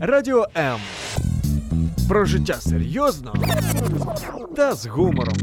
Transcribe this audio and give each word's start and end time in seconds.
Радіо 0.00 0.46
М. 0.56 0.78
Про 2.08 2.24
життя 2.24 2.54
серйозно 2.54 3.34
та 4.56 4.74
з 4.74 4.86
гумором. 4.86 5.36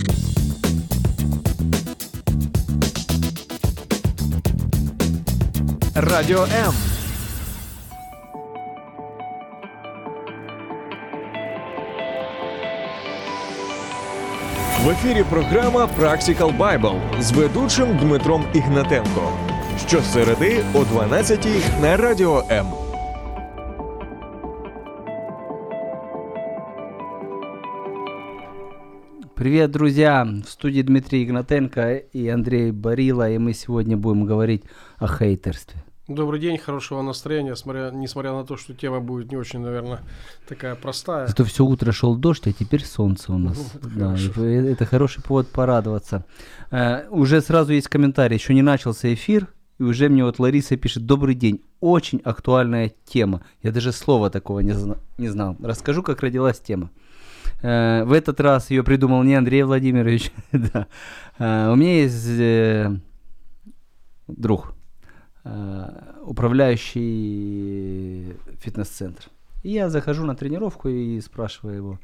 Радіо 5.95 6.43
М. 6.43 6.73
В 14.83 14.89
ефірі 14.89 15.23
програма 15.29 15.89
Practical 15.99 16.57
Bible 16.57 17.21
з 17.21 17.31
ведучим 17.31 17.97
Дмитром 17.97 18.45
Ігнатенко. 18.53 19.33
Щосереди 19.87 20.63
о 20.73 20.83
12 20.83 21.47
на 21.81 21.97
Радіо 21.97 22.43
М. 22.51 22.86
Привет, 29.47 29.71
друзья! 29.71 30.27
В 30.45 30.49
студии 30.49 30.81
Дмитрий 30.81 31.23
Игнатенко 31.23 31.95
и 31.95 32.27
Андрей 32.27 32.71
Барила, 32.71 33.29
и 33.31 33.37
мы 33.37 33.53
сегодня 33.53 33.95
будем 33.95 34.25
говорить 34.25 34.63
о 34.97 35.07
хейтерстве. 35.07 35.81
Добрый 36.09 36.41
день, 36.41 36.57
хорошего 36.57 37.01
настроения, 37.01 37.55
смотря, 37.55 37.91
несмотря 37.91 38.33
на 38.33 38.43
то, 38.43 38.57
что 38.57 38.73
тема 38.73 38.99
будет 38.99 39.31
не 39.31 39.37
очень, 39.37 39.61
наверное, 39.61 40.01
такая 40.49 40.75
простая. 40.75 41.27
Зато 41.27 41.45
все 41.45 41.63
утро 41.63 41.93
шел 41.93 42.17
дождь, 42.17 42.45
а 42.45 42.51
теперь 42.51 42.83
солнце 42.83 43.31
у 43.31 43.37
нас. 43.37 43.55
Ну, 43.57 43.79
это 43.87 43.89
Да, 43.97 44.05
хорошо. 44.17 44.45
и 44.45 44.53
это 44.69 44.85
хороший 44.85 45.23
повод 45.23 45.47
порадоваться. 45.47 46.25
Э, 46.69 47.07
уже 47.09 47.39
сразу 47.39 47.71
есть 47.71 47.87
комментарий, 47.87 48.35
еще 48.35 48.53
не 48.53 48.61
начался 48.63 49.13
эфир, 49.13 49.47
и 49.79 49.83
уже 49.83 50.09
мне 50.09 50.25
вот 50.25 50.39
Лариса 50.39 50.75
пишет, 50.75 51.05
добрый 51.05 51.35
день, 51.35 51.61
очень 51.79 52.19
актуальная 52.25 52.91
тема. 53.05 53.43
Я 53.63 53.71
даже 53.71 53.93
слова 53.93 54.29
такого 54.29 54.59
не, 54.59 54.73
зна- 54.73 54.97
не 55.17 55.29
знал. 55.29 55.55
Расскажу, 55.61 56.03
как 56.03 56.21
родилась 56.21 56.59
тема. 56.59 56.89
Э, 57.61 58.03
в 58.03 58.11
этот 58.11 58.39
раз 58.39 58.69
ее 58.69 58.83
придумал 58.83 59.23
не 59.23 59.33
Андрей 59.35 59.63
Владимирович. 59.63 60.31
да. 60.51 60.87
Э, 61.39 61.71
у 61.71 61.75
меня 61.75 62.01
есть 62.01 62.27
э, 62.27 62.95
друг, 64.27 64.73
управляющий 66.23 68.35
фитнес-центр. 68.59 69.23
И 69.63 69.71
я 69.71 69.89
захожу 69.89 70.25
на 70.25 70.35
тренировку 70.35 70.89
и 70.89 71.21
спрашиваю 71.21 71.75
его, 71.75 71.99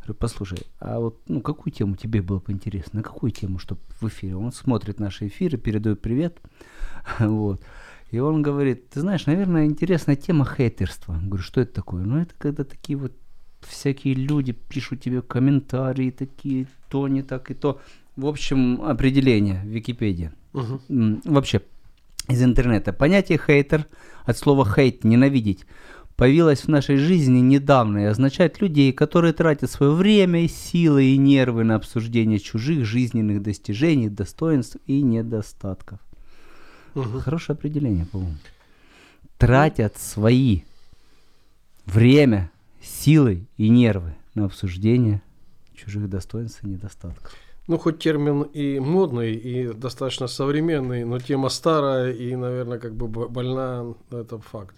говорю, 0.00 0.14
послушай, 0.14 0.66
а 0.80 0.98
вот 0.98 1.20
ну, 1.28 1.40
какую 1.40 1.72
тему 1.72 1.94
тебе 1.94 2.20
было 2.20 2.40
бы 2.40 2.52
интересно? 2.52 2.98
На 2.98 3.04
какую 3.04 3.30
тему, 3.30 3.60
чтобы 3.60 3.80
в 4.00 4.08
эфире? 4.08 4.34
Он 4.34 4.50
смотрит 4.50 4.98
наши 4.98 5.28
эфиры, 5.28 5.56
передает 5.56 6.02
привет. 6.02 6.40
вот. 7.20 7.62
И 8.10 8.18
он 8.18 8.42
говорит, 8.42 8.90
ты 8.90 9.00
знаешь, 9.00 9.26
наверное, 9.26 9.66
интересная 9.66 10.16
тема 10.16 10.44
хейтерства. 10.44 11.16
Говорю, 11.22 11.44
что 11.44 11.60
это 11.60 11.72
такое? 11.72 12.02
Ну, 12.02 12.20
это 12.20 12.34
когда 12.38 12.64
такие 12.64 12.98
вот 12.98 13.12
всякие 13.60 14.14
люди 14.14 14.52
пишут 14.52 15.02
тебе 15.02 15.22
комментарии 15.22 16.10
такие, 16.10 16.66
то 16.88 17.08
не 17.08 17.22
так 17.22 17.50
и 17.50 17.54
то. 17.54 17.80
В 18.16 18.26
общем, 18.26 18.82
определение 18.82 19.60
в 19.62 19.68
Википедии. 19.68 20.32
М, 20.88 21.20
Вообще, 21.24 21.62
из 22.28 22.42
интернета. 22.42 22.92
Понятие 22.92 23.38
хейтер 23.38 23.86
от 24.24 24.38
слова 24.38 24.64
хейт, 24.64 25.04
ненавидеть, 25.04 25.64
появилось 26.16 26.60
в 26.64 26.68
нашей 26.68 26.96
жизни 26.96 27.40
недавно 27.40 27.98
и 27.98 28.04
означает 28.04 28.60
людей, 28.60 28.92
которые 28.92 29.32
тратят 29.32 29.70
свое 29.70 29.92
время, 29.92 30.46
силы 30.48 31.04
и 31.04 31.16
нервы 31.16 31.64
на 31.64 31.76
обсуждение 31.76 32.38
чужих 32.38 32.84
жизненных 32.84 33.42
достижений, 33.42 34.08
достоинств 34.08 34.76
и 34.86 35.02
недостатков. 35.02 35.98
Мгм. 36.94 37.20
Хорошее 37.20 37.54
определение, 37.54 38.04
по-моему. 38.04 38.36
Тратят 39.38 39.96
свои 39.96 40.62
время, 41.86 42.50
силы 42.82 43.46
и 43.56 43.68
нервы 43.68 44.14
на 44.34 44.44
обсуждение 44.46 45.22
чужих 45.74 46.08
достоинств 46.08 46.62
и 46.64 46.68
недостатков. 46.68 47.32
Ну, 47.66 47.78
хоть 47.78 47.98
термин 47.98 48.42
и 48.42 48.80
модный, 48.80 49.34
и 49.34 49.72
достаточно 49.72 50.26
современный, 50.26 51.04
но 51.04 51.18
тема 51.18 51.48
старая 51.50 52.12
и, 52.12 52.34
наверное, 52.34 52.78
как 52.78 52.94
бы 52.94 53.06
бо- 53.06 53.28
больная, 53.28 53.94
это 54.10 54.38
факт. 54.38 54.74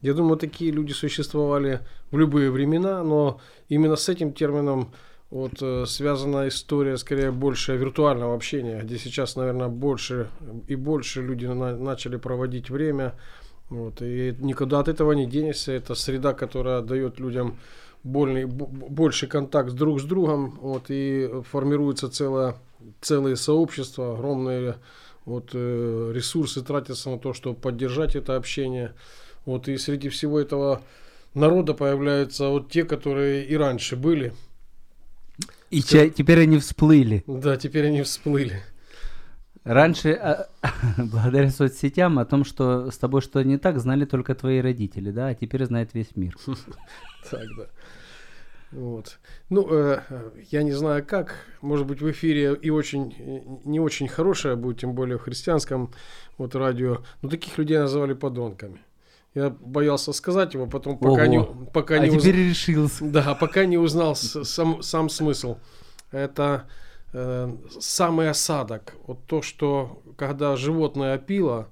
Я 0.00 0.14
думаю, 0.14 0.36
такие 0.38 0.70
люди 0.70 0.92
существовали 0.92 1.80
в 2.10 2.18
любые 2.18 2.50
времена, 2.50 3.02
но 3.02 3.40
именно 3.68 3.96
с 3.96 4.08
этим 4.08 4.32
термином 4.32 4.92
вот, 5.30 5.60
э, 5.60 5.84
связана 5.86 6.48
история, 6.48 6.96
скорее, 6.96 7.30
больше 7.32 7.76
виртуального 7.76 8.34
общения, 8.34 8.80
где 8.82 8.98
сейчас, 8.98 9.36
наверное, 9.36 9.68
больше 9.68 10.28
и 10.68 10.74
больше 10.76 11.22
люди 11.22 11.46
на- 11.46 11.76
начали 11.76 12.16
проводить 12.16 12.70
время. 12.70 13.14
Вот, 13.70 14.02
и 14.02 14.34
никуда 14.40 14.80
от 14.80 14.88
этого 14.88 15.12
не 15.12 15.26
денешься. 15.26 15.72
Это 15.72 15.94
среда, 15.94 16.34
которая 16.34 16.82
дает 16.82 17.20
людям 17.20 17.56
больный, 18.02 18.44
б- 18.44 18.66
б- 18.66 18.88
больше 18.88 19.26
контакт 19.26 19.72
друг 19.72 20.00
с 20.00 20.04
другом. 20.04 20.58
Вот, 20.60 20.86
и 20.88 21.30
формируется 21.50 22.10
целое, 22.10 22.56
целые 23.00 23.36
сообщества, 23.36 24.14
огромные 24.14 24.76
вот, 25.24 25.50
э, 25.52 26.12
ресурсы 26.14 26.62
тратятся 26.62 27.10
на 27.10 27.18
то, 27.18 27.32
чтобы 27.32 27.56
поддержать 27.60 28.16
это 28.16 28.36
общение. 28.36 28.94
Вот, 29.46 29.68
и 29.68 29.78
среди 29.78 30.08
всего 30.08 30.40
этого 30.40 30.82
народа 31.34 31.72
появляются 31.74 32.48
вот 32.48 32.70
те, 32.70 32.84
которые 32.84 33.46
и 33.46 33.56
раньше 33.56 33.96
были. 33.96 34.32
И 35.70 35.82
теперь 35.82 36.40
они 36.40 36.58
всплыли. 36.58 37.22
Да, 37.28 37.56
теперь 37.56 37.86
они 37.86 38.02
всплыли. 38.02 38.62
Раньше, 39.64 40.12
а, 40.12 40.46
благодаря 40.98 41.50
соцсетям, 41.50 42.18
о 42.18 42.24
том, 42.24 42.44
что 42.44 42.90
с 42.90 42.98
тобой 42.98 43.20
что 43.20 43.42
не 43.42 43.58
так, 43.58 43.78
знали 43.78 44.04
только 44.04 44.34
твои 44.34 44.60
родители, 44.60 45.10
да, 45.10 45.28
а 45.28 45.34
теперь 45.34 45.64
знает 45.66 45.94
весь 45.94 46.16
мир. 46.16 46.36
Так, 47.30 47.46
да. 47.54 47.66
Вот. 48.72 49.18
Ну, 49.50 49.66
э, 49.70 50.00
я 50.50 50.62
не 50.62 50.72
знаю 50.72 51.04
как, 51.04 51.34
может 51.60 51.86
быть 51.86 52.00
в 52.00 52.10
эфире 52.10 52.54
и 52.54 52.70
очень, 52.70 53.14
э, 53.18 53.40
не 53.68 53.80
очень 53.80 54.08
хорошее 54.08 54.56
будет, 54.56 54.78
тем 54.78 54.94
более 54.94 55.18
в 55.18 55.22
христианском 55.22 55.92
вот 56.38 56.54
радио, 56.54 56.98
но 57.20 57.28
таких 57.28 57.58
людей 57.58 57.78
называли 57.78 58.14
подонками. 58.14 58.80
Я 59.34 59.50
боялся 59.50 60.12
сказать 60.12 60.54
его, 60.54 60.66
потом 60.66 60.98
пока 60.98 61.26
не, 61.26 61.38
Ого. 61.38 61.66
пока 61.72 61.96
а 61.96 61.98
не 61.98 62.16
уз- 62.16 62.22
теперь 62.22 62.48
решился. 62.48 63.04
да, 63.04 63.34
пока 63.34 63.66
не 63.66 63.76
узнал 63.76 64.16
сам, 64.16 64.82
сам 64.82 65.08
смысл. 65.08 65.58
Это 66.10 66.64
э, 66.66 66.89
самый 67.80 68.30
осадок. 68.30 68.94
Вот 69.06 69.18
то, 69.26 69.42
что 69.42 70.00
когда 70.16 70.56
животное 70.56 71.18
пило, 71.18 71.68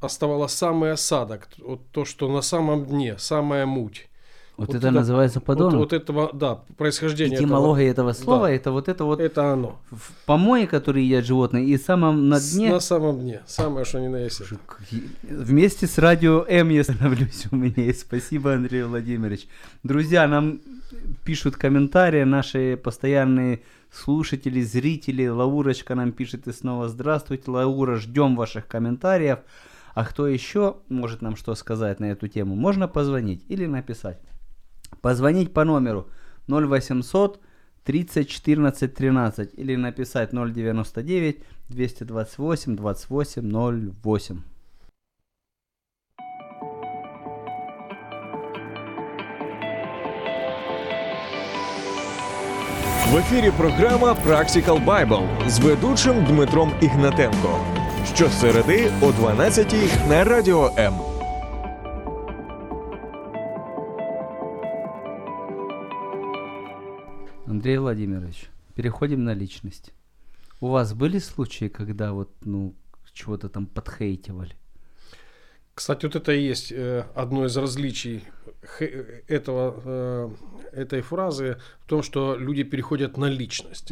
оставалось 0.00 0.52
самый 0.52 0.92
осадок. 0.92 1.48
Вот 1.58 1.80
то, 1.92 2.04
что 2.04 2.30
на 2.32 2.42
самом 2.42 2.84
дне, 2.86 3.16
самая 3.18 3.66
муть. 3.66 4.08
Вот, 4.56 4.68
Вот 4.68 4.76
это 4.76 4.86
это- 4.86 4.96
называется 4.96 5.40
Вот, 5.40 5.46
подонок. 5.46 5.74
вот 5.80 5.92
этого, 5.92 6.30
да, 6.32 6.60
происхождение 6.78 7.36
Этимология 7.40 7.90
этого. 7.90 8.10
этого 8.10 8.22
слова, 8.22 8.46
Да. 8.46 8.52
это 8.52 8.70
вот 8.70 8.88
это 8.88 9.04
вот 9.04 9.18
Это 9.20 9.52
оно. 9.52 9.80
в 9.90 10.12
помои, 10.26 10.66
которые 10.66 11.08
едят 11.08 11.24
животные, 11.24 11.64
и 11.66 11.76
самом 11.76 12.28
на 12.28 12.38
С- 12.38 12.52
дне. 12.54 12.70
На 12.70 12.78
самом 12.78 13.18
дне. 13.20 13.40
Самое, 13.46 13.84
что 13.84 13.98
ни 13.98 14.06
на 14.06 14.18
есть. 14.18 14.42
Вместе 15.24 15.88
с 15.88 15.98
радио 15.98 16.44
М 16.48 16.68
я 16.68 16.84
становлюсь 16.84 17.46
у 17.50 17.56
меня 17.56 17.74
есть. 17.84 18.02
Спасибо, 18.02 18.52
Андрей 18.54 18.84
Владимирович. 18.84 19.48
Друзья, 19.82 20.28
нам 20.28 20.60
пишут 21.24 21.56
комментарии 21.56 22.22
наши 22.22 22.76
постоянные 22.76 23.60
слушатели, 23.94 24.60
зрители. 24.62 25.26
Лаурочка 25.26 25.94
нам 25.94 26.12
пишет 26.12 26.46
и 26.48 26.52
снова 26.52 26.88
здравствуйте. 26.88 27.50
Лаура, 27.50 27.96
ждем 27.96 28.36
ваших 28.36 28.66
комментариев. 28.66 29.38
А 29.94 30.04
кто 30.04 30.26
еще 30.26 30.78
может 30.88 31.22
нам 31.22 31.36
что 31.36 31.54
сказать 31.54 32.00
на 32.00 32.06
эту 32.06 32.28
тему? 32.28 32.56
Можно 32.56 32.88
позвонить 32.88 33.44
или 33.48 33.66
написать. 33.66 34.20
Позвонить 35.00 35.52
по 35.52 35.64
номеру 35.64 36.08
0800 36.48 37.40
30 37.84 38.28
14 38.28 38.94
13 38.94 39.50
или 39.54 39.76
написать 39.76 40.30
099 40.30 41.44
228 41.68 42.76
28 42.76 43.92
08. 44.02 44.53
В 53.13 53.17
ефірі 53.17 53.51
програма 53.57 54.13
Practical 54.13 54.85
Bible 54.85 55.49
з 55.49 55.59
ведучим 55.59 56.25
Дмитром 56.25 56.71
Ігнатенко. 56.81 57.65
Щосереди 58.15 58.91
о 59.01 59.11
12 59.11 59.75
на 60.09 60.23
Радіо 60.23 60.71
М. 60.77 60.93
Андрей 67.47 67.77
Владимирович, 67.77 68.49
переходим 68.75 69.23
на 69.23 69.35
личность. 69.35 69.93
У 70.59 70.67
вас 70.67 70.93
были 70.93 71.19
случаи, 71.19 71.69
когда 71.69 72.11
вот, 72.11 72.29
ну, 72.41 72.73
чего-то 73.13 73.49
там 73.49 73.65
подхейтивали? 73.65 74.51
Кстати, 75.74 76.06
вот 76.06 76.16
это 76.16 76.32
и 76.32 76.40
есть 76.42 76.72
э, 76.72 77.04
одно 77.14 77.46
из 77.46 77.56
различий 77.56 78.24
этого, 79.28 79.80
э, 79.84 80.28
этой 80.72 81.00
фразы 81.00 81.58
в 81.80 81.88
том, 81.88 82.02
что 82.02 82.36
люди 82.36 82.62
переходят 82.62 83.16
на 83.16 83.26
личность. 83.26 83.90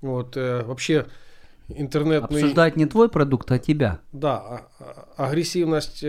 Вот, 0.00 0.36
э, 0.36 0.62
вообще 0.64 1.06
интернетный... 1.68 2.40
Обсуждать 2.42 2.76
не 2.76 2.86
твой 2.86 3.08
продукт, 3.08 3.50
а 3.50 3.58
тебя. 3.58 4.00
Да, 4.12 4.36
а- 4.38 4.68
а- 5.16 5.26
агрессивность 5.28 6.04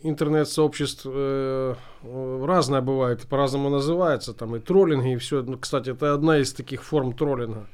интернет-сообществ 0.00 1.06
э, 1.06 1.74
э, 2.02 2.44
разное 2.46 2.80
бывает, 2.80 3.22
по-разному 3.22 3.68
называется, 3.68 4.32
там 4.32 4.54
и 4.56 4.60
троллинги, 4.60 5.14
и 5.14 5.16
все. 5.16 5.42
Ну, 5.42 5.58
кстати, 5.58 5.90
это 5.90 6.14
одна 6.14 6.38
из 6.38 6.52
таких 6.52 6.84
форм 6.84 7.12
троллинга. 7.12 7.66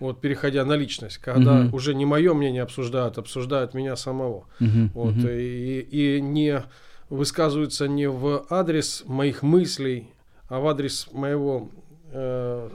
Вот, 0.00 0.20
переходя 0.20 0.64
на 0.64 0.74
личность, 0.74 1.18
когда 1.18 1.54
Мгм. 1.54 1.74
уже 1.74 1.94
не 1.94 2.06
мое 2.06 2.32
мнение 2.34 2.62
обсуждают, 2.62 3.18
обсуждают 3.18 3.74
меня 3.74 3.96
самого. 3.96 4.46
Мгм, 4.60 4.90
Вот, 4.94 5.14
мгм. 5.16 5.28
и, 5.28 5.80
и 5.80 6.20
не 6.20 6.62
высказываются 7.10 7.88
не 7.88 8.08
в 8.08 8.46
адрес 8.50 9.02
моих 9.06 9.42
мыслей, 9.42 10.08
а 10.48 10.60
в 10.60 10.68
адрес 10.68 11.08
моего 11.12 11.68
э, 12.12 12.68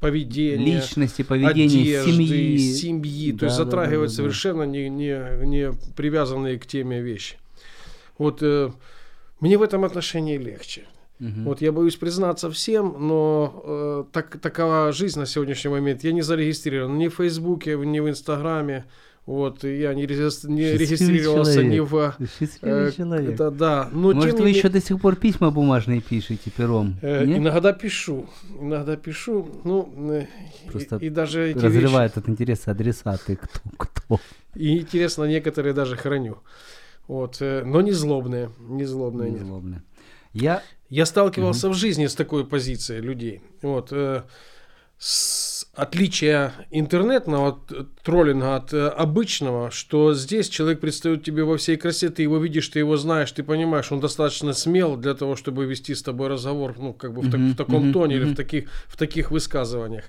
поведения, 0.00 0.80
Личности, 0.80 1.22
поведения, 1.22 2.00
одежды, 2.00 2.12
семьи. 2.12 2.58
семьи. 2.58 3.32
То 3.32 3.38
Да, 3.38 3.46
есть 3.46 3.56
да, 3.58 3.64
затрагивают 3.64 4.10
да, 4.10 4.16
да, 4.16 4.22
да. 4.22 4.22
совершенно 4.22 4.62
не, 4.64 4.88
не, 4.90 5.46
не 5.46 5.72
привязанные 5.96 6.58
к 6.58 6.66
теме 6.66 7.00
вещи. 7.00 7.38
Вот 8.18 8.42
э, 8.42 8.70
мне 9.40 9.56
в 9.56 9.62
этом 9.62 9.84
отношении 9.84 10.36
легче. 10.36 10.84
Мгм. 11.20 11.44
Вот 11.44 11.60
я 11.62 11.70
боюсь 11.72 11.96
признаться 11.96 12.50
всем, 12.50 12.96
но 12.98 13.62
э, 13.64 14.04
так, 14.12 14.38
такова 14.40 14.90
жизнь 14.92 15.18
на 15.18 15.26
сегодняшний 15.26 15.70
момент. 15.70 16.02
Я 16.04 16.12
не 16.12 16.22
зарегистрирован 16.22 16.98
ни 16.98 17.08
в 17.08 17.14
Фейсбуке, 17.14 17.76
ни 17.76 18.00
в 18.00 18.08
Инстаграме. 18.08 18.84
Вот, 19.26 19.64
я 19.64 19.94
не, 19.94 20.04
регис- 20.04 20.46
не 20.46 20.72
регистрировался 20.72 21.64
ни 21.64 21.76
человек. 21.76 22.18
в... 22.18 22.26
Счастливый 22.38 22.88
э, 22.88 22.92
человек. 22.92 23.30
Это 23.34 23.50
да. 23.50 23.88
Но 23.90 24.12
Может, 24.12 24.34
не 24.34 24.38
вы 24.40 24.44
ме- 24.46 24.50
еще 24.50 24.68
до 24.68 24.82
сих 24.82 25.00
пор 25.00 25.16
письма 25.16 25.50
бумажные 25.50 26.02
пишете 26.02 26.50
пером? 26.50 26.96
Э, 27.00 27.24
Нет? 27.24 27.38
иногда 27.38 27.72
пишу, 27.72 28.26
иногда 28.60 28.96
пишу, 28.96 29.48
ну, 29.64 29.88
э, 30.10 30.26
Просто 30.70 30.96
и, 30.96 31.06
и 31.06 31.08
даже 31.08 31.48
эти 31.48 31.56
вещи- 31.56 31.64
Разрывает 31.64 32.18
от 32.18 32.28
интереса 32.28 32.72
адресаты. 32.72 33.36
Кто? 33.36 33.60
Кто? 33.78 34.20
и 34.56 34.78
интересно, 34.80 35.24
некоторые 35.24 35.72
даже 35.72 35.96
храню. 35.96 36.36
Вот, 37.08 37.38
э, 37.40 37.62
но 37.64 37.80
не 37.80 37.92
злобные, 37.92 38.50
не 38.58 38.84
злобные, 38.84 39.30
нет. 39.30 39.40
Злобно. 39.46 39.82
Я 40.34 40.62
Я 40.94 41.06
сталкивался 41.06 41.68
в 41.68 41.74
жизни 41.74 42.06
с 42.06 42.14
такой 42.14 42.44
позицией 42.44 43.00
людей. 43.02 43.40
Вот, 43.62 43.88
э, 43.92 44.22
с 44.98 45.66
отличие 45.74 46.52
интернетного 46.70 47.52
т- 47.68 47.86
троллинга 48.04 48.56
от 48.56 48.72
э, 48.72 48.86
обычного, 48.88 49.70
что 49.70 50.14
здесь 50.14 50.48
человек 50.48 50.80
предстает 50.80 51.24
тебе 51.24 51.42
во 51.42 51.56
всей 51.56 51.76
красе, 51.76 52.08
ты 52.10 52.22
его 52.22 52.38
видишь, 52.38 52.68
ты 52.68 52.78
его 52.78 52.96
знаешь, 52.96 53.32
ты 53.32 53.42
понимаешь, 53.42 53.90
он 53.92 54.00
достаточно 54.00 54.52
смел 54.52 54.96
для 54.96 55.14
того, 55.14 55.34
чтобы 55.34 55.66
вести 55.66 55.94
с 55.94 56.02
тобой 56.02 56.28
разговор, 56.28 56.74
ну, 56.78 56.92
как 56.94 57.12
бы 57.12 57.22
в, 57.22 57.30
так- 57.30 57.40
в 57.40 57.56
таком 57.56 57.92
тоне 57.92 58.14
или 58.16 58.24
в 58.24 58.36
таких, 58.36 58.64
в 58.86 58.96
таких 58.96 59.30
высказываниях. 59.32 60.04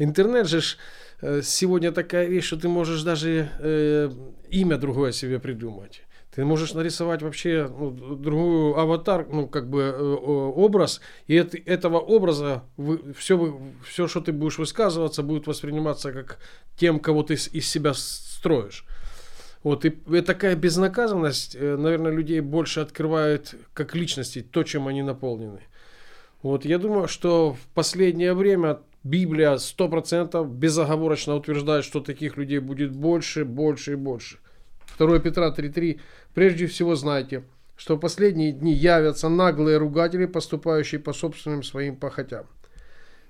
Интернет 0.00 0.48
же 0.48 0.60
ж, 0.60 0.76
э, 1.22 1.42
сегодня 1.42 1.92
такая 1.92 2.26
вещь, 2.26 2.46
что 2.46 2.56
ты 2.56 2.68
можешь 2.68 3.02
даже 3.02 3.48
э, 3.60 4.10
имя 4.50 4.76
другое 4.76 5.12
себе 5.12 5.38
придумать. 5.38 6.02
Ты 6.36 6.44
можешь 6.44 6.74
нарисовать 6.74 7.22
вообще 7.22 7.66
ну, 7.66 7.90
другую 7.90 8.78
аватар, 8.78 9.26
ну, 9.26 9.48
как 9.48 9.70
бы 9.70 9.80
э, 9.80 9.98
образ, 9.98 11.00
и 11.28 11.34
эт- 11.34 11.62
этого 11.64 11.98
образа 11.98 12.62
все, 13.16 13.58
все, 13.88 14.06
что 14.06 14.20
ты 14.20 14.32
будешь 14.32 14.58
высказываться, 14.58 15.22
будет 15.22 15.46
восприниматься 15.46 16.12
как 16.12 16.38
тем, 16.76 17.00
кого 17.00 17.22
ты 17.22 17.34
из 17.34 17.66
себя 17.66 17.94
строишь. 17.94 18.84
Вот, 19.62 19.86
и 19.86 19.90
такая 20.20 20.56
безнаказанность, 20.56 21.56
э, 21.58 21.76
наверное, 21.78 22.12
людей 22.12 22.40
больше 22.40 22.80
открывает 22.80 23.54
как 23.72 23.94
личности, 23.94 24.42
то, 24.42 24.62
чем 24.62 24.88
они 24.88 25.02
наполнены. 25.02 25.60
Вот, 26.42 26.66
я 26.66 26.76
думаю, 26.76 27.08
что 27.08 27.54
в 27.54 27.66
последнее 27.72 28.34
время 28.34 28.80
Библия 29.02 29.56
100% 29.56 30.46
безоговорочно 30.46 31.34
утверждает, 31.34 31.86
что 31.86 32.00
таких 32.00 32.36
людей 32.36 32.58
будет 32.58 32.92
больше, 32.92 33.46
больше 33.46 33.92
и 33.92 33.96
больше. 33.96 34.36
2 34.98 35.18
Петра 35.18 35.50
3.3. 35.50 36.00
Прежде 36.36 36.66
всего 36.66 36.96
знайте, 36.96 37.44
что 37.78 37.96
в 37.96 37.98
последние 37.98 38.52
дни 38.52 38.70
явятся 38.70 39.30
наглые 39.30 39.78
ругатели, 39.78 40.26
поступающие 40.26 41.00
по 41.00 41.14
собственным 41.14 41.62
своим 41.62 41.96
похотям. 41.96 42.44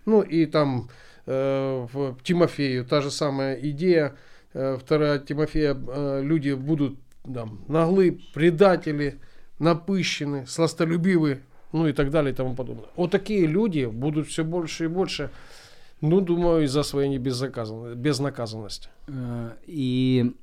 Ну 0.07 0.23
и 0.23 0.45
там 0.45 0.91
э, 1.25 1.87
в 1.93 2.17
Тимофею 2.25 2.85
та 2.85 3.03
же 3.03 3.13
самая 3.13 3.55
идея. 3.71 4.17
Э, 4.55 4.77
2 4.89 5.19
Тимофея 5.19 5.77
э, 5.77 6.21
люди 6.25 6.51
будут 6.51 6.99
там, 7.33 7.61
наглы, 7.69 8.19
предатели, 8.35 9.21
напыщены, 9.61 10.45
сластолюбивы, 10.45 11.43
ну 11.71 11.87
и 11.87 11.93
так 11.93 12.11
далее 12.11 12.33
и 12.33 12.37
тому 12.37 12.57
подобное. 12.57 12.89
Вот 12.97 13.13
такие 13.13 13.47
люди 13.47 13.85
будут 13.85 14.27
все 14.27 14.43
больше 14.43 14.87
и 14.87 14.89
больше, 14.89 15.31
ну, 16.01 16.21
думаю, 16.21 16.65
из-за 16.65 16.83
своей 16.83 17.09
небезнаказанности- 17.17 17.95
безнаказанности. 17.95 18.89
Э, 19.07 19.53
И 19.65 20.35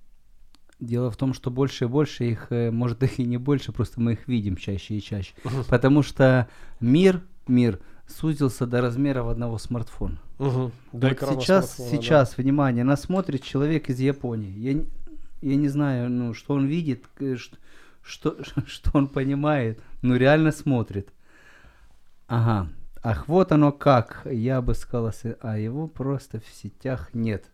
дело 0.85 1.09
в 1.12 1.18
том, 1.18 1.33
что 1.33 1.50
больше 1.51 1.85
и 1.85 1.88
больше 1.88 2.25
их, 2.25 2.47
э, 2.51 2.71
может 2.71 3.01
их 3.03 3.19
и 3.19 3.24
не 3.25 3.38
больше, 3.38 3.71
просто 3.71 4.01
мы 4.01 4.13
их 4.13 4.27
видим 4.27 4.56
чаще 4.57 4.95
и 4.95 5.01
чаще. 5.01 5.33
Потому 5.69 6.03
что 6.03 6.47
мир, 6.80 7.21
мир 7.47 7.80
сузился 8.07 8.65
до 8.68 8.81
размеров 8.81 9.27
одного 9.27 9.57
смартфона. 9.57 10.19
До 10.38 10.71
Вот 10.91 11.19
сейчас, 11.19 11.75
смартфона, 11.75 11.89
да. 11.91 11.97
сейчас, 11.97 12.38
внимание, 12.38 12.83
нас 12.83 13.01
смотрит 13.01 13.44
человек 13.44 13.89
из 13.89 14.00
Японии. 14.00 14.51
Я, 14.59 14.74
не- 14.74 14.88
я 15.41 15.56
не 15.56 15.69
знаю, 15.69 16.09
ну, 16.09 16.33
что 16.33 16.53
он 16.56 16.65
видит, 16.68 17.06
э, 17.19 17.36
ш- 17.36 17.56
что, 18.01 18.38
что 18.68 18.91
он 18.94 19.07
понимает, 19.07 19.79
но 20.01 20.15
реально 20.18 20.51
смотрит. 20.51 21.13
Ага. 22.27 22.69
Ах, 23.01 23.27
вот 23.27 23.51
оно 23.51 23.71
как. 23.71 24.25
Я 24.31 24.62
бы 24.62 24.74
сказал, 24.75 25.12
а 25.41 25.57
его 25.57 25.88
просто 25.88 26.39
в 26.39 26.47
сетях 26.53 27.09
нет. 27.13 27.51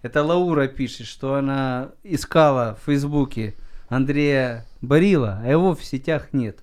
Это 0.00 0.22
Лаура 0.22 0.68
пишет, 0.68 1.06
что 1.06 1.34
она 1.34 1.90
искала 2.04 2.78
в 2.80 2.86
Фейсбуке 2.86 3.56
Андрея 3.88 4.64
Барила, 4.80 5.40
а 5.42 5.50
его 5.50 5.74
в 5.74 5.84
сетях 5.84 6.32
нет. 6.32 6.62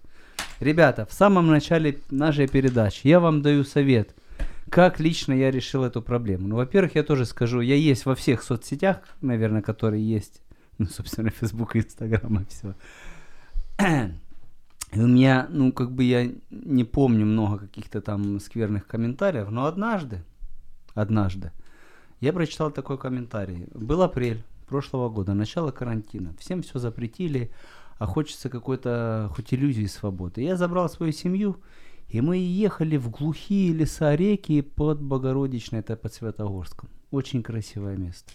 Ребята, 0.61 1.05
в 1.05 1.11
самом 1.11 1.47
начале 1.47 1.99
нашей 2.09 2.47
передачи 2.47 3.07
я 3.07 3.19
вам 3.19 3.41
даю 3.41 3.65
совет, 3.65 4.15
как 4.69 5.01
лично 5.01 5.33
я 5.33 5.51
решил 5.51 5.83
эту 5.83 6.01
проблему. 6.01 6.47
Ну, 6.47 6.55
во-первых, 6.55 6.95
я 6.95 7.03
тоже 7.03 7.25
скажу, 7.25 7.59
я 7.59 7.75
есть 7.75 8.05
во 8.05 8.15
всех 8.15 8.41
соцсетях, 8.41 8.99
наверное, 9.21 9.61
которые 9.61 10.07
есть, 10.07 10.41
ну, 10.77 10.85
собственно, 10.85 11.29
Facebook 11.29 11.75
Instagram 11.75 12.41
и 12.41 12.45
все. 12.45 12.75
И 14.93 14.99
у 14.99 15.07
меня, 15.07 15.47
ну, 15.49 15.73
как 15.73 15.91
бы 15.91 16.05
я 16.05 16.31
не 16.51 16.85
помню 16.85 17.25
много 17.25 17.67
каких-то 17.67 17.99
там 17.99 18.39
скверных 18.39 18.87
комментариев, 18.87 19.49
но 19.49 19.65
однажды, 19.65 20.23
однажды, 20.93 21.51
я 22.19 22.33
прочитал 22.33 22.71
такой 22.71 22.97
комментарий. 22.97 23.67
Был 23.73 24.01
апрель 24.01 24.43
прошлого 24.67 25.09
года, 25.09 25.33
начало 25.33 25.71
карантина. 25.71 26.33
Всем 26.39 26.61
все 26.61 26.79
запретили, 26.79 27.51
а 27.97 28.05
хочется 28.05 28.49
какой-то 28.49 29.31
хоть 29.35 29.53
иллюзии 29.53 29.85
свободы. 29.85 30.41
Я 30.41 30.55
забрал 30.55 30.89
свою 30.89 31.11
семью, 31.11 31.61
и 32.07 32.21
мы 32.21 32.37
ехали 32.37 32.97
в 32.97 33.09
глухие 33.09 33.73
леса 33.73 34.15
реки 34.15 34.61
под 34.61 35.01
Богородичной, 35.01 35.79
это 35.79 35.95
под 35.95 36.13
Святогорском. 36.13 36.89
Очень 37.11 37.43
красивое 37.43 37.97
место. 37.97 38.31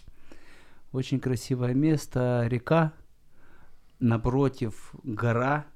Очень 0.93 1.21
красивое 1.21 1.75
место, 1.75 2.47
река, 2.49 2.93
напротив 4.01 4.95
гора, 5.05 5.67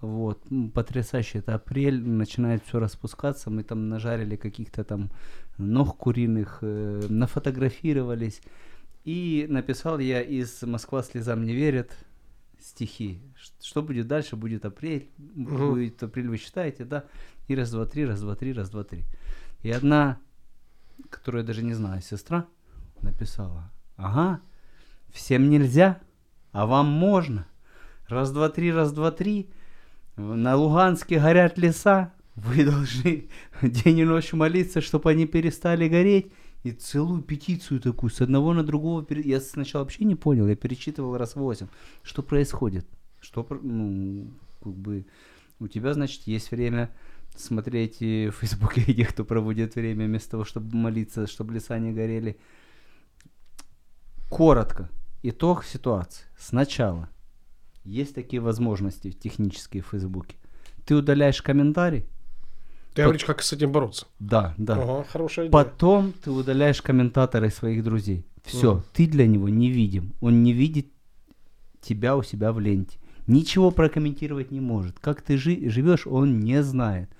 вот, 0.00 0.42
потрясающе, 0.74 1.38
это 1.38 1.56
апрель, 1.56 2.00
начинает 2.00 2.62
все 2.64 2.78
распускаться, 2.78 3.50
мы 3.50 3.64
там 3.64 3.88
нажарили 3.88 4.36
каких-то 4.36 4.84
там 4.84 5.10
ног 5.58 5.96
куриных, 5.96 6.58
э, 6.62 7.02
нафотографировались, 7.08 8.40
и 9.04 9.46
написал 9.48 9.98
я 9.98 10.22
из 10.22 10.62
«Москва 10.62 11.02
слезам 11.02 11.44
не 11.44 11.54
верит» 11.54 11.92
стихи. 12.60 13.20
Что 13.62 13.82
будет 13.82 14.08
дальше? 14.08 14.36
Будет 14.36 14.64
апрель, 14.64 15.08
Мгм. 15.16 15.70
будет 15.70 16.02
апрель, 16.02 16.28
вы 16.28 16.36
считаете, 16.38 16.84
да? 16.84 17.04
И 17.46 17.54
раз, 17.54 17.70
два, 17.70 17.86
три, 17.86 18.04
раз, 18.04 18.20
два, 18.20 18.34
три, 18.34 18.52
раз, 18.52 18.68
два, 18.70 18.84
три. 18.84 19.04
И 19.62 19.70
одна, 19.70 20.18
которую 21.08 21.42
я 21.42 21.46
даже 21.46 21.62
не 21.62 21.74
знаю, 21.74 22.02
сестра 22.02 22.46
написала, 23.00 23.70
ага, 23.96 24.40
всем 25.10 25.48
нельзя, 25.48 26.00
а 26.52 26.66
вам 26.66 26.86
можно. 26.86 27.46
Раз, 28.08 28.32
два, 28.32 28.48
три, 28.48 28.72
раз, 28.72 28.92
два, 28.92 29.10
три. 29.12 29.48
На 30.16 30.56
Луганске 30.56 31.20
горят 31.20 31.58
леса. 31.58 32.12
Вы 32.44 32.64
должны 32.70 33.28
день 33.62 33.98
и 33.98 34.04
ночь 34.04 34.32
молиться, 34.32 34.80
чтобы 34.80 35.10
они 35.10 35.26
перестали 35.26 35.88
гореть. 35.88 36.32
И 36.64 36.72
целую 36.72 37.22
петицию 37.22 37.80
такую 37.80 38.10
с 38.10 38.20
одного 38.20 38.52
на 38.52 38.64
другого. 38.64 39.06
Я 39.10 39.40
сначала 39.40 39.82
вообще 39.82 40.04
не 40.04 40.16
понял, 40.16 40.48
я 40.48 40.56
перечитывал 40.56 41.16
раз 41.16 41.36
восемь. 41.36 41.68
Что 42.02 42.22
происходит? 42.22 42.86
Что, 43.20 43.46
ну, 43.62 44.32
как 44.62 44.74
бы, 44.74 45.06
у 45.60 45.68
тебя, 45.68 45.94
значит, 45.94 46.26
есть 46.26 46.50
время 46.50 46.90
смотреть 47.36 48.00
в 48.00 48.32
Фейсбуке 48.32 48.82
и 48.82 48.94
тех, 48.94 49.10
кто 49.10 49.24
проводит 49.24 49.76
время 49.76 50.06
вместо 50.06 50.32
того, 50.32 50.44
чтобы 50.44 50.76
молиться, 50.76 51.26
чтобы 51.26 51.54
леса 51.54 51.78
не 51.78 51.92
горели. 51.92 52.38
Коротко. 54.28 54.90
Итог 55.22 55.64
ситуации. 55.64 56.24
Сначала 56.36 57.08
есть 57.84 58.14
такие 58.14 58.40
возможности 58.40 59.12
технические 59.12 59.82
в 59.82 59.88
Фейсбуке. 59.88 60.36
Ты 60.84 60.96
удаляешь 60.96 61.40
комментарий. 61.40 62.04
Ты 63.02 63.04
говоришь, 63.04 63.24
как 63.24 63.42
с 63.42 63.52
этим 63.52 63.72
бороться. 63.72 64.06
Да, 64.18 64.54
да. 64.58 64.74
Ага, 64.74 65.04
хорошая 65.10 65.46
идея. 65.46 65.52
Потом 65.52 66.12
ты 66.12 66.30
удаляешь 66.30 66.82
комментаторы 66.82 67.50
своих 67.50 67.82
друзей. 67.84 68.24
Все, 68.44 68.74
Мгм. 68.74 68.84
ты 68.92 69.06
для 69.06 69.26
него 69.26 69.48
невидим. 69.48 70.12
Он 70.20 70.42
не 70.42 70.52
видит 70.52 70.86
тебя 71.80 72.16
у 72.16 72.22
себя 72.22 72.52
в 72.52 72.60
ленте. 72.60 72.98
ничего 73.26 73.70
прокомментировать 73.70 74.50
не 74.50 74.60
может. 74.60 74.98
Как 75.00 75.20
ты 75.20 75.36
жи- 75.36 75.68
живешь, 75.68 76.06
он 76.06 76.40
не 76.40 76.62
знает. 76.62 77.10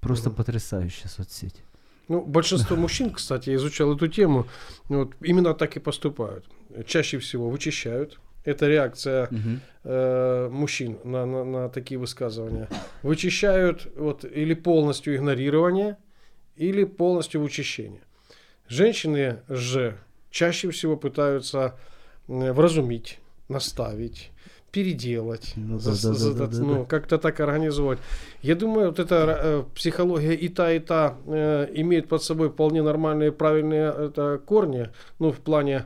Просто 0.00 0.30
потрясающая 0.30 1.08
соцсеть. 1.08 1.62
Ну, 2.08 2.20
большинство 2.24 2.76
мужчин, 2.84 3.10
кстати, 3.10 3.48
я 3.50 3.56
изучал 3.56 3.94
эту 3.96 4.08
тему, 4.08 4.46
вот, 4.90 5.14
именно 5.22 5.54
так 5.54 5.76
и 5.76 5.80
поступают. 5.80 6.44
Чаще 6.86 7.18
всего 7.18 7.48
вычищают. 7.48 8.20
Это 8.44 8.66
реакция 8.68 9.28
Мгм. 9.30 9.60
э, 9.84 10.48
мужчин 10.50 10.98
на, 11.04 11.26
на, 11.26 11.44
на 11.44 11.68
такие 11.68 11.98
высказывания. 11.98 12.68
Вычищают 13.02 13.88
вот, 13.96 14.24
или 14.24 14.54
полностью 14.54 15.16
игнорирование, 15.16 15.96
или 16.56 16.84
полностью 16.84 17.40
вычищение. 17.42 18.00
Женщины 18.68 19.38
же 19.48 19.96
чаще 20.30 20.70
всего 20.70 20.96
пытаются 20.96 21.74
э, 22.28 22.52
вразумить, 22.52 23.18
наставить, 23.48 24.30
переделать, 24.72 25.54
Ну 25.56 25.78
за- 25.78 25.90
да, 26.02 26.08
да, 26.08 26.14
за- 26.14 26.34
да, 26.34 26.46
да, 26.46 26.58
ну, 26.64 26.78
да. 26.80 26.84
как-то 26.84 27.18
так 27.18 27.40
организовать. 27.40 27.98
Я 28.42 28.54
думаю, 28.54 28.88
вот 28.88 28.98
эта 28.98 29.38
э, 29.42 29.64
психология 29.74 30.34
и 30.34 30.48
та, 30.48 30.72
и 30.72 30.78
та 30.78 31.16
э, 31.26 31.68
имеет 31.74 32.08
под 32.08 32.22
собой 32.22 32.48
вполне 32.50 32.82
нормальные, 32.82 33.32
правильные 33.32 33.88
это, 34.06 34.40
корни, 34.44 34.88
ну, 35.18 35.32
в 35.32 35.38
плане 35.38 35.76
э, 35.76 35.82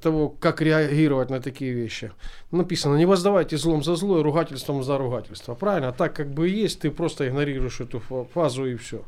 того, 0.00 0.28
как 0.28 0.60
реагировать 0.60 1.30
на 1.30 1.40
такие 1.40 1.72
вещи. 1.72 2.12
Написано, 2.50 2.96
не 2.96 3.06
воздавайте 3.06 3.56
злом 3.56 3.82
за 3.84 3.96
зло 3.96 4.18
и 4.18 4.22
ругательством 4.22 4.82
за 4.82 4.98
ругательство. 4.98 5.54
Правильно? 5.54 5.88
А 5.88 5.92
так 5.92 6.14
как 6.16 6.30
бы 6.32 6.48
есть, 6.48 6.80
ты 6.80 6.90
просто 6.90 7.28
игнорируешь 7.28 7.80
эту 7.80 8.00
фа- 8.00 8.24
фазу 8.24 8.66
и 8.66 8.76
все. 8.76 9.04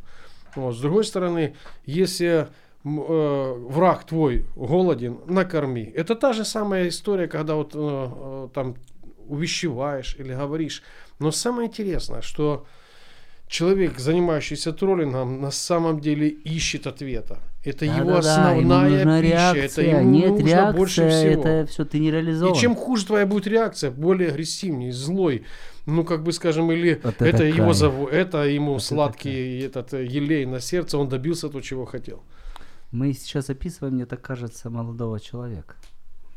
Вот. 0.55 0.77
С 0.77 0.81
другой 0.81 1.05
стороны, 1.05 1.57
если 1.85 2.49
э, 2.85 3.55
враг 3.69 4.05
твой 4.05 4.47
голоден, 4.55 5.19
накорми. 5.27 5.93
Это 5.95 6.15
та 6.15 6.33
же 6.33 6.45
самая 6.45 6.89
история, 6.89 7.27
когда 7.27 7.57
вот 7.57 7.73
э, 7.75 7.79
э, 7.79 8.49
там 8.55 8.77
увещеваешь 9.27 10.17
или 10.19 10.35
говоришь. 10.35 10.83
Но 11.19 11.31
самое 11.31 11.69
интересное, 11.69 12.21
что 12.21 12.67
человек, 13.55 14.01
занимающийся 14.01 14.73
троллингом, 14.73 15.41
на 15.41 15.53
самом 15.53 16.01
деле 16.01 16.29
ищет 16.29 16.89
ответа. 16.89 17.39
Это 17.63 17.85
его 17.85 18.15
Да-да-да, 18.15 18.51
ему 18.51 18.75
основная 18.75 18.91
нужна 18.91 19.21
пища. 19.21 19.33
реакция. 19.33 19.65
Это 19.65 19.83
ему 19.83 20.11
Нет 20.11 20.31
нужно 20.31 20.47
реакция, 20.47 20.77
больше 20.77 21.09
всего. 21.09 21.41
это 21.41 21.67
все 21.71 21.85
ты 21.85 21.99
не 22.01 22.11
реализован. 22.11 22.53
И 22.53 22.59
чем 22.59 22.75
хуже 22.75 23.07
твоя 23.07 23.27
будет 23.27 23.47
реакция, 23.47 23.93
более 23.93 24.31
агрессивнее, 24.31 24.93
злой, 24.93 25.45
ну, 25.87 26.03
как 26.05 26.25
бы 26.25 26.33
скажем, 26.33 26.73
или 26.73 27.01
Вот 27.05 27.15
это, 27.15 27.25
это 27.25 27.45
его 27.45 27.73
зову, 27.73 28.09
это 28.09 28.39
ему 28.39 28.73
Вот 28.73 28.79
это 28.79 28.87
сладкий 28.87 29.61
этот 29.61 29.95
э, 29.95 30.05
елей 30.05 30.47
на 30.47 30.61
сердце, 30.61 30.99
он 30.99 31.09
добился 31.09 31.49
того, 31.49 31.61
чего 31.61 31.85
хотел. 31.85 32.25
Мы 32.91 33.13
сейчас 33.13 33.51
описываем, 33.51 33.95
мне 33.95 34.07
так 34.07 34.21
кажется, 34.21 34.69
молодого 34.69 35.21
человека. 35.21 35.77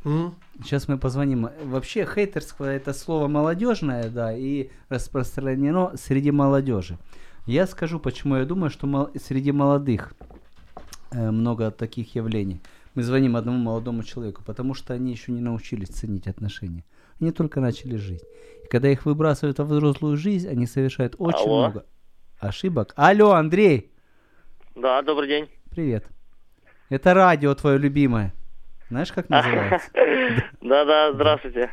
Сейчас 0.04 0.88
мы 0.88 0.98
позвоним. 0.98 1.50
Вообще 1.66 2.06
хейтерство 2.06 2.66
это 2.66 2.94
слово 2.94 3.27
молодежное, 3.27 4.10
да, 4.10 4.36
и 4.36 4.70
распространено 4.89 5.94
среди 5.98 6.32
молодежи. 6.32 6.98
Я 7.46 7.68
скажу, 7.68 8.00
почему 8.00 8.36
я 8.38 8.46
думаю, 8.46 8.70
что 8.70 8.88
мол- 8.88 9.10
среди 9.22 9.51
молодых 9.51 10.13
э, 11.12 11.32
много 11.32 11.72
таких 11.72 12.16
явлений. 12.16 12.60
Мы 12.94 13.04
звоним 13.04 13.36
одному 13.36 13.58
молодому 13.58 14.04
человеку, 14.04 14.44
потому 14.46 14.74
что 14.74 14.94
они 14.94 15.12
еще 15.12 15.32
не 15.32 15.42
научились 15.42 15.89
ценить 15.89 16.27
отношения. 16.27 16.84
Они 17.22 17.32
только 17.32 17.60
начали 17.62 17.96
жить. 17.96 18.24
И 18.63 18.68
когда 18.68 18.89
их 18.89 19.06
выбрасывают 19.06 19.60
во 19.60 19.66
взрослую 19.66 20.18
жизнь, 20.18 20.48
они 20.50 20.68
совершают 20.68 21.16
очень 21.18 21.46
Алло. 21.46 21.60
много 21.60 21.86
ошибок. 22.39 22.94
Алло, 22.96 23.32
Андрей, 23.34 23.92
Да, 24.75 25.01
добрый 25.01 25.27
день. 25.27 25.48
привет. 25.70 26.06
Это 26.89 27.13
радио 27.13 27.54
твое 27.56 27.77
любимое. 27.77 28.34
Знаешь, 28.89 29.12
как 29.12 29.29
называется? 29.29 29.89
Да-да, 30.62 31.13
здравствуйте. 31.13 31.70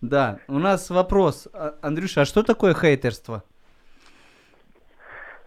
Да, 0.00 0.38
у 0.48 0.58
нас 0.58 0.90
вопрос. 0.90 1.48
А, 1.52 1.74
Андрюша, 1.82 2.22
а 2.22 2.24
что 2.24 2.42
такое 2.42 2.74
хейтерство? 2.74 3.42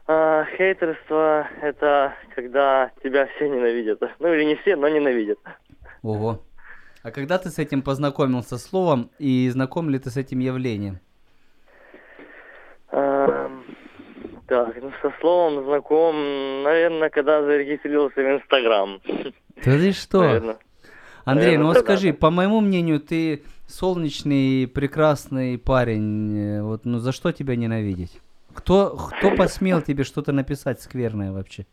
А, 0.08 0.46
хейтерство– 0.58 1.48
это 1.62 2.14
когда 2.36 2.92
тебя 3.04 3.28
все 3.36 3.50
ненавидят. 3.50 4.02
Ну 4.20 4.34
или 4.34 4.44
не 4.44 4.56
все, 4.56 4.76
но 4.76 4.88
ненавидят. 4.88 5.40
Ого. 6.04 6.42
А 7.02 7.12
когда 7.12 7.38
ты 7.38 7.50
с 7.50 7.60
этим 7.60 7.82
познакомился 7.82 8.58
словом 8.58 9.10
и 9.20 9.50
знаком 9.50 9.90
ли 9.90 10.00
ты 10.00 10.10
с 10.10 10.18
этим 10.18 10.40
явлением? 10.40 11.00
Так, 14.48 14.76
ну 14.80 14.92
со 15.02 15.12
словом 15.20 15.66
знаком, 15.66 16.64
наверное, 16.64 17.10
когда 17.10 17.42
зарегистрировался 17.42 18.22
в 18.22 18.36
Инстаграм. 18.36 19.02
Да 19.06 19.72
ты 19.78 19.92
что? 19.92 20.22
Наверное. 20.22 20.58
Андрей, 21.26 21.58
ну 21.58 21.66
вот 21.66 21.78
скажи, 21.80 22.14
по 22.14 22.30
моему 22.30 22.62
мнению, 22.62 23.00
ты 23.00 23.44
солнечный, 23.68 24.68
прекрасный 24.68 25.58
парень. 25.58 26.62
Вот, 26.62 26.86
ну 26.86 27.00
за 27.00 27.12
что 27.12 27.32
тебя 27.32 27.56
ненавидеть? 27.56 28.22
Кто, 28.54 28.96
кто 28.96 29.36
посмел 29.36 29.82
тебе 29.82 30.04
что-то 30.04 30.32
написать 30.32 30.82
скверное 30.82 31.32
вообще? 31.32 31.66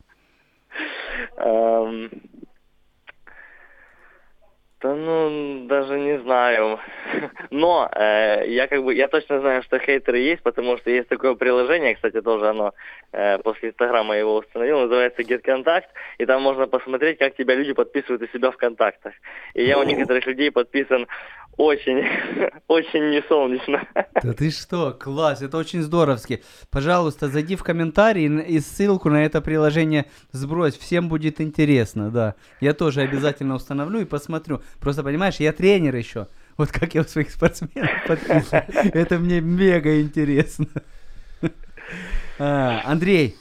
Да 4.83 4.93
ну, 4.95 5.65
даже 5.65 5.97
не 5.97 6.19
знаю. 6.19 6.77
Но 7.51 7.89
э, 7.95 8.43
я 8.47 8.67
как 8.67 8.83
бы, 8.83 8.93
я 8.93 9.07
точно 9.07 9.39
знаю, 9.39 9.63
что 9.63 9.79
хейтеры 9.79 10.19
есть, 10.19 10.43
потому 10.43 10.77
что 10.77 10.89
есть 10.89 11.07
такое 11.07 11.35
приложение, 11.35 11.95
кстати, 11.95 12.21
тоже 12.21 12.49
оно 12.49 12.73
э, 13.13 13.37
после 13.37 13.69
Инстаграма 13.69 14.17
его 14.17 14.35
установил, 14.35 14.81
называется 14.81 15.21
GetContact, 15.21 15.85
и 16.17 16.25
там 16.25 16.41
можно 16.41 16.67
посмотреть, 16.67 17.17
как 17.17 17.33
тебя 17.37 17.55
люди 17.55 17.71
подписывают 17.71 18.23
у 18.23 18.27
себя 18.27 18.51
в 18.51 18.57
контактах. 18.57 19.13
И 19.53 19.63
я 19.63 19.79
у 19.79 19.83
некоторых 19.83 20.25
людей 20.25 20.51
подписан 20.51 21.07
очень, 21.57 22.03
очень 22.67 23.09
несолнечно. 23.11 23.85
Да 24.23 24.33
ты 24.33 24.49
что, 24.51 24.91
класс, 24.91 25.41
это 25.41 25.57
очень 25.57 25.81
здоровски. 25.81 26.43
Пожалуйста, 26.69 27.27
зайди 27.29 27.55
в 27.55 27.63
комментарии 27.63 28.25
и 28.47 28.59
ссылку 28.59 29.09
на 29.09 29.23
это 29.25 29.41
приложение 29.41 30.05
сбрось, 30.31 30.77
всем 30.77 31.09
будет 31.09 31.39
интересно, 31.41 32.09
да. 32.09 32.35
Я 32.59 32.73
тоже 32.73 33.01
обязательно 33.01 33.55
установлю 33.55 34.01
и 34.01 34.05
посмотрю. 34.05 34.61
Просто 34.79 35.03
понимаешь, 35.03 35.35
я 35.37 35.51
тренер 35.53 35.95
еще. 35.95 36.27
Вот 36.57 36.71
как 36.71 36.93
я 36.95 37.01
у 37.01 37.03
своих 37.05 37.31
спортсменов 37.31 37.89
подписываю. 38.07 38.63
Это 38.93 39.17
мне 39.17 39.41
мега 39.41 39.99
интересно. 40.01 40.67
А, 42.39 42.81
Андрей, 42.85 43.35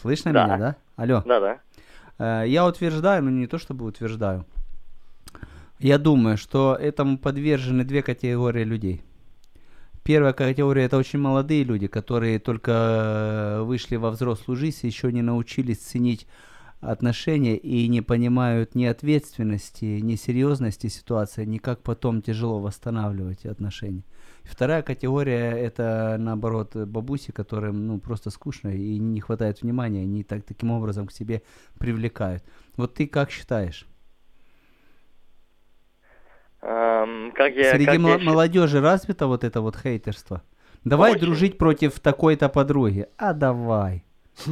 слышно 0.00 0.32
Да. 0.32 0.44
меня, 0.44 0.58
да? 0.58 0.76
Алло. 0.96 1.22
Да-да. 1.24 1.58
Э, 2.18 2.44
Я 2.46 2.66
утверждаю, 2.66 3.22
но 3.22 3.30
не 3.30 3.46
то 3.46 3.58
чтобы 3.58 3.84
утверждаю. 3.84 4.44
Я 5.84 5.98
думаю, 5.98 6.38
что 6.38 6.74
этому 6.80 7.18
подвержены 7.18 7.84
две 7.84 8.00
категории 8.00 8.64
людей. 8.64 9.02
Первая 10.02 10.32
категория 10.32 10.84
это 10.84 10.96
очень 10.96 11.18
молодые 11.18 11.62
люди, 11.62 11.88
которые 11.88 12.38
только 12.38 12.72
э, 12.72 13.62
вышли 13.64 13.96
во 13.96 14.10
взрослую 14.10 14.56
жизнь 14.56 14.86
еще 14.86 15.12
не 15.12 15.20
научились 15.20 15.76
ценить 15.76 16.26
отношения 16.80 17.58
и 17.58 17.86
не 17.88 18.00
понимают 18.00 18.74
ни 18.74 18.86
ответственности, 18.86 20.00
ни 20.00 20.14
серьезности 20.14 20.86
ситуации, 20.86 21.44
ни 21.44 21.58
как 21.58 21.82
потом 21.82 22.22
тяжело 22.22 22.60
восстанавливать 22.60 23.44
отношения. 23.44 24.04
Вторая 24.44 24.80
категория 24.80 25.50
это 25.50 26.16
наоборот 26.18 26.74
бабуси, 26.74 27.30
которым 27.30 27.86
ну 27.86 27.98
просто 27.98 28.30
скучно 28.30 28.70
и 28.70 28.98
не 28.98 29.20
хватает 29.20 29.60
внимания, 29.60 30.00
они 30.00 30.24
так 30.24 30.44
таким 30.44 30.70
образом 30.70 31.08
к 31.08 31.12
себе 31.12 31.42
привлекают. 31.78 32.42
Вот 32.78 32.94
ты 32.94 33.06
как 33.06 33.30
считаешь? 33.30 33.86
Ам, 36.66 37.32
Как 37.32 37.54
я, 37.54 37.72
Среди 37.72 37.84
как 37.84 37.98
мо- 37.98 38.08
я 38.10 38.18
молодежи 38.18 38.80
развито 38.80 39.26
вот 39.26 39.44
это 39.44 39.60
вот 39.60 39.76
хейтерство? 39.76 40.42
Давай 40.84 41.12
Очень. 41.12 41.20
дружить 41.20 41.58
против 41.58 42.00
такой-то 42.00 42.48
подруги. 42.48 43.06
А 43.18 43.34
давай. 43.34 44.02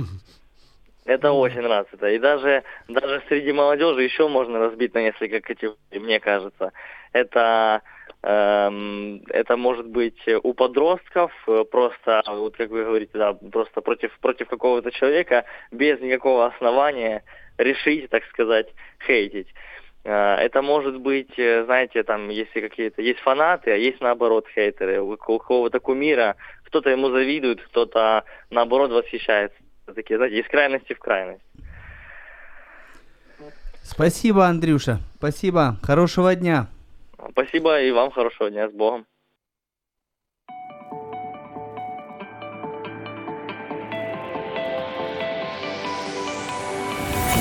Это 1.05 1.33
очень 1.33 1.67
развито. 1.67 2.09
И 2.09 2.19
даже, 2.19 2.63
даже 2.89 3.23
среди 3.29 3.53
молодежи 3.53 4.03
еще 4.03 4.29
можно 4.29 4.59
разбить 4.59 4.95
на 4.95 5.03
несколько 5.03 5.41
категорий, 5.41 5.99
мне 5.99 6.21
кажется. 6.21 6.73
Это, 7.13 7.83
эм, 8.23 9.23
это 9.29 9.57
может 9.57 9.87
быть 9.89 10.21
у 10.45 10.55
подростков, 10.55 11.33
э, 11.49 11.65
просто, 11.71 12.23
вот 12.29 12.57
как 12.57 12.71
вы 12.71 12.85
говорите, 12.85 13.11
да, 13.15 13.33
просто 13.33 13.81
против, 13.81 14.17
против 14.21 14.49
какого-то 14.49 14.93
человека 14.93 15.45
без 15.73 15.99
никакого 16.01 16.47
основания 16.47 17.25
решить, 17.59 18.09
так 18.11 18.25
сказать, 18.27 18.69
хейтить. 19.05 19.49
Э, 20.05 20.35
Это 20.37 20.63
может 20.63 20.99
быть, 21.01 21.39
э, 21.39 21.65
знаете, 21.65 22.03
там, 22.03 22.29
если 22.29 22.61
какие-то 22.61 23.03
есть 23.03 23.21
фанаты, 23.21 23.71
а 23.71 23.77
есть 23.77 24.01
наоборот 24.01 24.47
хейтеры. 24.55 25.01
У 25.01 25.17
ко- 25.17 25.31
у 25.33 25.39
какого-то 25.39 25.79
кумира 25.81 26.37
кто-то 26.65 26.91
ему 26.91 27.11
завидует, 27.11 27.63
кто-то 27.63 28.25
наоборот 28.51 28.91
восхищается. 28.91 29.57
Такие, 29.95 30.17
знаете, 30.17 30.39
из 30.41 30.47
крайности 30.49 30.95
в 30.95 30.99
крайность. 30.99 31.43
Спасибо, 33.83 34.47
Андрюша. 34.47 34.99
Спасибо. 35.19 35.77
Хорошего 35.83 36.35
дня. 36.35 36.67
Спасибо 37.33 37.81
и 37.81 37.91
вам 37.93 38.11
хорошего 38.11 38.51
дня 38.51 38.69
с 38.69 38.73
Богом. 38.73 39.07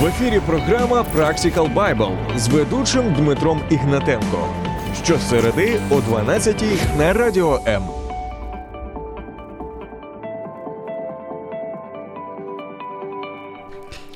В 0.01 0.07
ефірі 0.07 0.41
програма 0.47 1.05
Practical 1.17 1.75
Bible 1.75 2.39
з 2.39 2.49
ведучим 2.49 3.15
Дмитром 3.15 3.61
Ігнатенко. 3.71 4.49
Щосереди 5.05 5.81
о 5.91 6.01
12 6.01 6.65
на 6.99 7.13
радіо 7.13 7.61
М. 7.67 7.83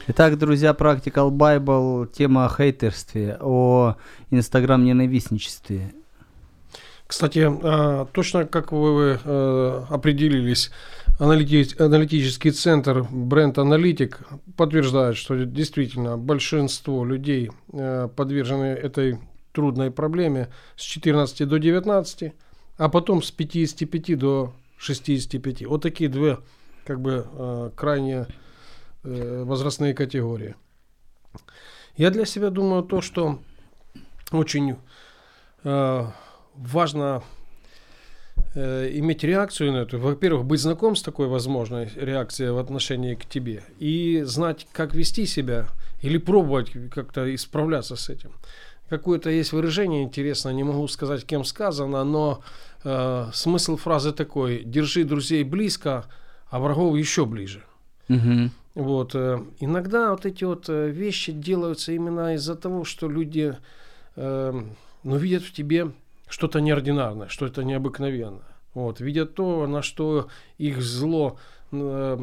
Итак, 0.08 0.36
друзья, 0.36 0.72
Practical 0.72 1.30
Bible, 1.30 2.06
тема 2.06 2.46
о 2.46 2.48
хейтерстве, 2.48 3.38
о 3.40 3.94
инстаграм-ненавистничестве. 4.32 5.80
Кстати, 7.06 7.50
а, 7.62 8.06
точно 8.12 8.44
как 8.44 8.72
вы 8.72 9.18
э, 9.24 9.84
определились, 9.90 10.70
аналити- 11.19 11.81
аналитический 11.81 12.51
центр 12.51 13.05
Бренд 13.09 13.57
Аналитик 13.57 14.19
подтверждает, 14.57 15.17
что 15.17 15.45
действительно 15.45 16.17
большинство 16.17 17.05
людей 17.05 17.51
э, 17.73 18.09
подвержены 18.15 18.65
этой 18.65 19.19
трудной 19.51 19.91
проблеме 19.91 20.49
с 20.75 20.81
14 20.81 21.47
до 21.47 21.59
19, 21.59 22.33
а 22.77 22.89
потом 22.89 23.21
с 23.21 23.31
55 23.31 24.17
до 24.17 24.53
65. 24.77 25.65
Вот 25.65 25.81
такие 25.81 26.09
две 26.09 26.39
как 26.85 27.01
бы 27.01 27.25
э, 27.31 27.71
крайне 27.75 28.27
э, 29.03 29.43
возрастные 29.45 29.93
категории. 29.93 30.55
Я 31.97 32.11
для 32.11 32.25
себя 32.25 32.49
думаю 32.49 32.83
то, 32.83 33.01
что 33.01 33.39
очень 34.31 34.75
э, 35.63 36.05
важно 36.55 37.23
э, 38.55 38.89
иметь 38.95 39.23
реакцию 39.23 39.73
на 39.73 39.77
это. 39.77 39.97
Во-первых, 39.97 40.45
быть 40.45 40.61
знаком 40.61 40.95
с 40.95 41.01
такой 41.01 41.27
возможной 41.27 41.89
реакцией 41.95 42.51
в 42.51 42.57
отношении 42.57 43.15
к 43.15 43.25
тебе 43.25 43.63
и 43.79 44.23
знать, 44.25 44.67
как 44.71 44.93
вести 44.95 45.25
себя 45.25 45.67
или 46.01 46.17
пробовать 46.17 46.71
как-то 46.91 47.33
исправляться 47.33 47.95
с 47.95 48.09
этим. 48.09 48.31
Какое-то 48.89 49.29
есть 49.29 49.51
выражение 49.51 50.03
интересное, 50.03 50.53
не 50.53 50.63
могу 50.63 50.87
сказать, 50.87 51.25
кем 51.25 51.43
сказано, 51.43 52.03
но 52.03 52.41
э, 52.83 53.29
смысл 53.33 53.77
фразы 53.77 54.11
такой: 54.11 54.63
держи 54.63 55.03
друзей 55.03 55.43
близко, 55.43 56.05
а 56.49 56.59
врагов 56.59 56.95
еще 56.95 57.25
ближе. 57.25 57.63
Мгм. 58.07 58.51
Вот. 58.75 59.15
э, 59.15 59.39
Иногда 59.59 60.11
вот 60.11 60.25
эти 60.25 60.43
вот 60.43 60.69
э, 60.69 60.89
вещи 60.89 61.31
делаются 61.31 61.93
именно 61.93 62.35
из-за 62.35 62.55
того, 62.55 62.83
что 62.83 63.09
люди 63.09 63.55
э, 64.15 64.63
ну, 65.03 65.17
видят 65.17 65.43
в 65.43 65.51
тебе 65.51 65.91
что-то 66.27 66.59
неординарное, 66.59 67.27
что-то 67.27 67.63
необыкновенное. 67.63 68.55
Вот. 68.73 68.99
Видят 68.99 69.35
то, 69.35 69.67
на 69.67 69.81
что 69.81 70.27
их 70.57 70.81
зло 70.81 71.37
э, 71.71 72.17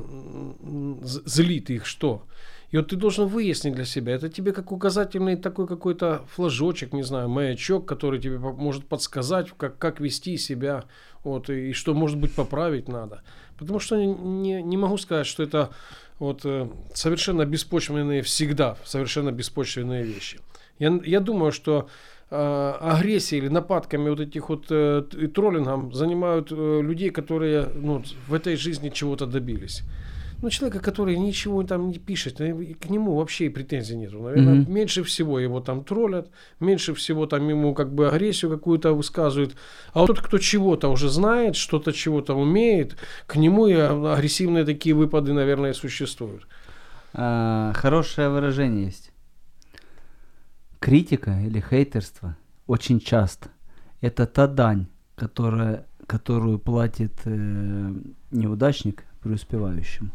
злит 1.03 1.71
их 1.71 1.87
что. 1.87 2.27
И 2.71 2.79
вот 2.79 2.89
ты 2.89 2.97
должен 2.97 3.27
выяснить 3.27 3.75
для 3.75 3.85
себя, 3.85 4.15
это 4.15 4.31
тебе 4.31 4.53
как 4.53 4.73
указательный 4.73 5.37
такой 5.37 5.67
какой-то 5.67 6.25
флажочек, 6.35 6.95
не 6.95 7.03
знаю, 7.03 7.29
маячок, 7.29 7.87
который 7.87 8.19
тебе 8.19 8.39
может 8.39 8.87
подсказать, 8.87 9.51
как, 9.59 9.77
как 9.77 10.01
вести 10.01 10.39
себя, 10.39 10.85
вот, 11.23 11.51
и, 11.51 11.69
и 11.69 11.73
что, 11.75 11.93
может 11.93 12.19
быть, 12.19 12.35
поправить 12.35 12.89
надо. 12.89 13.23
Потому 13.59 13.79
что 13.79 14.03
не, 14.03 14.63
не 14.63 14.77
могу 14.79 14.97
сказать, 14.97 15.27
что 15.27 15.43
это 15.43 15.69
вот 16.19 16.47
э, 16.47 16.67
совершенно 16.95 17.45
беспочвенные 17.45 18.23
всегда, 18.23 18.79
совершенно 18.85 19.33
беспочвенные 19.33 20.03
вещи. 20.03 20.41
Я, 20.79 20.99
я 21.05 21.21
думаю, 21.21 21.53
что 21.53 21.91
э, 22.33 22.75
агрессией 22.81 23.43
или 23.43 23.49
нападками 23.49 24.09
вот 24.11 24.21
этих 24.21 24.49
вот 24.49 24.67
э, 24.71 25.03
и 25.23 25.27
троллингом 25.27 25.93
занимают 25.93 26.51
э, 26.53 26.81
людей, 26.83 27.11
которые 27.11 27.69
ну, 27.75 28.03
в 28.29 28.35
этой 28.35 28.57
жизни 28.57 28.91
чего-то 28.91 29.27
добились. 29.27 29.83
Ну, 30.43 30.51
человека, 30.51 30.81
который 30.81 31.17
ничего 31.17 31.63
там 31.63 31.89
не 31.91 31.99
пишет, 31.99 32.41
э, 32.41 32.75
к 32.81 32.91
нему 32.91 33.15
вообще 33.15 33.45
и 33.47 33.49
претензий 33.49 33.97
нету. 33.97 34.19
Наверное, 34.23 34.55
Мгм. 34.55 34.75
меньше 34.75 35.03
всего 35.05 35.39
его 35.39 35.61
там 35.61 35.85
троллят, 35.85 36.31
меньше 36.61 36.95
всего 36.95 37.27
там 37.27 37.49
ему 37.49 37.75
как 37.75 37.95
бы 37.95 38.09
агрессию 38.09 38.51
какую-то 38.51 38.93
высказывают. 38.93 39.55
А 39.93 40.01
вот 40.01 40.07
тот, 40.07 40.21
кто 40.21 40.39
чего-то 40.39 40.89
уже 40.89 41.09
знает, 41.09 41.55
что-то 41.55 41.93
чего-то 41.93 42.35
умеет, 42.35 42.97
к 43.27 43.37
нему 43.37 43.69
и 43.69 43.75
а, 43.75 44.15
агрессивные 44.15 44.65
такие 44.65 44.95
выпады, 44.97 45.33
наверное, 45.33 45.75
существуют. 45.75 46.47
А, 47.15 47.73
хорошее 47.75 48.29
выражение 48.29 48.87
есть. 48.87 49.12
Критика 50.83 51.41
или 51.41 51.61
хейтерство 51.61 52.37
очень 52.67 52.99
часто 52.99 53.51
это 54.01 54.27
та 54.27 54.49
дань, 54.49 54.87
которая, 55.15 55.87
которую 56.09 56.59
платит 56.59 57.13
э, 57.25 57.95
неудачник 58.33 59.05
преуспевающему. 59.23 60.11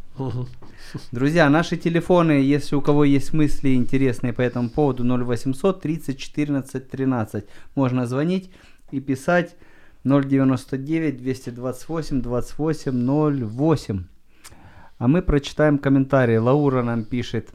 Друзья, 1.13 1.49
наши 1.49 1.77
телефоны, 1.77 2.31
если 2.31 2.75
у 2.75 2.81
кого 2.81 3.05
есть 3.05 3.31
мысли 3.31 3.75
интересные 3.75 4.33
по 4.33 4.41
этому 4.41 4.69
поводу, 4.69 5.03
0800 5.05 5.81
30 5.81 6.17
14 6.19 6.89
13. 6.89 7.45
Можно 7.75 8.05
звонить 8.05 8.51
и 8.91 8.99
писать 8.99 9.55
099 10.03 11.17
228 11.17 12.21
28 12.21 13.49
08. 13.57 14.03
А 14.97 15.07
мы 15.07 15.21
прочитаем 15.21 15.77
комментарии. 15.77 16.35
Лаура 16.35 16.83
нам 16.83 17.05
пишет 17.05 17.51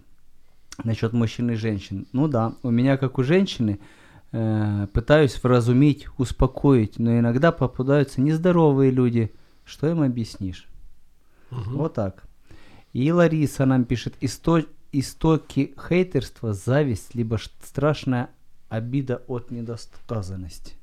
насчет 0.84 1.12
мужчин 1.12 1.50
и 1.50 1.54
женщин. 1.54 2.06
Ну 2.12 2.28
да, 2.28 2.54
у 2.62 2.70
меня 2.70 2.96
как 2.96 3.18
у 3.18 3.22
женщины 3.22 3.78
э, 4.32 4.86
пытаюсь 4.92 5.42
вразумить, 5.42 6.06
успокоить, 6.18 6.98
но 6.98 7.18
иногда 7.18 7.52
попадаются 7.52 8.20
нездоровые 8.20 8.90
люди. 8.90 9.32
Что 9.64 9.88
им 9.88 10.02
объяснишь? 10.02 10.66
Вот 11.50 11.94
так. 11.94 12.24
И 12.92 13.10
Лариса 13.12 13.64
нам 13.64 13.84
пишет, 13.84 14.14
«Исто- 14.20 14.66
истоки 14.92 15.74
хейтерства, 15.88 16.52
зависть, 16.52 17.14
либо 17.14 17.38
страшная 17.62 18.30
обида 18.68 19.22
от 19.26 19.50
недосказанности. 19.50 20.74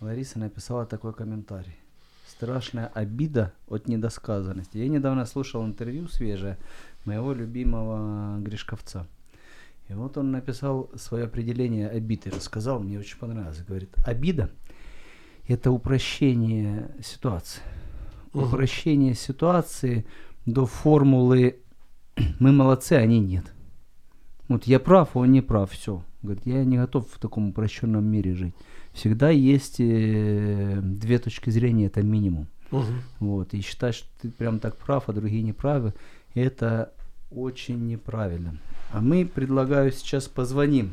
Лариса 0.00 0.38
написала 0.38 0.86
такой 0.86 1.12
комментарий. 1.12 1.76
Страшная 2.28 2.88
обида 2.88 3.52
от 3.66 3.88
недосказанности. 3.88 4.78
Я 4.78 4.88
недавно 4.88 5.24
слушал 5.26 5.64
интервью 5.64 6.06
свежее 6.08 6.58
моего 7.06 7.32
любимого 7.32 8.38
Гришковца. 8.40 9.06
И 9.88 9.92
вот 9.92 10.16
он 10.16 10.32
написал 10.32 10.90
свое 10.96 11.24
определение 11.24 11.88
обиды, 11.88 12.30
рассказал, 12.30 12.80
мне 12.80 12.98
очень 12.98 13.18
понравилось. 13.18 13.62
Говорит, 13.66 13.94
обида– 14.04 14.50
это 15.46 15.70
упрощение 15.70 16.90
ситуации. 17.02 17.62
Упрощение 18.32 19.14
ситуации 19.14 20.04
до 20.44 20.66
формулы 20.66 21.60
«мы 22.38 22.52
молодцы, 22.52 22.94
а 22.94 22.98
они 22.98 23.20
нет». 23.20 23.52
Вот 24.48 24.64
я 24.64 24.78
прав, 24.78 25.10
а 25.14 25.20
он 25.20 25.32
не 25.32 25.40
прав, 25.40 25.70
все. 25.70 26.02
Говорит, 26.22 26.46
я 26.46 26.64
не 26.64 26.76
готов 26.76 27.08
в 27.10 27.18
таком 27.18 27.50
упрощенном 27.50 28.04
мире 28.04 28.34
жить. 28.34 28.54
Всегда 28.92 29.30
есть 29.30 29.76
э, 29.78 30.80
две 30.82 31.18
точки 31.18 31.50
зрения, 31.50 31.86
это 31.86 32.02
минимум. 32.02 32.48
Мгм. 32.70 33.02
Вот, 33.20 33.54
и 33.54 33.60
считать, 33.60 33.94
что 33.94 34.08
ты 34.20 34.30
прям 34.30 34.58
так 34.58 34.76
прав, 34.76 35.08
а 35.08 35.12
другие 35.12 35.42
не 35.42 35.52
правы, 35.52 35.94
это 36.34 36.92
очень 37.30 37.86
неправильно. 37.86 38.56
А 38.92 39.00
мы, 39.00 39.26
предлагаю, 39.26 39.92
сейчас 39.92 40.28
позвоним. 40.28 40.92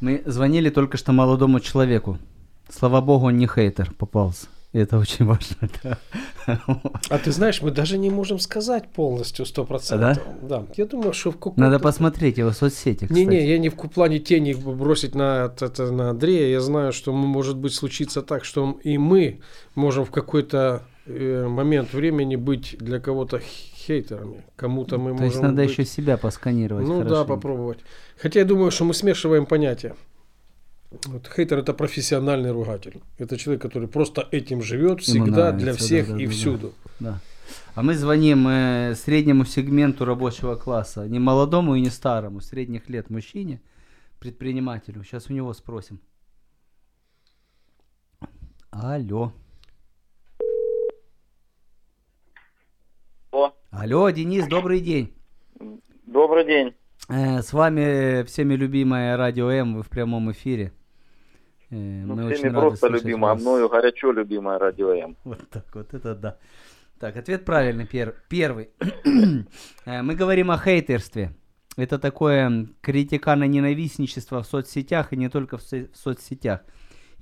Мы 0.00 0.22
звонили 0.26 0.70
только 0.70 0.96
что 0.96 1.12
молодому 1.12 1.60
человеку. 1.60 2.18
Слава 2.68 3.00
богу, 3.00 3.26
он 3.26 3.36
не 3.36 3.46
хейтер 3.46 3.92
попался. 3.92 4.46
И 4.72 4.78
это 4.78 4.98
очень 4.98 5.26
важно. 5.26 5.56
да. 5.82 5.98
А 7.10 7.18
ты 7.18 7.30
знаешь, 7.30 7.60
мы 7.60 7.70
даже 7.70 7.98
не 7.98 8.10
можем 8.10 8.38
сказать 8.38 8.88
полностью 8.88 9.44
сто 9.44 9.64
процентов. 9.64 10.18
Да? 10.42 10.64
Я 10.76 10.86
думаю, 10.86 11.12
что 11.12 11.30
в 11.30 11.34
каком-то... 11.34 11.60
Надо 11.60 11.78
посмотреть 11.78 12.38
его 12.38 12.50
в 12.50 12.56
соцсетях. 12.56 13.10
Не-не, 13.10 13.46
я 13.46 13.58
не 13.58 13.68
в 13.68 13.76
плане 13.76 14.18
тени 14.18 14.54
бросить 14.54 15.14
на, 15.14 15.52
это- 15.60 15.92
на 15.92 16.10
Андрея. 16.10 16.48
Я 16.48 16.60
знаю, 16.60 16.92
что 16.92 17.12
может 17.12 17.58
быть 17.58 17.74
случиться 17.74 18.22
так, 18.22 18.44
что 18.44 18.78
и 18.82 18.96
мы 18.96 19.40
можем 19.74 20.06
в 20.06 20.10
какой-то 20.10 20.82
э, 21.04 21.46
момент 21.46 21.92
времени 21.92 22.36
быть 22.36 22.76
для 22.78 22.98
кого-то 22.98 23.42
хейтерами. 23.82 24.44
Кому-то 24.56 24.98
мы 24.98 25.10
То 25.10 25.14
можем 25.14 25.26
есть 25.26 25.42
надо 25.42 25.62
быть- 25.62 25.70
еще 25.70 25.84
себя 25.84 26.16
посканировать. 26.16 26.86
Ну 26.86 26.98
да, 26.98 27.04
хорошенько. 27.04 27.34
попробовать. 27.34 27.78
Хотя 28.16 28.40
я 28.40 28.46
думаю, 28.46 28.70
что 28.70 28.84
мы 28.84 28.94
смешиваем 28.94 29.46
понятия. 29.46 29.94
Вот, 31.06 31.26
хейтер 31.34 31.58
это 31.58 31.72
профессиональный 31.72 32.52
ругатель. 32.52 33.00
Это 33.18 33.36
человек, 33.38 33.62
который 33.62 33.88
просто 33.88 34.28
этим 34.30 34.62
живет 34.62 35.00
всегда, 35.00 35.30
нравится, 35.30 35.58
для 35.58 35.72
да, 35.72 35.78
всех 35.78 36.08
да, 36.08 36.16
и 36.16 36.18
да, 36.18 36.24
да. 36.24 36.30
всюду. 36.30 36.72
Да. 37.00 37.20
А 37.74 37.82
мы 37.82 37.94
звоним 37.94 38.46
э, 38.48 38.94
среднему 38.94 39.44
сегменту 39.46 40.04
рабочего 40.04 40.56
класса, 40.56 41.08
не 41.08 41.18
молодому 41.18 41.74
и 41.74 41.80
не 41.80 41.90
старому, 41.90 42.40
средних 42.40 42.90
лет 42.90 43.08
мужчине, 43.10 43.60
предпринимателю. 44.18 45.02
Сейчас 45.04 45.30
у 45.30 45.32
него 45.32 45.52
спросим. 45.54 46.00
Алло. 48.70 49.32
О, 53.32 53.52
Алло, 53.70 54.10
Денис, 54.10 54.46
добрый 54.46 54.80
день. 54.80 55.12
добрый 56.06 56.44
день. 56.44 56.74
Э, 57.08 57.40
с 57.42 57.52
вами 57.52 58.22
всеми 58.24 58.54
любимое 58.54 59.16
Радио 59.16 59.50
М, 59.50 59.74
вы 59.76 59.82
в 59.82 59.88
прямом 59.88 60.30
эфире. 60.32 60.72
Э, 61.70 61.74
Ну, 62.04 62.14
мы 62.14 62.34
всеми 62.34 62.48
очень 62.50 62.60
просто 62.60 62.88
любимая, 62.88 63.32
а 63.32 63.34
мною 63.34 63.68
горячо 63.68 64.12
любимая 64.12 64.58
радио 64.58 64.92
М. 64.92 65.16
Вот 65.24 65.48
так 65.50 65.64
вот, 65.74 65.94
это 65.94 66.14
да. 66.14 66.36
Так, 67.00 67.16
ответ 67.16 67.44
правильный, 67.44 67.86
пер- 67.86 68.14
первый. 68.28 68.70
Э, 69.86 70.02
Мы 70.02 70.14
говорим 70.14 70.50
о 70.50 70.58
хейтерстве. 70.58 71.32
это 71.76 71.98
такое 71.98 72.68
критикано-ненавистничество 72.82 74.42
в 74.42 74.46
соцсетях 74.46 75.12
и 75.12 75.16
не 75.16 75.28
только 75.30 75.56
в, 75.56 75.62
со- 75.62 75.88
в 75.92 75.96
соцсетях. 75.96 76.60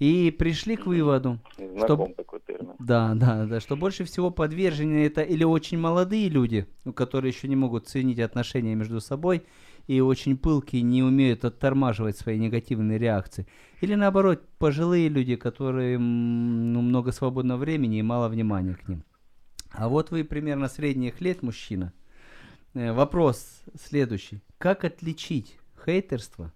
И 0.01 0.31
пришли 0.31 0.77
к 0.77 0.87
выводу, 0.87 1.39
Знаком 1.59 2.15
термин. 2.47 2.73
да, 2.79 3.15
да, 3.15 3.45
да, 3.45 3.61
что 3.61 3.77
больше 3.77 4.05
всего 4.05 4.31
подвержены 4.31 5.05
это 5.05 5.21
или 5.21 5.45
очень 5.45 5.79
молодые 5.79 6.31
люди, 6.31 6.67
которые 6.95 7.33
еще 7.33 7.49
не 7.49 7.57
могут 7.57 7.87
ценить 7.87 8.19
отношения 8.19 8.75
между 8.75 9.01
собой 9.03 9.43
и 9.87 10.01
очень 10.01 10.39
пылкие, 10.39 10.81
не 10.81 11.03
умеют 11.03 11.45
оттормаживать 11.45 12.17
свои 12.17 12.39
негативные 12.39 12.99
реакции. 12.99 13.47
Или 13.83 13.95
наоборот, 13.95 14.43
пожилые 14.59 15.11
люди, 15.11 15.37
которые 15.37 15.99
ну, 15.99 16.81
много 16.81 17.13
свободного 17.13 17.59
времени 17.59 17.99
и 17.99 18.03
мало 18.03 18.29
внимания 18.29 18.77
к 18.77 18.89
ним. 18.89 19.05
А 19.71 19.89
вот 19.91 20.11
вы 20.11 20.25
примерно 20.25 20.69
средних 20.69 21.21
лет 21.21 21.43
мужчина. 21.43 21.93
Э, 22.73 22.93
Вопрос 22.93 23.63
следующий. 23.79 24.41
Как 24.57 24.85
отличить 24.85 25.59
хейтерство 25.85 26.53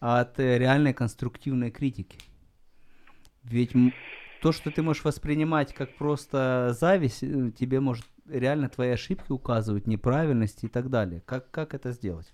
от 0.00 0.40
э, 0.40 0.58
реальной 0.58 0.94
конструктивной 0.94 1.70
критики? 1.70 2.18
Ведь 3.44 3.72
то, 4.40 4.52
что 4.52 4.70
ты 4.70 4.82
можешь 4.82 5.04
воспринимать 5.04 5.72
как 5.74 5.94
просто 5.96 6.70
зависть, 6.78 7.22
э, 7.22 7.50
тебе 7.58 7.80
может 7.80 8.04
реально 8.28 8.68
твои 8.68 8.90
ошибки 8.90 9.30
указывать, 9.32 9.86
неправильности 9.86 10.66
и 10.66 10.68
так 10.68 10.90
далее. 10.90 11.22
Как, 11.26 11.50
как 11.50 11.74
это 11.74 11.90
сделать? 11.90 12.32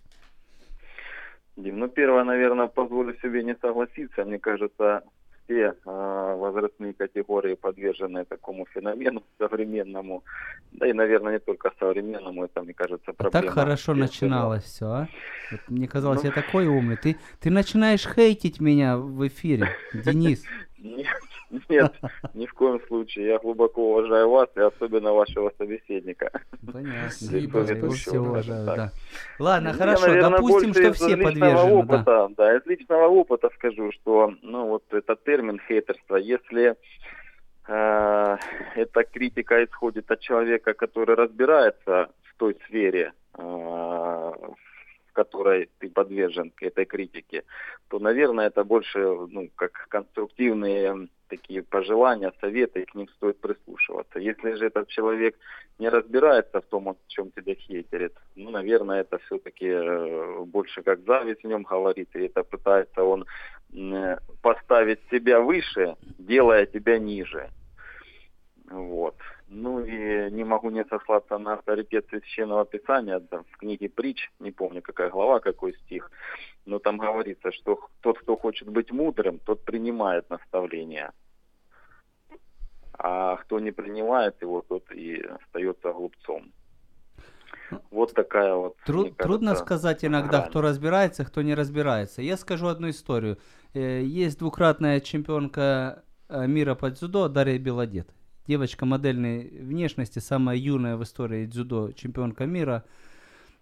Дим, 1.57 1.79
ну 1.79 1.89
первое, 1.89 2.25
наверное, 2.25 2.69
позволю 2.69 3.17
себе 3.21 3.43
не 3.43 3.57
согласиться. 3.61 4.25
Мне 4.25 4.39
кажется, 4.39 5.03
все 5.45 5.75
э, 5.85 6.35
возрастные 6.37 6.93
категории 6.93 7.55
подвержены 7.55 8.25
такому 8.25 8.67
феномену 8.67 9.25
современному. 9.39 10.23
Да 10.73 10.87
и, 10.87 10.93
наверное, 10.93 11.33
не 11.33 11.39
только 11.41 11.73
современному, 11.81 12.45
это, 12.45 12.63
мне 12.63 12.75
кажется, 12.75 13.11
А 13.11 13.13
проблема. 13.15 13.43
так 13.47 13.55
хорошо 13.55 13.95
начиналось 13.95 14.65
все, 14.65 14.87
а? 14.87 15.09
Вот 15.51 15.61
мне 15.69 15.89
казалось, 15.89 16.23
Ну. 16.23 16.29
я 16.29 16.35
такой 16.35 16.67
умный. 16.67 16.97
Ты, 16.97 17.17
ты 17.41 17.51
начинаешь 17.51 18.07
хейтить 18.07 18.61
меня 18.61 18.97
в 18.99 19.27
эфире, 19.27 19.69
Денис. 19.95 20.45
Нет, 20.79 21.07
нет, 21.69 21.93
ни 22.35 22.47
в 22.47 22.55
коем 22.55 22.81
случае. 22.87 23.27
Я 23.27 23.39
глубоко 23.39 23.91
уважаю 23.91 24.31
вас 24.31 24.49
и 24.57 24.61
особенно 24.61 25.13
вашего 25.13 25.53
собеседника. 25.59 26.31
Понятно. 26.73 27.11
Спасибо, 27.11 27.61
Я 27.61 27.91
все 27.91 28.19
уважаю, 28.19 28.67
да. 28.67 28.93
Ладно, 29.39 29.69
Я, 29.69 29.75
хорошо, 29.75 30.07
наверное, 30.07 30.31
допустим, 30.31 30.75
что 30.75 30.93
все 30.93 31.17
подвержены, 31.17 31.55
да. 31.55 31.65
опыта, 31.65 32.29
да. 32.37 32.57
из 32.57 32.67
личного 32.67 33.09
опыта 33.09 33.51
скажу, 33.55 33.91
что, 33.93 34.35
ну, 34.43 34.67
вот 34.69 34.85
этот 34.91 35.25
термин 35.25 35.61
хейтерство, 35.67 36.17
если 36.17 36.77
э, 37.67 38.37
эта 38.77 39.05
критика 39.05 39.65
исходит 39.65 40.11
от 40.11 40.21
человека, 40.21 40.75
который 40.75 41.17
разбирается 41.17 42.11
в 42.23 42.39
той 42.39 42.57
сфере, 42.67 43.13
э, 43.37 43.43
в 43.43 44.68
которой 45.19 45.69
ты 45.81 45.91
подвержен 45.91 46.51
к 46.51 46.63
этой 46.63 46.85
критике, 46.85 47.43
то, 47.89 47.99
наверное, 47.99 48.47
это 48.47 48.63
больше, 48.65 48.99
ну, 48.99 49.51
как 49.57 49.73
конструктивные 49.89 51.09
такие 51.29 51.63
пожелания, 51.63 52.33
советы, 52.41 52.81
и 52.81 52.85
к 52.85 52.95
ним 52.95 53.09
стоит 53.17 53.41
прислушиваться. 53.41 54.21
Если 54.21 54.55
же 54.55 54.67
этот 54.67 54.89
человек 54.89 55.35
не 55.79 55.89
разбирается 55.91 56.61
в 56.61 56.67
том, 56.67 56.89
о 56.89 56.97
чем 57.09 57.31
тебя 57.33 57.55
хейтерит, 57.55 58.15
ну, 58.37 58.51
наверное, 58.51 59.01
это 59.01 59.19
все-таки 59.19 60.45
больше 60.45 60.83
как 60.83 61.01
зависть 61.01 61.45
в 61.45 61.49
нем 61.49 61.63
говорит, 61.63 62.09
и 62.15 62.27
это 62.27 62.45
пытается 62.45 63.03
он 63.03 63.27
м, 63.75 64.19
поставить 64.41 65.01
себя 65.11 65.41
выше, 65.41 65.97
делая 66.19 66.67
тебя 66.67 66.99
ниже. 66.99 67.51
Вот. 68.71 69.17
Ну 69.51 69.81
и 69.81 70.31
не 70.31 70.45
могу 70.45 70.71
не 70.71 70.85
сослаться 70.85 71.39
на 71.39 71.55
авторитет 71.55 72.07
священного 72.11 72.67
писания, 72.67 73.19
да, 73.19 73.43
в 73.51 73.57
книге 73.57 73.89
притч, 73.89 74.31
не 74.41 74.51
помню 74.51 74.83
какая 74.83 75.09
глава, 75.09 75.41
какой 75.41 75.75
стих, 75.75 76.11
но 76.67 76.79
там 76.79 76.99
говорится, 76.99 77.51
что 77.53 77.89
тот, 78.03 78.19
кто 78.19 78.37
хочет 78.37 78.69
быть 78.69 78.93
мудрым, 78.93 79.39
тот 79.39 79.65
принимает 79.65 80.29
наставления. 80.29 81.13
А 82.93 83.37
кто 83.37 83.59
не 83.59 83.71
принимает 83.71 84.43
его, 84.43 84.61
тот 84.61 84.91
и 84.93 85.23
остается 85.23 85.93
глупцом. 85.93 86.53
Вот 87.91 88.13
такая 88.15 88.55
вот. 88.55 88.77
Тру- 88.85 89.03
мне 89.03 89.13
трудно 89.13 89.51
кажется, 89.53 89.65
сказать 89.65 90.05
иногда, 90.05 90.39
грань. 90.39 90.51
кто 90.51 90.61
разбирается, 90.61 91.25
кто 91.25 91.43
не 91.43 91.55
разбирается. 91.55 92.23
Я 92.23 92.37
скажу 92.37 92.67
одну 92.67 92.91
историю. 92.91 93.39
Э, 93.75 94.03
Есть 94.03 94.39
двукратная 94.39 95.01
чемпионка 95.01 96.03
э, 96.29 96.47
мира 96.47 96.75
по 96.75 96.91
дзюдо 96.91 97.29
Дарья 97.29 97.59
Белодет. 97.59 98.11
Девочка 98.49 98.87
модельной 98.87 99.51
внешности, 99.61 100.21
самая 100.21 100.57
юная 100.57 100.97
в 100.97 101.03
истории 101.03 101.45
дзюдо 101.45 101.93
чемпионка 101.93 102.47
мира. 102.47 102.83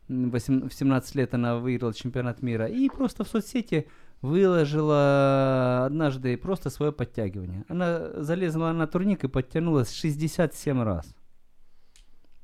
М, 0.08 0.30
восем- 0.30 0.68
В 0.68 0.72
17 0.74 1.16
лет 1.16 1.34
она 1.34 1.56
выиграла 1.56 1.92
чемпионат 1.92 2.40
мира. 2.40 2.66
И 2.66 2.88
просто 2.88 3.24
в 3.24 3.28
соцсети 3.28 3.88
выложила 4.22 5.86
однажды 5.86 6.36
просто 6.36 6.70
свое 6.70 6.92
подтягивание. 6.92 7.64
Она 7.68 8.22
залезла 8.22 8.70
на 8.72 8.86
турник 8.86 9.24
и 9.24 9.28
подтянулась 9.28 9.92
67 9.92 10.80
раз. 10.84 11.16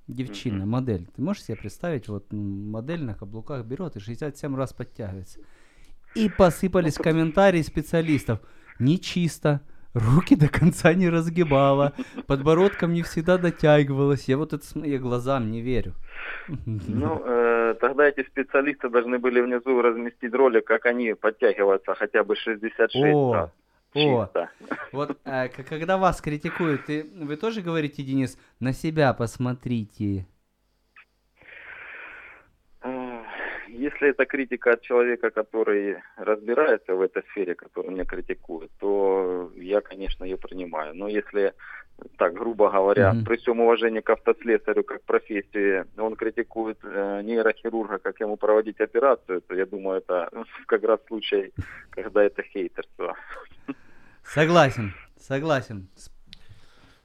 Девчина, 0.09 0.62
Мгм. 0.64 0.68
модель. 0.70 1.09
Ты 1.14 1.22
можешь 1.22 1.44
себе 1.44 1.57
представить, 1.57 2.09
вот 2.09 2.33
модель 2.33 3.05
на 3.05 3.14
каблуках 3.14 3.64
берет 3.64 3.94
и 3.94 4.00
67 4.00 4.57
раз 4.57 4.72
подтягивается. 4.72 5.38
И 6.16 6.28
посыпались 6.28 6.94
комментарии 6.96 7.62
специалистов. 7.62 8.40
Нечисто. 8.81 9.61
Руки 9.94 10.37
до 10.37 10.48
конца 10.48 10.94
не 10.94 11.11
разгибала. 11.11 11.92
Подбородком 12.26 12.92
не 12.94 13.02
всегда 13.02 13.37
дотягивалась. 13.37 14.28
Я 14.28 14.38
вот 14.38 14.52
это 14.52 14.64
я 14.85 14.98
глазам 14.98 15.50
не 15.50 15.61
верю. 15.61 15.92
Ну, 16.66 17.22
э, 17.24 17.74
тогда 17.81 18.09
эти 18.09 18.26
специалисты 18.26 18.88
должны 18.88 19.18
были 19.18 19.40
внизу 19.40 19.83
разместить 19.83 20.33
ролик, 20.33 20.64
как 20.64 20.87
они 20.87 21.14
подтягиваются 21.14 21.94
хотя 21.94 22.24
бы 22.24 22.37
66 22.37 22.94
О, 23.05 23.35
раз. 23.35 23.50
о. 23.94 24.24
Чисто. 24.24 24.50
Вот 24.92 25.18
э, 25.24 25.48
когда 25.48 25.98
вас 25.98 26.20
критикуют, 26.22 26.87
ты, 26.87 27.07
вы 27.14 27.37
тоже 27.37 27.61
говорите, 27.61 28.02
Денис, 28.02 28.38
на 28.61 28.72
себя 28.72 29.12
посмотрите. 29.12 30.26
Э, 32.83 33.22
Если 33.72 34.11
это 34.11 34.26
критика 34.26 34.72
от 34.72 34.82
человека, 34.82 35.30
который 35.30 35.96
разбирается 36.16 36.94
в 36.94 37.00
этой 37.00 37.22
сфере, 37.30 37.54
который 37.54 37.90
меня 37.90 38.04
критикует, 38.04 38.70
то 38.78 39.50
я, 39.56 39.80
конечно, 39.80 40.24
ее 40.24 40.37
принимаю. 40.37 40.94
Но 40.94 41.08
если, 41.08 41.54
так 42.18 42.35
грубо 42.35 42.70
говоря, 42.70 43.14
Мгм. 43.14 43.24
при 43.24 43.37
всем 43.37 43.61
уважении 43.61 44.00
к 44.00 44.11
автослесарю 44.11 44.85
как 44.85 45.02
профессии, 45.04 45.87
он 45.98 46.16
критикует 46.16 46.78
э, 46.82 47.22
нейрохирурга, 47.24 47.98
как 47.98 48.20
ему 48.20 48.37
проводить 48.37 48.78
операцию, 48.78 49.40
то 49.40 49.54
я 49.54 49.64
думаю, 49.64 49.98
это 49.98 50.28
как 50.66 50.85
раз 50.85 51.00
случай, 51.08 51.52
когда 51.90 52.22
это 52.24 52.42
хейтерство. 52.42 53.16
Согласен, 54.22 54.92
согласен. 55.18 55.88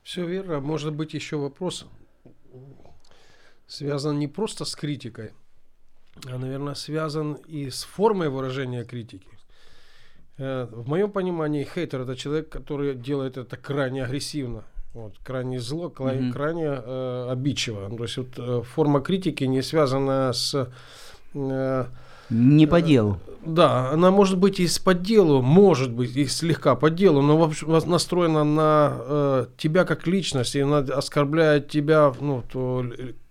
Все 0.03 0.25
верно. 0.25 0.59
Может 0.59 0.93
быть 0.93 1.13
еще 1.13 1.37
вопрос 1.37 1.87
связан 3.67 4.17
не 4.17 4.27
просто 4.27 4.65
с 4.65 4.75
критикой, 4.75 5.31
наверное, 6.25 6.73
связан 6.75 7.33
и 7.47 7.69
с 7.69 7.83
формой 7.83 8.29
выражения 8.29 8.83
критики. 8.83 9.27
Э, 10.37 10.67
В 10.71 10.87
моем 10.87 11.11
понимании 11.11 11.63
хейтер 11.63 12.01
это 12.01 12.15
человек, 12.15 12.49
который 12.49 12.95
делает 12.95 13.37
это 13.37 13.57
крайне 13.57 14.03
агрессивно, 14.03 14.63
вот, 14.93 15.13
крайне 15.23 15.59
зло, 15.59 15.89
крайне, 15.89 16.21
Мгм. 16.21 16.33
крайне 16.33 16.65
э, 16.65 17.27
обидчиво. 17.31 17.89
То 17.97 18.03
есть 18.03 18.17
вот, 18.17 18.27
э, 18.37 18.61
форма 18.63 19.01
критики 19.01 19.43
не 19.45 19.61
связана 19.61 20.31
с 20.33 20.69
э, 21.33 21.85
Не 22.29 22.67
по 22.67 22.81
делу. 22.81 23.19
да, 23.45 23.89
она 23.91 24.11
может 24.11 24.37
быть 24.37 24.59
и 24.59 24.67
с 24.67 24.79
по 24.79 24.93
делу, 24.93 25.41
может 25.41 25.91
быть 25.91 26.15
и 26.17 26.25
слегка 26.27 26.75
по 26.75 26.89
делу, 26.89 27.21
но 27.21 27.37
вообще 27.37 27.65
настроена 27.67 28.43
на 28.43 28.97
э, 28.99 29.45
тебя 29.57 29.85
как 29.85 30.07
личность, 30.07 30.55
и 30.55 30.59
она 30.61 30.79
оскорбляет 30.79 31.69
тебя, 31.69 32.13
ну, 32.19 32.43
то, 32.51 32.85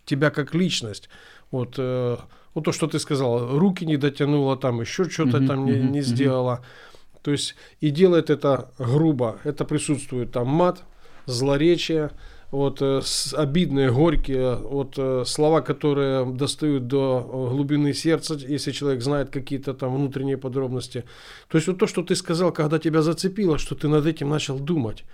тебя 0.05 0.31
как 0.31 0.55
личность. 0.55 1.09
Вот, 1.51 1.75
э, 1.79 2.17
вот 2.57 2.65
то, 2.65 2.73
что 2.73 2.87
ты 2.87 2.99
сказал, 2.99 3.59
руки 3.59 3.85
не 3.85 3.99
дотянула, 3.99 4.57
там 4.57 4.81
еще 4.81 5.05
что-то 5.11 5.37
Мгм, 5.37 5.47
там 5.47 5.67
не, 5.67 5.73
мгм, 5.73 5.93
не 5.93 5.99
мгм. 6.01 6.03
сделала. 6.03 6.65
То 7.23 7.31
есть 7.31 7.55
и 7.83 7.91
делает 7.91 8.31
это 8.31 8.71
грубо. 8.79 9.39
Это 9.45 9.67
присутствует 9.67 10.33
там 10.33 10.49
мат, 10.49 10.83
злоречие, 11.27 12.13
вот 12.51 12.79
э, 12.81 13.03
обидные, 13.35 13.93
горькие, 13.93 14.57
вот 14.57 14.95
э, 14.97 15.25
слова, 15.27 15.61
которые 15.61 16.25
достают 16.25 16.87
до 16.87 17.19
э, 17.21 17.55
глубины 17.55 17.93
сердца, 17.93 18.39
если 18.49 18.73
человек 18.73 19.03
знает 19.03 19.29
какие-то 19.29 19.75
там 19.75 19.95
внутренние 19.95 20.39
подробности. 20.39 21.05
То 21.49 21.59
есть 21.59 21.69
вот 21.69 21.79
то, 21.79 21.87
что 21.87 22.03
ты 22.03 22.17
сказал, 22.17 22.53
когда 22.53 22.79
тебя 22.79 23.03
зацепило, 23.03 23.59
что 23.59 23.75
ты 23.75 23.87
над 23.89 24.07
этим 24.07 24.31
начал 24.31 24.59
думать. 24.59 25.05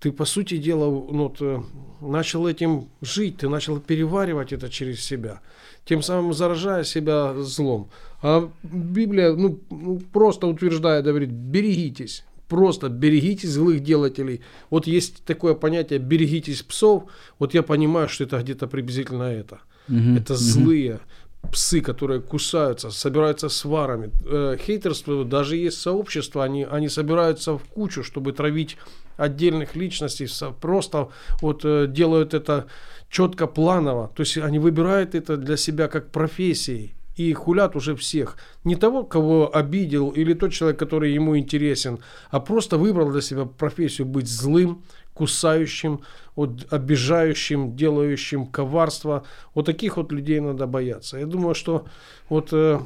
Ты, 0.00 0.12
по 0.12 0.24
сути 0.24 0.58
дела, 0.58 0.86
ну, 0.86 1.24
вот, 1.24 1.36
э, 1.40 1.60
начал 2.00 2.46
этим 2.46 2.88
жить, 3.00 3.38
ты 3.38 3.48
начал 3.48 3.80
переваривать 3.80 4.52
это 4.52 4.68
через 4.68 5.04
себя, 5.04 5.40
тем 5.84 6.02
самым 6.02 6.32
заражая 6.32 6.84
себя 6.84 7.34
злом. 7.42 7.90
А 8.22 8.48
Библия 8.62 9.32
ну, 9.32 9.58
ну, 9.70 10.00
просто 10.12 10.46
утверждает, 10.46 11.04
говорит, 11.04 11.30
берегитесь, 11.30 12.24
просто 12.48 12.88
берегитесь 12.88 13.50
злых 13.50 13.82
делателей. 13.82 14.40
Вот 14.70 14.86
есть 14.86 15.24
такое 15.24 15.54
понятие 15.54 15.98
«берегитесь 15.98 16.62
псов», 16.62 17.04
вот 17.38 17.54
я 17.54 17.62
понимаю, 17.62 18.08
что 18.08 18.24
это 18.24 18.40
где-то 18.40 18.68
приблизительно 18.68 19.24
это. 19.24 19.58
Мгм, 19.88 20.16
Это 20.16 20.36
злые, 20.36 21.00
псы, 21.52 21.80
которые 21.80 22.20
кусаются, 22.20 22.90
собираются 22.90 23.48
сварами. 23.48 24.10
Э, 24.26 24.56
хейтерство, 24.60 25.24
даже 25.24 25.56
есть 25.56 25.80
сообщества, 25.80 26.44
они, 26.44 26.64
они 26.64 26.88
собираются 26.88 27.56
в 27.56 27.64
кучу, 27.64 28.04
чтобы 28.04 28.32
травить 28.32 28.76
отдельных 29.18 29.76
личностей, 29.76 30.28
просто 30.60 31.08
вот 31.42 31.64
э, 31.64 31.86
делают 31.88 32.32
это 32.32 32.66
четко 33.10 33.46
планово. 33.46 34.10
То 34.14 34.22
есть 34.22 34.38
они 34.38 34.58
выбирают 34.58 35.14
это 35.14 35.36
для 35.36 35.56
себя 35.56 35.88
как 35.88 36.10
профессией 36.10 36.94
и 37.16 37.32
хулят 37.32 37.76
уже 37.76 37.94
всех. 37.94 38.36
Не 38.64 38.76
того, 38.76 39.02
кого 39.04 39.50
обидел, 39.54 40.10
или 40.10 40.34
тот 40.34 40.52
человек, 40.52 40.78
который 40.78 41.12
ему 41.12 41.36
интересен, 41.36 41.98
а 42.30 42.40
просто 42.40 42.78
выбрал 42.78 43.10
для 43.10 43.20
себя 43.20 43.44
профессию 43.44 44.06
быть 44.06 44.28
злым, 44.28 44.82
кусающим, 45.14 46.00
вот, 46.36 46.72
обижающим, 46.72 47.74
делающим 47.74 48.46
коварство. 48.46 49.24
Вот 49.54 49.66
таких 49.66 49.96
вот 49.96 50.12
людей 50.12 50.40
надо 50.40 50.66
бояться. 50.66 51.18
Я 51.18 51.26
думаю, 51.26 51.56
что 51.56 51.86
вот 52.28 52.50
э, 52.52 52.78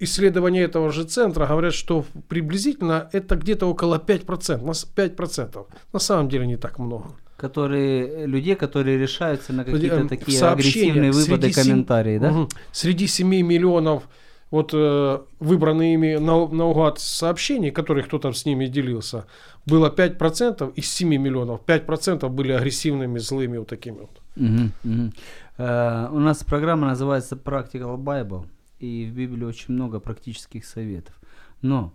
исследования 0.00 0.62
этого 0.62 0.90
же 0.92 1.04
центра 1.04 1.46
говорят, 1.46 1.74
что 1.74 2.04
приблизительно 2.28 3.08
это 3.12 3.36
где-то 3.36 3.66
около 3.66 3.98
5%. 3.98 4.64
На 4.64 4.72
с- 4.74 4.84
5%. 4.96 5.66
На 5.92 5.98
самом 5.98 6.28
деле 6.28 6.46
не 6.46 6.56
так 6.56 6.78
много. 6.78 7.04
Которые, 7.36 8.26
людей, 8.26 8.54
которые 8.54 8.98
решаются 8.98 9.52
на 9.52 9.64
какие-то 9.64 9.96
Эм, 9.96 10.08
такие 10.08 10.38
агрессивные 10.42 11.10
выводы, 11.10 11.42
среди 11.42 11.52
сем- 11.52 11.64
комментарии, 11.64 12.18
да? 12.18 12.46
Среди 12.72 13.06
7 13.06 13.28
миллионов 13.42 14.02
вот 14.50 14.72
э, 14.74 15.18
выбранные 15.38 15.94
ими 15.94 16.16
на, 16.16 16.46
наугад 16.48 16.98
сообщений, 16.98 17.70
которые 17.70 18.04
кто-то 18.04 18.32
с 18.32 18.44
ними 18.44 18.66
делился, 18.66 19.24
было 19.64 19.88
5% 19.90 20.72
из 20.74 20.90
7 20.92 21.08
миллионов. 21.16 21.60
5% 21.66 22.28
были 22.28 22.52
агрессивными, 22.52 23.18
злыми 23.18 23.58
вот 23.58 23.68
такими 23.68 23.98
вот. 24.00 24.20
Мгм, 24.36 24.72
мгм. 24.84 25.12
Э, 25.58 26.08
У 26.12 26.18
нас 26.18 26.42
программа 26.44 26.88
называется 26.88 27.36
Practical 27.36 27.96
Bible, 27.96 28.44
и 28.80 29.06
в 29.06 29.14
Библии 29.14 29.44
очень 29.44 29.74
много 29.74 30.00
практических 30.00 30.64
советов. 30.64 31.20
Но 31.62 31.94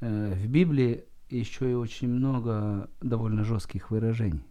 э, 0.00 0.34
в 0.34 0.46
Библии 0.46 1.04
еще 1.30 1.70
и 1.70 1.74
очень 1.74 2.08
много 2.08 2.88
довольно 3.00 3.44
жестких 3.44 3.90
выражений. 3.90 4.44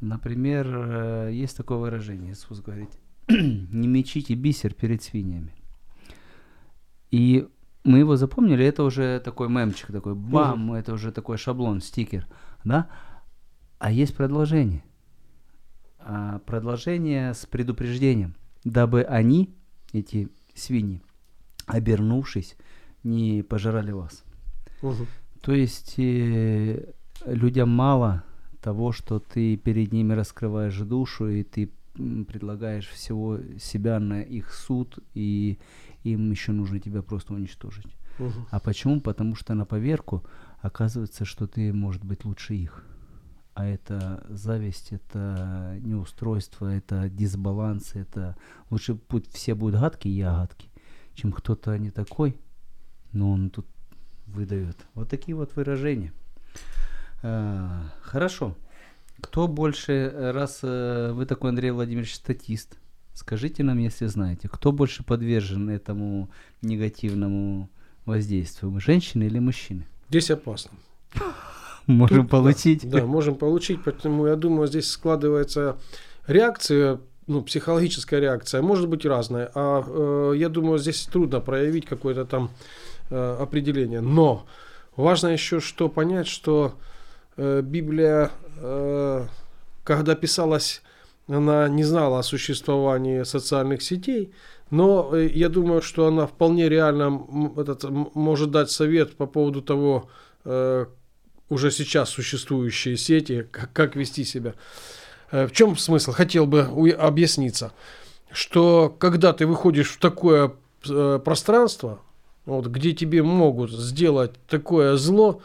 Например, 0.00 0.66
э, 0.68 1.30
есть 1.32 1.56
такое 1.56 1.78
выражение, 1.78 2.32
Иисус 2.32 2.60
говорит, 2.60 2.90
не 3.28 3.88
мечите 3.88 4.34
бисер 4.34 4.74
перед 4.74 5.02
свиньями. 5.02 5.54
И 7.10 7.48
мы 7.82 7.98
его 7.98 8.16
запомнили, 8.16 8.64
это 8.64 8.82
уже 8.82 9.20
такой 9.20 9.48
мемчик, 9.48 9.88
такой 9.88 10.14
бам, 10.14 10.72
это 10.72 10.92
уже 10.92 11.12
такой 11.12 11.38
шаблон, 11.38 11.80
стикер, 11.80 12.26
да? 12.64 12.88
А 13.78 13.90
есть 13.90 14.16
продолжение 14.16 14.82
а, 16.06 16.38
продолжение 16.40 17.32
с 17.32 17.46
предупреждением, 17.46 18.34
дабы 18.62 19.02
они, 19.04 19.54
эти 19.94 20.28
свиньи, 20.54 21.00
обернувшись, 21.66 22.56
не 23.02 23.42
пожирали 23.42 23.92
вас. 23.92 24.24
Мгм. 24.82 25.06
То 25.40 25.52
есть 25.52 25.94
э, 25.98 26.92
людям 27.26 27.70
мало 27.70 28.24
того, 28.60 28.92
что 28.92 29.18
ты 29.18 29.56
перед 29.56 29.92
ними 29.92 30.14
раскрываешь 30.14 30.78
душу, 30.78 31.28
и 31.28 31.42
ты 31.42 31.70
предлагаешь 31.94 32.88
всего 32.88 33.38
себя 33.58 34.00
на 34.00 34.22
их 34.22 34.52
суд, 34.52 34.98
и 35.14 35.58
им 36.02 36.30
еще 36.30 36.52
нужно 36.52 36.80
тебя 36.80 37.02
просто 37.02 37.34
уничтожить. 37.34 37.86
Мгм. 38.18 38.46
А 38.50 38.60
почему? 38.60 39.00
Потому 39.00 39.34
что 39.34 39.54
на 39.54 39.64
поверку 39.64 40.24
оказывается, 40.60 41.24
что 41.24 41.46
ты, 41.46 41.72
может 41.72 42.04
быть, 42.04 42.24
лучше 42.24 42.54
их. 42.54 42.84
А 43.54 43.66
это 43.66 44.26
зависть, 44.28 44.88
это 44.90 45.78
неустройство, 45.80 46.66
это 46.66 47.08
дисбаланс, 47.08 47.94
это 47.94 48.36
лучше 48.68 48.96
пусть 48.96 49.32
все 49.32 49.54
будут 49.54 49.80
гадкие, 49.80 50.16
я 50.16 50.34
гадкий, 50.34 50.70
чем 51.14 51.30
кто-то 51.30 51.78
не 51.78 51.90
такой, 51.90 52.36
но 53.12 53.30
он 53.30 53.50
тут 53.50 53.66
выдает. 54.26 54.76
Вот 54.94 55.08
такие 55.08 55.36
вот 55.36 55.54
выражения. 55.54 56.12
А, 57.22 57.90
хорошо. 58.02 58.56
Кто 59.20 59.46
больше, 59.46 59.92
э, 59.92 60.30
раз 60.32 60.60
э, 60.62 61.12
вы 61.12 61.24
такой, 61.24 61.50
Андрей 61.50 61.70
Владимирович, 61.70 62.16
статист, 62.16 62.76
скажите 63.14 63.62
нам, 63.62 63.78
если 63.78 64.06
знаете, 64.06 64.48
кто 64.48 64.72
больше 64.72 65.04
подвержен 65.04 65.70
этому 65.70 66.28
негативному 66.60 67.70
воздействию, 68.04 68.78
женщины 68.80 69.22
или 69.24 69.38
мужчины? 69.38 69.86
Здесь 70.08 70.30
опасно. 70.30 70.72
Можем 71.86 72.22
Тут, 72.22 72.30
получить. 72.30 72.88
Да, 72.88 73.00
да, 73.00 73.06
можем 73.06 73.34
получить, 73.34 73.80
поэтому 73.84 74.26
я 74.26 74.36
думаю, 74.36 74.68
здесь 74.68 74.90
складывается 74.90 75.76
реакция, 76.26 76.98
ну, 77.26 77.42
психологическая 77.42 78.20
реакция, 78.20 78.62
может 78.62 78.88
быть 78.88 79.04
разная, 79.04 79.50
а 79.54 79.84
э, 79.86 80.36
я 80.36 80.48
думаю, 80.48 80.78
здесь 80.78 81.04
трудно 81.04 81.40
проявить 81.40 81.86
какое-то 81.86 82.24
там 82.24 82.50
э, 83.10 83.36
определение. 83.38 84.00
Но 84.00 84.46
важно 84.96 85.28
еще 85.28 85.60
что 85.60 85.88
понять, 85.90 86.26
что 86.26 86.74
э, 87.36 87.60
Библия, 87.62 88.30
э, 88.56 89.26
когда 89.84 90.14
писалась, 90.14 90.82
она 91.28 91.68
не 91.68 91.84
знала 91.84 92.20
о 92.20 92.22
существовании 92.22 93.24
социальных 93.24 93.82
сетей, 93.82 94.32
но 94.70 95.14
я 95.16 95.50
думаю, 95.50 95.82
что 95.82 96.06
она 96.06 96.26
вполне 96.26 96.68
реально 96.70 97.26
этот, 97.58 97.84
может 98.14 98.50
дать 98.50 98.70
совет 98.70 99.16
по 99.16 99.26
поводу 99.26 99.62
того, 99.62 100.08
уже 101.54 101.70
сейчас 101.70 102.10
существующие 102.10 102.96
сети, 102.96 103.46
как, 103.50 103.72
как 103.72 103.96
вести 103.96 104.24
себя. 104.24 104.54
Э, 105.30 105.46
В 105.46 105.52
чем 105.52 105.76
смысл? 105.76 106.12
Хотел 106.12 106.46
бы 106.46 106.60
объясниться, 106.98 107.72
что 108.32 108.94
когда 108.98 109.32
ты 109.32 109.46
выходишь 109.46 109.90
в 109.90 109.98
такое 109.98 110.52
э, 110.88 111.20
пространство, 111.24 112.00
вот, 112.44 112.66
где 112.66 112.92
тебе 112.92 113.22
могут 113.22 113.70
сделать 113.70 114.32
такое 114.48 114.96
зло, 114.96 115.40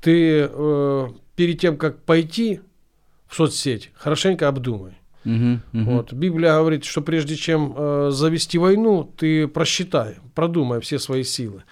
ты 0.00 0.48
э, 0.50 1.08
перед 1.34 1.58
тем, 1.60 1.76
как 1.78 1.98
пойти 2.02 2.60
в 3.26 3.34
соцсеть, 3.34 3.90
хорошенько 3.94 4.46
обдумай. 4.48 4.92
Мгм, 5.24 5.62
мгм. 5.72 5.84
Вот. 5.86 6.12
Библия 6.12 6.58
говорит, 6.58 6.84
что 6.84 7.00
прежде 7.00 7.36
чем 7.36 7.74
э, 7.74 8.10
завести 8.12 8.58
войну, 8.58 9.10
ты 9.16 9.48
просчитай, 9.48 10.16
продумай 10.34 10.80
все 10.80 10.98
свои 10.98 11.24
силы. 11.24 11.64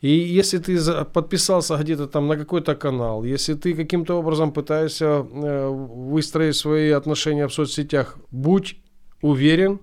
И 0.00 0.10
если 0.10 0.58
ты 0.58 1.04
подписался 1.04 1.76
где-то 1.76 2.06
там 2.06 2.28
на 2.28 2.36
какой-то 2.36 2.76
канал, 2.76 3.24
если 3.24 3.54
ты 3.54 3.74
каким-то 3.74 4.14
образом 4.14 4.52
пытаешься 4.52 5.04
э, 5.04 5.68
выстроить 5.68 6.54
свои 6.54 6.90
отношения 6.90 7.48
в 7.48 7.52
соцсетях, 7.52 8.16
будь 8.30 8.76
уверен, 9.22 9.80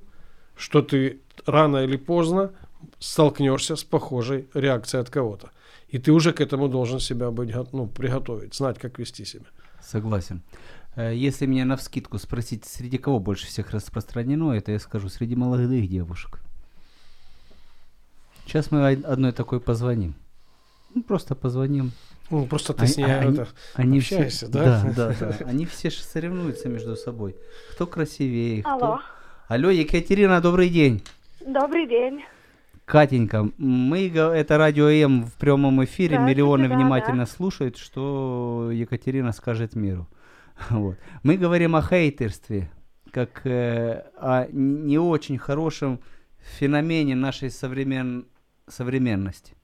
что 0.56 0.82
ты 0.82 1.20
рано 1.46 1.84
или 1.84 1.98
поздно 1.98 2.52
столкнешься 3.00 3.76
с 3.76 3.84
похожей 3.84 4.48
реакцией 4.54 5.02
от 5.02 5.10
кого-то. 5.10 5.52
И 5.90 5.98
ты 5.98 6.12
уже 6.12 6.32
к 6.32 6.40
этому 6.40 6.70
должен 6.70 7.00
себя 7.00 7.30
быть, 7.32 7.54
ну, 7.74 7.88
приготовить, 7.88 8.56
знать, 8.56 8.80
как 8.80 9.00
вести 9.00 9.26
себя. 9.26 9.46
Согласен. 9.82 10.42
Э, 10.96 11.14
Если 11.14 11.46
меня 11.46 11.66
на 11.66 11.76
вскидку 11.76 12.18
спросить, 12.20 12.64
среди 12.64 12.98
кого 12.98 13.20
больше 13.20 13.48
всех 13.48 13.72
распространено, 13.72 14.54
это 14.54 14.72
я 14.72 14.80
скажу, 14.80 15.10
среди 15.10 15.36
молодых 15.36 15.90
девушек. 15.90 16.40
Сейчас 18.46 18.72
мы 18.72 18.84
од- 18.94 19.06
одной 19.06 19.32
такой 19.32 19.60
позвоним. 19.60 20.14
Ну, 20.94 21.04
просто 21.04 21.36
позвоним. 21.36 21.92
Ну, 22.30 22.46
просто 22.46 22.74
ты 22.74 22.84
Они- 22.84 22.92
с 22.94 22.98
ней 22.98 23.06
они- 23.06 23.34
это, 23.38 23.48
Они 23.76 23.98
общаешься, 24.00 24.46
все, 24.46 24.48
да? 24.48 24.84
Да, 24.96 25.14
да, 25.14 25.16
да. 25.20 25.46
Они 25.46 25.66
все 25.66 25.92
соревнуются 25.92 26.70
между 26.70 26.96
собой. 26.96 27.36
Кто 27.74 27.86
красивее, 27.86 28.62
кто... 28.62 28.72
Алло, 28.72 29.00
Алло, 29.48 29.70
Екатерина, 29.70 30.42
добрый 30.42 30.70
день. 30.70 31.04
добрый 31.46 31.88
день. 31.88 32.24
Катенька, 32.86 33.50
мы, 33.58 34.10
это 34.10 34.58
радио 34.58 34.88
М 34.90 35.26
в 35.26 35.34
прямом 35.34 35.84
эфире, 35.86 36.20
миллионы 36.20 36.68
да, 36.70 36.76
внимательно 36.76 37.26
слушают, 37.26 37.78
что 37.78 38.70
Екатерина 38.72 39.32
скажет 39.32 39.76
миру. 39.76 40.08
Вот. 40.70 40.96
Мы 41.24 41.38
говорим 41.38 41.76
о 41.76 41.82
хейтерстве, 41.82 42.70
как 43.12 43.42
э, 43.46 44.04
о 44.18 44.48
не 44.52 44.98
очень 45.00 45.38
хорошем 45.38 46.00
феномене 46.58 47.16
нашей 47.16 47.50
современ... 47.52 48.26
современности. 48.68 49.56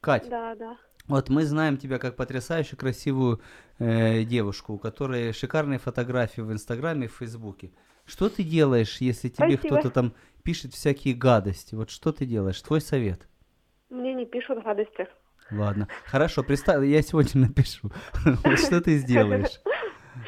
Кать, 0.00 0.28
Да, 0.28 0.54
да. 0.54 0.76
вот 1.06 1.28
мы 1.28 1.44
знаем 1.44 1.76
тебя 1.76 1.98
как 1.98 2.16
потрясающе 2.16 2.76
красивую 2.76 3.40
э, 3.78 4.22
девушку, 4.24 4.74
у 4.74 4.78
которой 4.78 5.32
шикарные 5.32 5.78
фотографии 5.78 6.40
в 6.40 6.52
Инстаграме 6.52 7.06
и 7.06 7.08
в 7.08 7.16
Фейсбуке. 7.16 7.72
Что 8.06 8.28
ты 8.28 8.42
делаешь, 8.42 8.98
если 9.00 9.28
тебе 9.28 9.56
Спасибо. 9.56 9.76
кто-то 9.78 9.90
там 9.90 10.14
пишет 10.42 10.72
всякие 10.74 11.14
гадости? 11.14 11.74
Вот 11.74 11.90
что 11.90 12.12
ты 12.12 12.24
делаешь? 12.26 12.60
Твой 12.62 12.80
совет. 12.80 13.28
Мне 13.90 14.14
не 14.14 14.24
пишут 14.24 14.62
гадости. 14.62 15.06
Ладно. 15.50 15.88
Хорошо, 16.04 16.42
представь, 16.42 16.84
я 16.86 17.02
сегодня 17.02 17.42
напишу. 17.48 17.90
Вот 18.44 18.58
что 18.58 18.80
ты 18.80 18.98
сделаешь? 18.98 19.60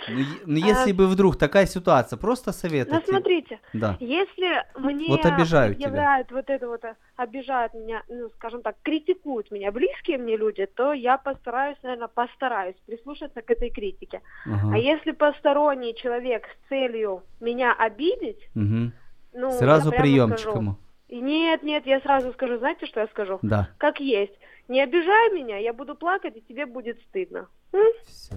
Ну, 0.08 0.24
ну, 0.46 0.56
если 0.56 0.92
бы 0.92 1.06
вдруг 1.06 1.36
такая 1.36 1.66
ситуация, 1.66 2.16
просто 2.16 2.52
совет. 2.52 2.88
Ну, 2.90 2.96
от 2.96 3.04
те- 3.04 3.10
смотрите, 3.12 3.60
Да. 3.72 3.96
если 4.00 4.64
мне 4.78 5.08
Вот 5.08 5.24
обижают 5.26 5.76
тебя. 5.76 5.86
предъявляют 5.88 6.30
вот 6.32 6.50
это 6.50 6.68
вот, 6.68 6.84
э, 6.84 6.94
обижают 7.16 7.74
меня, 7.74 8.02
ну, 8.08 8.28
скажем 8.30 8.62
так, 8.62 8.76
критикуют 8.82 9.50
меня 9.50 9.72
близкие 9.72 10.18
мне 10.18 10.36
люди, 10.36 10.66
то 10.66 10.92
я 10.92 11.16
постараюсь, 11.18 11.76
наверное, 11.82 12.08
постараюсь 12.08 12.76
прислушаться 12.86 13.42
к 13.42 13.50
этой 13.50 13.70
критике. 13.70 14.20
Ага. 14.46 14.74
А 14.74 14.78
если 14.78 15.12
посторонний 15.12 15.94
человек 15.94 16.44
с 16.46 16.68
целью 16.68 17.22
меня 17.40 17.72
обидеть, 17.72 18.48
Мгм. 18.54 18.92
ну, 19.34 19.50
Сразу 19.52 19.90
приемчик 19.90 20.40
скажу, 20.40 20.58
ему. 20.58 20.76
Нет, 21.08 21.62
нет, 21.62 21.86
я 21.86 22.00
сразу 22.00 22.32
скажу, 22.32 22.58
знаете, 22.58 22.86
что 22.86 23.00
я 23.00 23.06
скажу? 23.08 23.38
Да. 23.42 23.68
Как 23.78 23.98
есть. 24.00 24.32
Не 24.68 24.80
обижай 24.82 25.32
меня, 25.32 25.56
я 25.58 25.72
буду 25.72 25.96
плакать, 25.96 26.36
и 26.36 26.40
тебе 26.42 26.66
будет 26.66 27.00
стыдно. 27.08 27.48
М? 27.72 27.82
Все. 28.06 28.36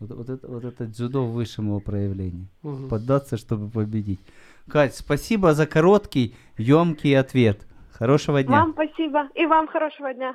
Вот, 0.00 0.10
вот 0.10 0.28
это, 0.28 0.46
вот 0.48 0.64
это 0.64 0.86
дзюдо 0.86 1.24
в 1.24 1.32
высшем 1.32 1.66
его 1.66 1.80
проявлении. 1.80 2.46
Мгм. 2.62 2.88
Поддаться, 2.88 3.36
чтобы 3.36 3.68
победить. 3.68 4.20
Кать, 4.68 4.94
спасибо 4.94 5.54
за 5.54 5.66
короткий, 5.66 6.34
емкий 6.56 7.18
ответ. 7.18 7.66
Хорошего 7.92 8.42
дня. 8.42 8.60
Вам 8.60 8.72
спасибо. 8.72 9.28
И 9.34 9.46
вам 9.46 9.66
хорошего 9.66 10.12
дня. 10.12 10.34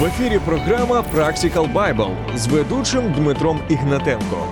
В 0.00 0.04
ефірі 0.04 0.38
програма 0.46 1.04
Practical 1.14 1.72
Bible 1.72 2.36
з 2.36 2.46
ведучим 2.48 3.12
Дмитром 3.12 3.60
Ігнатенко. 3.68 4.46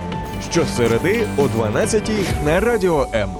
Щосереди 0.51 1.27
о 1.37 1.49
12 1.49 2.11
на 2.45 2.61
радіо 2.61 3.07
М. 3.15 3.31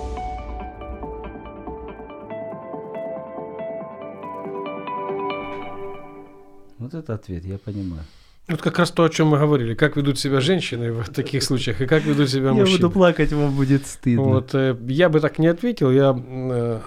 это 7.12 7.22
ответ, 7.22 7.46
я 7.46 7.58
понимаю. 7.58 8.04
Вот 8.48 8.62
как 8.62 8.80
раз 8.80 8.92
то, 8.92 9.04
о 9.04 9.10
чем 9.10 9.28
мы 9.28 9.40
говорили. 9.40 9.76
Как 9.76 9.96
ведут 9.96 10.20
себя 10.20 10.42
женщины 10.42 10.92
в 10.92 11.10
таких 11.10 11.44
случаях 11.44 11.82
и 11.82 11.86
как 11.86 12.04
ведут 12.04 12.30
себя 12.30 12.48
Я 12.48 12.54
мужчины. 12.54 12.78
буду 12.78 12.92
плакать, 12.92 13.32
вам 13.34 13.56
будет 13.56 13.86
стыдно. 13.88 14.24
Вот, 14.24 14.56
э, 14.56 14.76
я 14.88 15.10
бы 15.10 15.20
так 15.20 15.40
не 15.40 15.48
ответил, 15.48 15.92
я 15.92 16.16
э, 16.18 16.80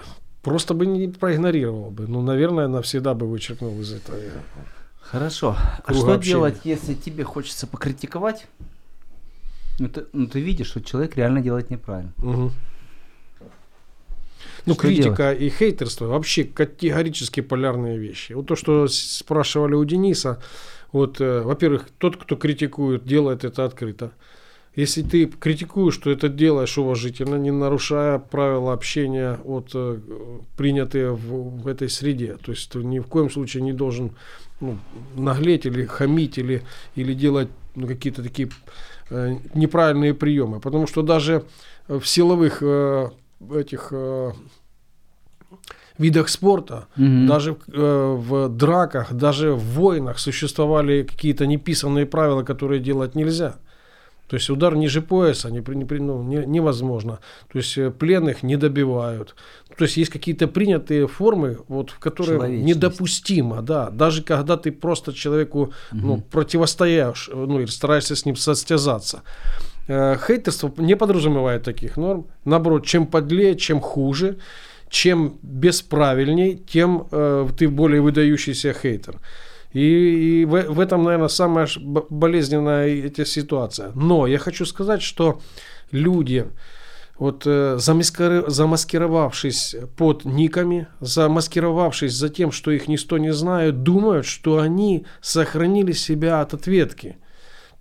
просто 0.42 0.74
бы 0.74 0.86
не 0.86 1.08
проигнорировал 1.08 1.90
бы. 1.90 2.06
Ну, 2.06 2.22
наверное, 2.22 2.68
навсегда 2.68 3.14
бы 3.14 3.26
вычеркнул 3.26 3.80
из 3.80 3.92
этого. 3.92 4.18
Хорошо. 5.00 5.56
А 5.84 5.94
что 5.94 6.12
общения. 6.12 6.32
делать, 6.32 6.60
если 6.64 6.94
тебе 6.94 7.24
хочется 7.24 7.66
покритиковать? 7.66 8.46
Ну 9.78 9.88
ты, 9.88 10.04
ну, 10.12 10.26
ты 10.26 10.40
видишь, 10.40 10.68
что 10.68 10.80
человек 10.80 11.16
реально 11.16 11.40
делает 11.40 11.70
неправильно. 11.70 12.12
Мгм. 12.16 12.52
Ну, 14.66 14.74
Что 14.74 14.82
критика 14.82 15.32
и 15.32 15.48
хейтерство 15.48 16.06
вообще 16.06 16.44
категорически 16.44 17.40
полярные 17.40 17.98
вещи. 17.98 18.32
Вот 18.32 18.46
то, 18.46 18.56
что 18.56 18.86
спрашивали 18.88 19.74
у 19.74 19.84
Дениса, 19.84 20.42
вот, 20.92 21.20
э, 21.20 21.42
во-первых, 21.42 21.88
тот, 21.98 22.16
кто 22.16 22.36
критикует, 22.36 23.04
делает 23.04 23.44
это 23.44 23.64
открыто. 23.64 24.12
Если 24.76 25.02
ты 25.02 25.26
критикуешь, 25.26 25.96
то 25.98 26.10
это 26.10 26.28
делаешь 26.28 26.78
уважительно, 26.78 27.36
не 27.36 27.52
нарушая 27.52 28.18
правила 28.18 28.72
общения, 28.72 29.38
вот, 29.44 29.70
э, 29.74 29.98
принятые 30.56 31.12
в, 31.12 31.62
в 31.62 31.68
этой 31.68 31.88
среде. 31.88 32.36
То 32.44 32.50
есть 32.50 32.70
ты 32.70 32.78
ни 32.78 32.98
в 32.98 33.06
коем 33.06 33.30
случае 33.30 33.62
не 33.62 33.72
должен 33.72 34.12
ну, 34.60 34.78
наглеть 35.16 35.66
или 35.66 35.84
хамить, 35.84 36.38
или, 36.38 36.62
или 36.96 37.14
делать 37.14 37.48
ну, 37.76 37.86
какие-то 37.86 38.22
такие 38.22 38.48
э, 39.10 39.36
неправильные 39.54 40.12
приемы. 40.12 40.58
Потому 40.58 40.88
что 40.88 41.02
даже 41.02 41.44
в 41.86 42.04
силовых 42.04 42.58
э, 42.60 43.10
этих 43.54 43.88
э, 43.92 44.32
видах 45.98 46.28
спорта, 46.28 46.86
Мгм. 46.96 47.26
даже 47.26 47.56
э, 47.72 48.14
в 48.18 48.48
драках, 48.48 49.12
даже 49.12 49.52
в 49.52 49.62
войнах 49.74 50.18
существовали 50.18 51.02
какие-то 51.02 51.46
неписанные 51.46 52.06
правила, 52.06 52.42
которые 52.42 52.80
делать 52.80 53.14
нельзя. 53.14 53.56
То 54.26 54.36
есть 54.36 54.50
удар 54.50 54.74
ниже 54.74 55.02
пояса 55.02 55.50
не, 55.50 55.58
не, 55.60 55.84
ну, 56.00 56.22
не- 56.22 56.46
невозможно. 56.46 57.18
То 57.52 57.58
есть 57.58 57.78
э, 57.78 57.90
пленных 57.90 58.42
не 58.42 58.56
добивают. 58.56 59.34
То 59.76 59.84
есть 59.84 59.96
есть 59.98 60.10
какие-то 60.10 60.48
принятые 60.48 61.06
формы, 61.06 61.58
вот, 61.68 61.90
в 61.90 61.98
которые 61.98 62.38
недопустимо, 62.62 63.60
да. 63.62 63.90
Даже 63.90 64.22
когда 64.22 64.56
ты 64.56 64.72
просто 64.72 65.12
человеку 65.12 65.72
ну, 65.92 66.20
противостоишь, 66.30 67.28
э, 67.32 67.36
ну 67.36 67.60
или 67.60 67.66
стараешься 67.66 68.16
с 68.16 68.24
ним 68.24 68.36
состязаться. 68.36 69.22
Э, 69.88 70.16
Хейтерство 70.16 70.72
не 70.78 70.96
подразумевает 70.96 71.62
таких 71.62 71.96
норм. 71.96 72.26
Наоборот, 72.44 72.86
чем 72.86 73.06
подлее, 73.06 73.56
чем 73.56 73.80
хуже, 73.80 74.38
чем 74.88 75.38
бесправильней, 75.42 76.56
тем 76.56 77.06
э, 77.10 77.48
ты 77.56 77.68
более 77.68 78.00
выдающийся 78.00 78.72
хейтер. 78.72 79.20
И, 79.72 80.42
и 80.42 80.44
в, 80.44 80.62
в 80.70 80.80
этом, 80.80 81.02
наверное, 81.02 81.28
самая 81.28 81.68
болезненная 81.80 82.88
эта 83.06 83.24
ситуация. 83.24 83.90
Но 83.94 84.26
я 84.26 84.38
хочу 84.38 84.64
сказать, 84.66 85.02
что 85.02 85.40
люди, 85.90 86.46
вот 87.18 87.42
э, 87.44 87.76
замаскировавшись 87.78 89.76
под 89.96 90.24
никами, 90.24 90.86
замаскировавшись 91.00 92.12
за 92.12 92.28
тем, 92.28 92.52
что 92.52 92.70
их 92.70 92.88
никто 92.88 93.18
не 93.18 93.32
знает, 93.32 93.82
думают, 93.82 94.26
что 94.26 94.60
они 94.60 95.06
сохранили 95.20 95.92
себя 95.92 96.40
от 96.40 96.54
ответки. 96.54 97.16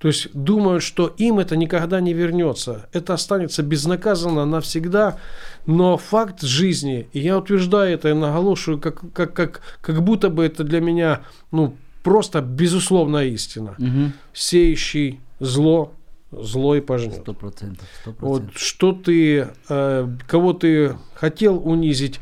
То 0.04 0.10
есть 0.10 0.28
думают, 0.34 0.84
что 0.84 1.08
им 1.18 1.40
это 1.40 1.56
никогда 1.56 2.02
не 2.02 2.12
вернется. 2.12 2.90
Это 2.92 3.14
останется 3.14 3.64
безнаказанно 3.64 4.44
навсегда. 4.46 5.18
Но 5.66 5.96
факт 5.96 6.42
жизни, 6.42 7.08
и 7.14 7.22
я 7.22 7.38
утверждаю 7.38 7.94
это 7.94 8.10
и 8.10 8.14
наголошую, 8.14 8.82
как, 8.82 9.00
как, 9.14 9.34
как, 9.34 9.62
как 9.80 10.04
будто 10.04 10.30
бы 10.30 10.44
это 10.44 10.66
для 10.66 10.82
меня 10.82 11.22
ну, 11.52 11.78
просто 12.04 12.42
безусловная 12.42 13.28
истина. 13.28 13.76
Мгм. 13.78 14.12
Сеющий 14.34 15.22
зло, 15.40 15.94
зло 16.34 16.76
и 16.76 16.82
пожнет. 16.82 17.22
Сто 17.22 17.34
процентов, 17.34 17.88
Вот 18.20 18.44
что 18.58 18.92
ты, 18.92 19.48
э, 19.70 20.08
кого 20.28 20.52
ты 20.52 20.98
хотел 21.16 21.66
унизить, 21.66 22.20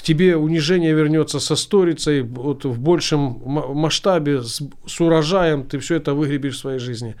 к 0.00 0.02
тебе 0.02 0.34
унижение 0.34 0.94
вернется 0.94 1.40
со 1.40 1.56
сторицей, 1.56 2.22
вот 2.22 2.64
в 2.64 2.80
большем 2.80 3.42
ма- 3.44 3.74
масштабе, 3.74 4.42
с, 4.42 4.62
с 4.86 5.00
урожаем, 5.00 5.64
ты 5.64 5.78
все 5.78 5.96
это 5.96 6.14
выгребешь 6.14 6.56
в 6.56 6.58
своей 6.58 6.78
жизни. 6.78 7.16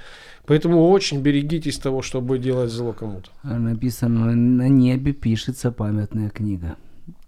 Поэтому 0.46 0.88
очень 0.88 1.20
берегитесь 1.20 1.78
того, 1.78 2.00
чтобы 2.00 2.38
делать 2.38 2.70
зло 2.70 2.94
кому-то. 2.94 3.28
Написано, 3.42 4.34
на 4.34 4.68
небе 4.68 5.12
пишется 5.12 5.70
памятная 5.72 6.30
книга. 6.30 6.76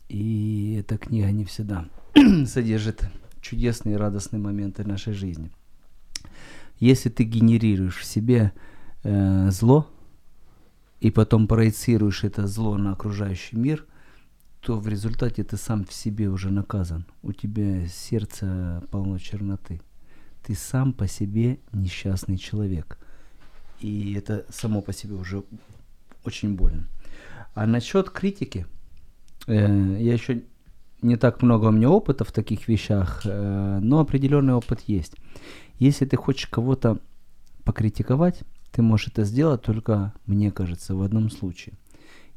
И 0.09 0.79
эта 0.81 0.97
книга 0.97 1.31
не 1.31 1.45
всегда 1.45 1.85
содержит 2.47 3.03
чудесные 3.43 3.99
радостные 3.99 4.41
моменты 4.41 4.85
нашей 4.85 5.13
жизни. 5.13 5.51
Если 6.81 7.11
ты 7.11 7.25
генерируешь 7.25 7.99
в 7.99 8.05
себе 8.05 8.53
э, 9.05 9.51
зло 9.51 9.87
и 11.01 11.11
потом 11.11 11.47
проецируешь 11.47 12.25
это 12.25 12.47
зло 12.47 12.79
на 12.79 12.93
окружающий 12.93 13.57
мир, 13.57 13.85
то 14.63 14.79
в 14.79 14.87
результате 14.87 15.43
ты 15.43 15.57
сам 15.57 15.85
в 15.85 15.93
себе 15.93 16.29
уже 16.29 16.51
наказан. 16.51 17.05
У 17.23 17.33
тебя 17.33 17.87
сердце 17.89 18.83
полно 18.93 19.19
черноты. 19.19 19.81
Ты 20.47 20.55
сам 20.55 20.93
по 20.93 21.09
себе 21.09 21.59
несчастный 21.73 22.39
человек. 22.39 22.97
И 23.81 24.15
это 24.15 24.47
само 24.51 24.81
по 24.81 24.93
себе 24.93 25.15
уже 25.15 25.43
очень 26.25 26.55
больно. 26.55 26.87
А 27.55 27.67
насчет 27.67 28.11
критики, 28.11 28.67
э, 29.49 29.97
я 29.99 30.13
еще 30.13 30.45
не 31.03 31.17
так 31.17 31.43
много 31.43 31.67
у 31.67 31.73
меня 31.73 31.91
опыта 31.91 32.25
в 32.25 32.31
таких 32.31 32.69
вещах, 32.69 33.23
э, 33.25 33.81
но 33.83 33.99
определенный 33.99 34.55
опыт 34.55 34.83
есть. 34.87 35.17
Если 35.81 36.07
ты 36.07 36.17
хочешь 36.17 36.47
кого-то 36.47 37.01
покритиковать, 37.65 38.43
ты 38.71 38.81
можешь 38.83 39.09
это 39.09 39.25
сделать 39.25 39.63
только, 39.63 40.15
мне 40.27 40.53
кажется, 40.53 40.95
в 40.95 41.03
одном 41.03 41.31
случае. 41.31 41.75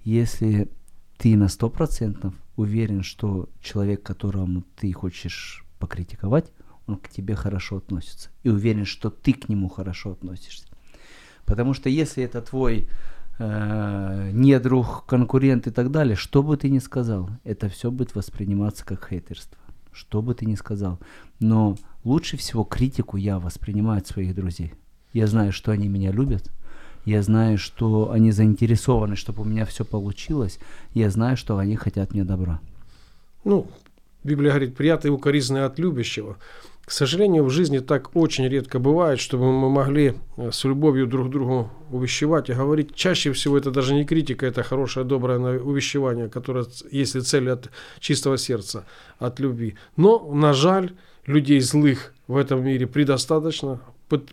Если 0.04 0.72
ты 1.18 1.36
на 1.36 1.46
100% 1.46 2.34
уверен, 2.56 3.04
что 3.04 3.50
человек, 3.62 4.04
которому 4.04 4.64
ты 4.76 4.92
хочешь 4.94 5.66
покритиковать, 5.80 6.52
он 6.88 6.98
к 6.98 7.10
тебе 7.10 7.36
хорошо 7.36 7.78
относится. 7.78 8.30
И 8.44 8.50
уверен, 8.50 8.86
что 8.86 9.10
ты 9.10 9.34
к 9.34 9.50
нему 9.50 9.70
хорошо 9.70 10.12
относишься. 10.12 10.68
Потому 11.46 11.74
что 11.74 11.90
если 11.90 12.24
это 12.24 12.42
твой 12.42 12.88
э, 13.38 14.30
недруг, 14.34 15.06
конкурент 15.06 15.68
и 15.68 15.72
так 15.72 15.92
далее, 15.92 16.16
что 16.16 16.44
бы 16.44 16.58
ты 16.58 16.70
ни 16.70 16.80
сказал, 16.80 17.30
это 17.44 17.70
все 17.70 17.92
будет 17.92 18.16
восприниматься 18.16 18.86
как 18.86 19.08
хейтерство. 19.10 19.58
Что 19.92 20.22
бы 20.22 20.36
ты 20.36 20.46
ни 20.46 20.56
сказал. 20.56 21.00
Но 21.40 21.78
лучше 22.04 22.38
всего 22.38 22.64
критику 22.64 23.18
я 23.18 23.40
воспринимаю 23.40 24.00
от 24.00 24.08
своих 24.08 24.36
друзей. 24.36 24.74
Я 25.14 25.28
знаю, 25.28 25.54
что 25.54 25.72
они 25.72 25.88
меня 25.88 26.12
любят. 26.12 26.52
Я 27.06 27.22
знаю, 27.22 27.58
что 27.58 28.12
они 28.12 28.32
заинтересованы, 28.32 29.16
чтобы 29.16 29.44
у 29.44 29.46
меня 29.46 29.66
все 29.66 29.86
получилось. 29.86 30.60
Я 30.94 31.10
знаю, 31.12 31.38
что 31.38 31.58
они 31.58 31.76
хотят 31.76 32.14
мне 32.14 32.24
добра. 32.24 32.60
Ну, 33.44 33.68
Библия 34.24 34.52
говорит, 34.52 34.76
приятный 34.76 35.12
укоризный 35.12 35.66
от 35.66 35.78
любящего. 35.78 36.38
К 36.84 36.92
сожалению, 36.92 37.44
в 37.44 37.50
жизни 37.50 37.80
так 37.80 38.16
очень 38.16 38.48
редко 38.48 38.78
бывает, 38.78 39.20
чтобы 39.20 39.52
мы 39.52 39.70
могли 39.72 40.14
э, 40.38 40.52
с 40.52 40.64
любовью 40.66 41.08
друг 41.08 41.32
другу 41.32 41.72
увещевать 41.90 42.50
и 42.50 42.54
говорить. 42.54 42.94
Чаще 42.94 43.32
всего 43.34 43.58
это 43.58 43.72
даже 43.72 43.96
не 43.96 44.06
критика, 44.06 44.46
это 44.46 44.62
хорошее, 44.62 45.04
доброе 45.04 45.60
увещевание, 45.60 46.30
которое, 46.30 46.66
если 46.92 47.22
цель 47.22 47.50
от 47.50 47.72
чистого 48.00 48.38
сердца, 48.38 48.86
от 49.18 49.40
любви. 49.40 49.76
Но, 49.98 50.32
на 50.32 50.54
жаль, 50.54 50.92
людей 51.26 51.60
злых 51.60 52.14
в 52.28 52.38
этом 52.38 52.64
мире 52.64 52.86
предостаточно, 52.86 53.80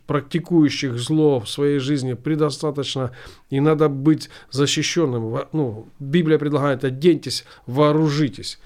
практикующих 0.06 0.98
зло 0.98 1.40
в 1.40 1.48
своей 1.48 1.78
жизни 1.78 2.14
предостаточно, 2.14 3.12
и 3.50 3.60
надо 3.60 3.88
быть 3.88 4.30
защищенным. 4.50 5.46
Ну, 5.52 5.88
Библия 5.98 6.38
предлагает, 6.38 6.84
оденьтесь, 6.84 7.44
вооружитесь. 7.66 8.58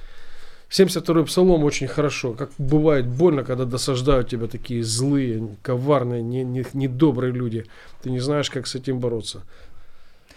72-й 0.71 1.25
псалом 1.25 1.65
очень 1.65 1.87
хорошо. 1.87 2.33
Как 2.33 2.51
бывает 2.59 3.07
больно, 3.07 3.45
когда 3.45 3.65
досаждают 3.65 4.29
тебя 4.29 4.47
такие 4.49 4.83
злые, 4.83 5.57
коварные, 5.63 6.23
не, 6.23 6.43
не, 6.43 6.65
недобрые 6.73 7.33
люди. 7.33 7.67
Ты 8.03 8.11
не 8.11 8.19
знаешь, 8.19 8.51
как 8.51 8.67
с 8.67 8.75
этим 8.75 8.99
бороться. 8.99 9.43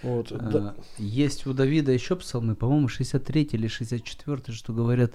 Вот. 0.03 0.31
да. 0.31 0.75
А, 0.77 0.81
Есть 0.97 1.45
у 1.47 1.53
Давида 1.53 1.91
еще 1.91 2.15
псалмы, 2.15 2.55
по-моему, 2.55 2.87
63 2.87 3.49
или 3.51 3.67
64, 3.67 4.55
что 4.55 4.73
говорят, 4.73 5.13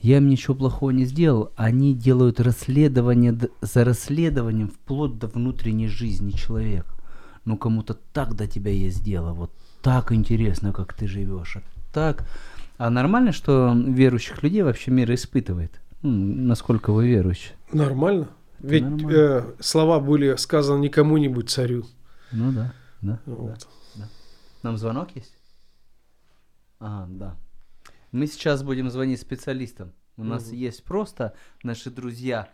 я 0.00 0.18
им 0.18 0.28
ничего 0.28 0.54
плохого 0.54 0.90
не 0.90 1.04
сделал. 1.04 1.52
Они 1.56 1.94
делают 1.94 2.40
расследование 2.40 3.38
за 3.60 3.84
расследованием 3.84 4.68
вплоть 4.68 5.18
до 5.18 5.28
внутренней 5.28 5.88
жизни 5.88 6.30
человека. 6.30 6.90
Ну, 7.44 7.56
кому-то 7.56 7.94
так 8.12 8.34
до 8.34 8.46
тебя 8.46 8.72
есть 8.72 9.04
дело, 9.04 9.32
вот 9.32 9.52
так 9.82 10.10
интересно, 10.10 10.72
как 10.72 10.94
ты 10.94 11.06
живешь, 11.06 11.56
а 11.56 11.62
так... 11.92 12.28
А 12.78 12.90
нормально, 12.90 13.32
что 13.32 13.72
верующих 13.74 14.42
людей 14.42 14.60
вообще 14.62 14.90
мир 14.90 15.14
испытывает? 15.14 15.80
Ну, 16.02 16.10
насколько 16.10 16.92
вы 16.92 17.08
верующие? 17.08 17.54
Нормально. 17.72 18.28
Ведь 18.58 18.82
Нормально. 18.82 19.10
э, 19.16 19.42
слова 19.60 19.98
были 20.00 20.36
сказаны 20.36 20.80
не 20.80 20.88
кому-нибудь 20.90 21.48
царю. 21.48 21.86
Ну 22.32 22.52
да, 22.52 22.72
да. 23.00 23.20
Вот. 23.26 23.66
Нам 24.66 24.78
звонок 24.78 25.10
есть? 25.14 25.38
Ага, 26.80 27.06
да. 27.08 27.36
Мы 28.10 28.26
сейчас 28.26 28.64
будем 28.64 28.90
звонить 28.90 29.20
специалистам. 29.20 29.92
У 30.16 30.24
нас 30.24 30.50
есть 30.50 30.82
просто 30.82 31.36
наши 31.62 31.88
друзья, 31.88 32.48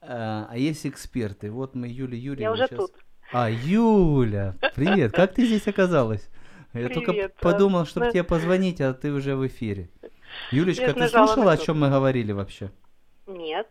э, 0.00 0.06
а 0.08 0.54
есть 0.56 0.86
эксперты. 0.86 1.50
Вот 1.50 1.74
мы 1.74 1.88
Юля 1.88 2.16
Юрьевна 2.16 2.42
Я 2.44 2.52
уже 2.52 2.68
щас- 2.68 2.78
тут. 2.78 2.92
А, 3.34 3.50
Юля, 3.50 4.56
привет. 4.74 5.12
Как 5.12 5.34
ты 5.34 5.44
здесь 5.44 5.68
оказалась? 5.68 6.26
Я 6.72 6.88
только 6.88 7.12
Привет, 7.12 7.34
а, 7.38 7.42
подумал, 7.42 7.84
чтобы 7.84 8.06
мы- 8.06 8.12
тебе 8.12 8.24
позвонить, 8.24 8.80
а 8.80 8.94
ты 8.94 9.12
уже 9.12 9.36
в 9.36 9.46
эфире. 9.46 9.90
Юлечка, 10.52 10.86
Я 10.86 10.94
ты 10.94 11.06
слушала, 11.06 11.52
о 11.52 11.58
чем 11.58 11.80
мы 11.80 11.90
говорили 11.90 12.32
вообще? 12.32 12.72
Нет. 13.32 13.66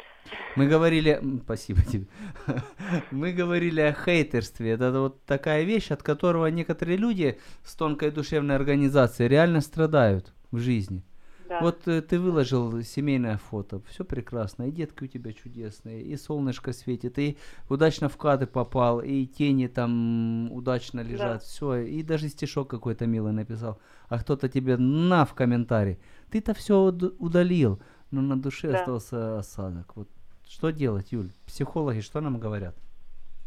Мы 0.56 0.68
говорили, 0.68 1.22
спасибо 1.44 1.82
тебе, 1.82 2.08
мы 3.12 3.32
говорили 3.32 3.82
о 3.82 3.94
хейтерстве. 3.94 4.72
Это 4.72 4.92
вот 4.92 5.24
такая 5.26 5.64
вещь, 5.64 5.92
от 5.92 6.04
которого 6.04 6.48
некоторые 6.48 6.98
люди 6.98 7.40
с 7.64 7.76
тонкой 7.76 8.12
душевной 8.12 8.56
организацией 8.56 9.30
реально 9.30 9.62
страдают 9.62 10.34
в 10.52 10.58
жизни. 10.60 11.04
Да. 11.52 11.60
Вот 11.60 11.86
э, 11.86 12.02
ты 12.02 12.18
выложил 12.18 12.82
семейное 12.82 13.38
фото, 13.38 13.82
все 13.90 14.06
прекрасно, 14.06 14.70
и 14.70 14.72
детки 14.72 15.04
у 15.04 15.08
тебя 15.08 15.34
чудесные, 15.34 16.02
и 16.02 16.16
солнышко 16.16 16.72
светит, 16.72 17.20
и 17.20 17.38
удачно 17.68 18.08
в 18.08 18.16
кадр 18.16 18.48
попал, 18.48 19.02
и 19.02 19.26
тени 19.26 19.68
там 19.68 20.50
удачно 20.54 21.02
лежат, 21.02 21.44
все, 21.44 21.76
и 21.80 22.04
даже 22.04 22.30
стишок 22.30 22.70
какой-то 22.70 23.06
милый 23.06 23.34
написал, 23.34 23.82
а 24.08 24.20
кто-то 24.20 24.48
тебе 24.48 24.78
на 24.78 25.26
в 25.26 25.34
комментарий, 25.34 26.00
ты-то 26.30 26.54
все 26.54 26.86
удалил, 27.20 27.82
но 28.12 28.22
на 28.22 28.42
душе 28.42 28.70
Да. 28.70 28.80
остался 28.80 29.40
осадок. 29.40 29.96
Вот 29.96 30.08
что 30.48 30.72
делать, 30.72 31.12
Юль? 31.12 31.32
Психологи 31.48 32.02
что 32.02 32.22
нам 32.22 32.40
говорят? 32.40 32.76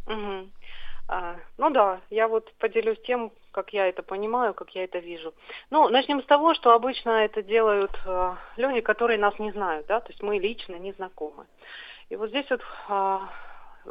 Мгм. 0.07 0.51
А, 1.07 1.37
ну 1.59 1.71
да, 1.71 2.01
я 2.11 2.29
вот 2.29 2.53
поделюсь 2.55 2.99
тем, 3.07 3.31
как 3.53 3.75
я 3.75 3.87
это 3.87 4.03
понимаю, 4.03 4.55
как 4.55 4.71
я 4.75 4.85
это 4.85 4.99
вижу. 4.99 5.35
Ну, 5.71 5.89
начнем 5.91 6.23
с 6.23 6.27
того, 6.27 6.55
что 6.55 6.73
обычно 6.73 7.11
это 7.11 7.43
делают 7.43 7.93
э, 8.07 8.35
люди, 8.57 8.81
которые 8.81 9.19
нас 9.19 9.39
не 9.39 9.53
знают, 9.53 9.87
да, 9.87 10.01
то 10.01 10.11
есть 10.11 10.23
мы 10.23 10.39
лично 10.39 10.77
не 10.77 10.93
знакомы. 10.93 11.47
И 12.09 12.17
вот 12.17 12.31
здесь 12.31 12.49
вот 12.51 12.63
а, 12.89 13.29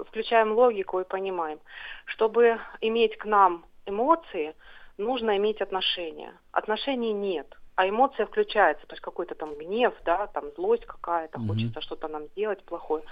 включаем 0.10 0.54
логику 0.54 1.00
и 1.00 1.04
понимаем, 1.04 1.60
чтобы 2.06 2.60
иметь 2.82 3.18
к 3.18 3.26
нам 3.26 3.66
эмоции, 3.86 4.56
нужно 4.98 5.38
иметь 5.38 5.62
отношения. 5.62 6.34
Отношений 6.52 7.14
нет, 7.14 7.48
а 7.76 7.88
эмоция 7.88 8.26
включается, 8.26 8.86
то 8.88 8.94
есть 8.94 9.02
какой-то 9.02 9.36
там 9.36 9.56
гнев, 9.56 9.94
да, 10.06 10.28
там 10.28 10.52
злость 10.56 10.86
какая-то, 10.86 11.40
Мгм. 11.40 11.48
хочется 11.48 11.82
что-то 11.82 12.08
нам 12.08 12.26
сделать 12.28 12.64
плохое. 12.64 13.04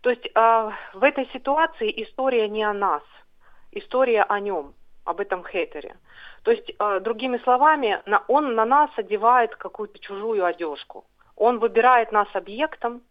То 0.00 0.10
есть 0.10 0.28
а, 0.34 0.72
в 0.94 1.04
этой 1.04 1.26
ситуации 1.32 2.02
история 2.02 2.48
не 2.48 2.64
о 2.64 2.72
нас, 2.72 3.02
история 3.72 4.22
о 4.22 4.40
нем, 4.40 4.74
об 5.04 5.20
этом 5.20 5.44
хейтере. 5.44 5.96
То 6.42 6.50
есть, 6.50 6.72
а, 6.78 7.00
другими 7.00 7.38
словами, 7.38 8.02
на, 8.06 8.24
он 8.28 8.54
на 8.54 8.64
нас 8.64 8.90
одевает 8.96 9.54
какую-то 9.56 9.98
чужую 9.98 10.44
одежку. 10.44 11.04
Он 11.36 11.58
выбирает 11.58 12.12
нас 12.12 12.28
объектом, 12.34 13.02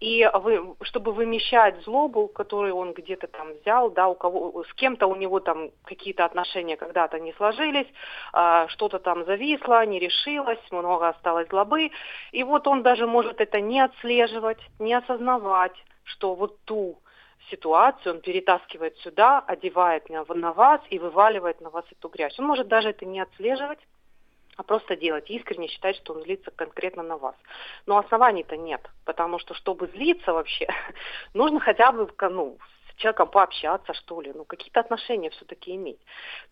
и 0.00 0.28
вы, 0.34 0.74
чтобы 0.82 1.12
вымещать 1.12 1.82
злобу, 1.84 2.28
которую 2.28 2.76
он 2.76 2.92
где-то 2.92 3.28
там 3.28 3.52
взял, 3.54 3.90
да, 3.90 4.08
у 4.08 4.14
кого, 4.14 4.64
с 4.64 4.74
кем-то 4.74 5.06
у 5.06 5.14
него 5.14 5.40
там 5.40 5.70
какие-то 5.84 6.24
отношения 6.24 6.76
когда-то 6.76 7.20
не 7.20 7.32
сложились, 7.34 7.86
а, 8.32 8.66
что-то 8.68 8.98
там 8.98 9.24
зависло, 9.24 9.84
не 9.86 9.98
решилось, 9.98 10.58
много 10.70 11.08
осталось 11.08 11.48
злобы, 11.48 11.90
и 12.32 12.42
вот 12.42 12.66
он 12.66 12.82
даже 12.82 13.06
может 13.06 13.40
это 13.40 13.60
не 13.60 13.80
отслеживать, 13.80 14.58
не 14.78 14.94
осознавать, 14.94 15.76
что 16.04 16.34
вот 16.34 16.58
ту 16.64 16.98
ситуацию 17.50 18.14
он 18.14 18.20
перетаскивает 18.20 18.96
сюда, 18.98 19.40
одевает 19.46 20.08
на, 20.08 20.52
вас 20.52 20.80
и 20.90 20.98
вываливает 20.98 21.60
на 21.60 21.70
вас 21.70 21.84
эту 21.90 22.08
грязь. 22.08 22.38
Он 22.38 22.46
может 22.46 22.68
даже 22.68 22.90
это 22.90 23.04
не 23.04 23.20
отслеживать, 23.20 23.78
а 24.56 24.62
просто 24.62 24.96
делать, 24.96 25.30
искренне 25.30 25.68
считать, 25.68 25.96
что 25.96 26.14
он 26.14 26.22
злится 26.22 26.50
конкретно 26.50 27.02
на 27.02 27.16
вас. 27.16 27.34
Но 27.86 27.98
оснований-то 27.98 28.56
нет, 28.56 28.88
потому 29.04 29.38
что, 29.38 29.54
чтобы 29.54 29.88
злиться 29.88 30.32
вообще, 30.32 30.68
нужно 31.34 31.60
хотя 31.60 31.92
бы 31.92 32.10
ну, 32.30 32.58
с 32.90 33.00
человеком 33.00 33.28
пообщаться, 33.28 33.94
что 33.94 34.20
ли, 34.20 34.32
ну, 34.34 34.44
какие-то 34.44 34.80
отношения 34.80 35.30
все-таки 35.30 35.74
иметь. 35.74 36.00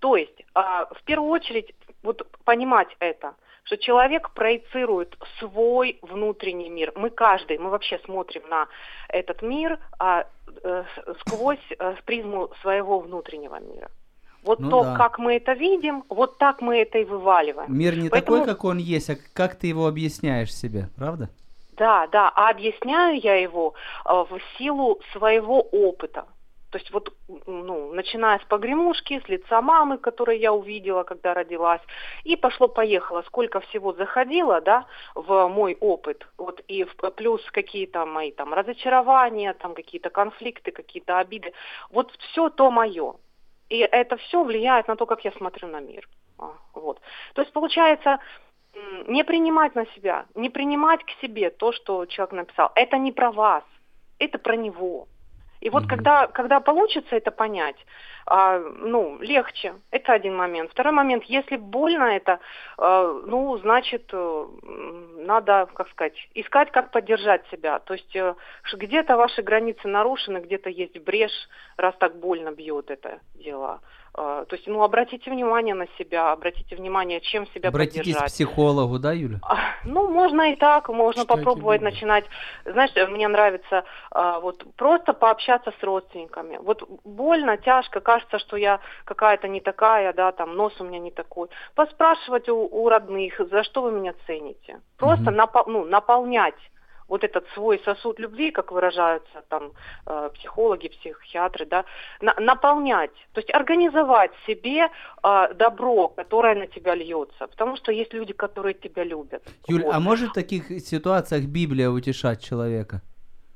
То 0.00 0.16
есть, 0.16 0.44
а, 0.54 0.86
в 0.86 1.02
первую 1.04 1.30
очередь, 1.30 1.74
вот 2.02 2.26
понимать 2.44 2.88
это, 2.98 3.34
что 3.64 3.76
человек 3.76 4.30
проецирует 4.30 5.16
свой 5.38 5.98
внутренний 6.02 6.68
мир. 6.68 6.92
Мы 6.96 7.10
каждый, 7.10 7.58
мы 7.58 7.70
вообще 7.70 7.98
смотрим 8.00 8.42
на 8.48 8.66
этот 9.08 9.40
мир 9.42 9.78
а, 10.00 10.26
э, 10.64 10.84
сквозь 11.20 11.64
э, 11.78 11.94
призму 12.04 12.50
своего 12.60 12.98
внутреннего 12.98 13.60
мира. 13.60 13.88
Вот 14.42 14.58
Ну 14.60 14.70
то, 14.70 14.82
да. 14.82 14.96
как 14.96 15.18
мы 15.18 15.36
это 15.36 15.52
видим, 15.52 16.04
вот 16.08 16.38
так 16.38 16.60
мы 16.60 16.78
это 16.78 16.98
и 16.98 17.04
вываливаем. 17.04 17.72
Мир 17.76 17.96
не 17.96 18.08
Поэтому- 18.08 18.38
такой, 18.38 18.54
как 18.54 18.64
он 18.64 18.78
есть, 18.78 19.10
а 19.10 19.16
как 19.34 19.54
ты 19.54 19.68
его 19.68 19.86
объясняешь 19.86 20.52
себе, 20.54 20.88
правда? 20.96 21.28
Да, 21.76 22.06
да, 22.08 22.30
а 22.34 22.50
объясняю 22.50 23.18
я 23.20 23.36
его 23.36 23.74
э, 24.04 24.10
в 24.12 24.38
силу 24.58 25.00
своего 25.12 25.60
опыта. 25.60 26.24
То 26.70 26.78
есть 26.78 26.90
вот, 26.90 27.12
ну, 27.46 27.92
начиная 27.92 28.38
с 28.38 28.44
погремушки, 28.44 29.20
с 29.24 29.28
лица 29.28 29.60
мамы, 29.60 29.98
которую 29.98 30.38
я 30.38 30.52
увидела, 30.54 31.02
когда 31.02 31.34
родилась, 31.34 31.82
и 32.24 32.34
пошло-поехало, 32.34 33.22
сколько 33.26 33.60
всего 33.60 33.92
заходило, 33.92 34.60
да, 34.62 34.86
в 35.14 35.48
мой 35.48 35.76
опыт, 35.80 36.26
вот, 36.38 36.62
и 36.68 36.84
в- 36.84 37.10
плюс 37.10 37.42
какие-то 37.52 38.06
мои 38.06 38.32
там 38.32 38.54
разочарования, 38.54 39.52
там 39.52 39.74
какие-то 39.74 40.08
конфликты, 40.10 40.70
какие-то 40.70 41.18
обиды, 41.18 41.52
вот 41.90 42.10
все 42.30 42.48
то 42.48 42.70
мое. 42.70 43.14
И 43.72 43.78
это 43.78 44.18
все 44.18 44.44
влияет 44.44 44.86
на 44.88 44.96
то, 44.96 45.06
как 45.06 45.24
я 45.24 45.32
смотрю 45.32 45.68
на 45.68 45.80
мир. 45.80 46.06
А, 46.38 46.50
Вот. 46.74 47.00
То 47.32 47.40
есть 47.40 47.54
получается, 47.54 48.18
не 49.06 49.24
принимать 49.24 49.74
на 49.74 49.86
себя, 49.86 50.26
не 50.34 50.50
принимать 50.50 51.02
к 51.04 51.10
себе 51.22 51.48
то, 51.48 51.72
что 51.72 52.04
человек 52.04 52.32
написал. 52.32 52.70
Это 52.74 52.98
не 52.98 53.12
про 53.12 53.32
вас, 53.32 53.64
это 54.18 54.38
про 54.38 54.56
него. 54.56 55.08
И 55.62 55.70
вот 55.70 55.82
Мгм. 55.84 55.88
когда, 55.90 56.26
когда 56.26 56.58
получится 56.60 57.14
это 57.14 57.30
понять, 57.30 57.76
а, 58.26 58.58
ну, 58.58 59.18
легче. 59.20 59.74
Это 59.92 60.12
один 60.12 60.36
момент. 60.36 60.70
Второй 60.72 60.92
момент, 60.92 61.24
если 61.24 61.56
больно 61.56 62.04
это, 62.04 62.40
а, 62.78 63.12
ну, 63.26 63.56
значит, 63.58 64.10
э, 64.12 64.46
надо, 65.18 65.68
как 65.74 65.88
сказать, 65.90 66.14
искать, 66.34 66.72
как 66.72 66.90
поддержать 66.90 67.46
себя. 67.50 67.78
То 67.78 67.94
есть 67.94 68.16
э, 68.16 68.34
где-то 68.72 69.16
ваши 69.16 69.42
границы 69.42 69.86
нарушены, 69.86 70.38
где-то 70.38 70.68
есть 70.68 70.98
брешь, 70.98 71.48
раз 71.76 71.94
так 71.98 72.16
больно 72.16 72.50
бьет 72.50 72.90
это 72.90 73.20
дело. 73.34 73.80
А, 74.14 74.44
То 74.44 74.56
есть, 74.56 74.66
ну, 74.68 74.82
обратите 74.82 75.30
внимание 75.30 75.74
на 75.74 75.86
себя, 75.98 76.32
обратите 76.32 76.76
внимание, 76.76 77.20
чем 77.22 77.46
себя 77.48 77.70
Обратитесь 77.70 78.00
к 78.00 78.04
поддержать. 78.04 78.32
психологу, 78.32 78.98
да, 78.98 79.12
Юля? 79.12 79.38
А, 79.42 79.56
Ну, 79.84 80.10
можно 80.10 80.52
и 80.52 80.56
так, 80.56 80.88
можно 80.90 81.22
Читайте 81.22 81.42
попробовать 81.44 81.80
Библию. 81.80 81.94
начинать. 81.94 82.24
Знаешь, 82.66 82.90
мне 83.08 83.26
нравится 83.28 83.84
а, 84.10 84.38
вот 84.40 84.62
просто 84.76 85.14
пообщаться 85.14 85.72
с 85.80 85.82
родственниками. 85.82 86.58
Вот 86.58 86.82
больно, 87.04 87.56
тяжко, 87.56 88.00
кажется, 88.00 88.38
что 88.38 88.56
я 88.58 88.80
какая-то 89.06 89.48
не 89.48 89.60
такая, 89.62 90.12
да, 90.12 90.30
там 90.32 90.56
нос 90.56 90.74
у 90.78 90.84
меня 90.84 90.98
не 90.98 91.10
такой. 91.10 91.48
Поспрашивать 91.74 92.48
у, 92.50 92.56
у 92.70 92.88
родных, 92.90 93.40
за 93.50 93.62
что 93.64 93.80
вы 93.82 93.92
меня 93.92 94.12
цените. 94.26 94.80
Просто 94.98 95.30
Мгм. 95.30 95.40
напол- 95.40 95.64
ну, 95.66 95.84
наполнять 95.86 96.54
вот 97.12 97.24
этот 97.24 97.44
свой 97.54 97.78
сосуд 97.84 98.18
любви, 98.18 98.50
как 98.50 98.72
выражаются 98.72 99.42
там 99.48 99.72
э, 100.06 100.30
психологи, 100.34 100.88
психиатры, 100.88 101.66
да, 101.66 101.84
на- 102.22 102.34
наполнять, 102.40 103.10
то 103.32 103.40
есть 103.40 103.52
организовать 103.54 104.30
себе 104.46 104.88
э, 105.22 105.54
добро, 105.54 106.08
которое 106.08 106.54
на 106.54 106.66
тебя 106.66 106.94
льется, 106.94 107.46
потому 107.46 107.76
что 107.76 107.92
есть 107.92 108.14
люди, 108.14 108.32
которые 108.32 108.72
тебя 108.72 109.04
любят. 109.04 109.42
Юль, 109.68 109.82
Вот. 109.82 109.94
а 109.94 110.00
может 110.00 110.30
в 110.30 110.32
таких 110.32 110.80
ситуациях 110.80 111.44
Библия 111.44 111.90
утешать 111.90 112.42
человека? 112.42 113.02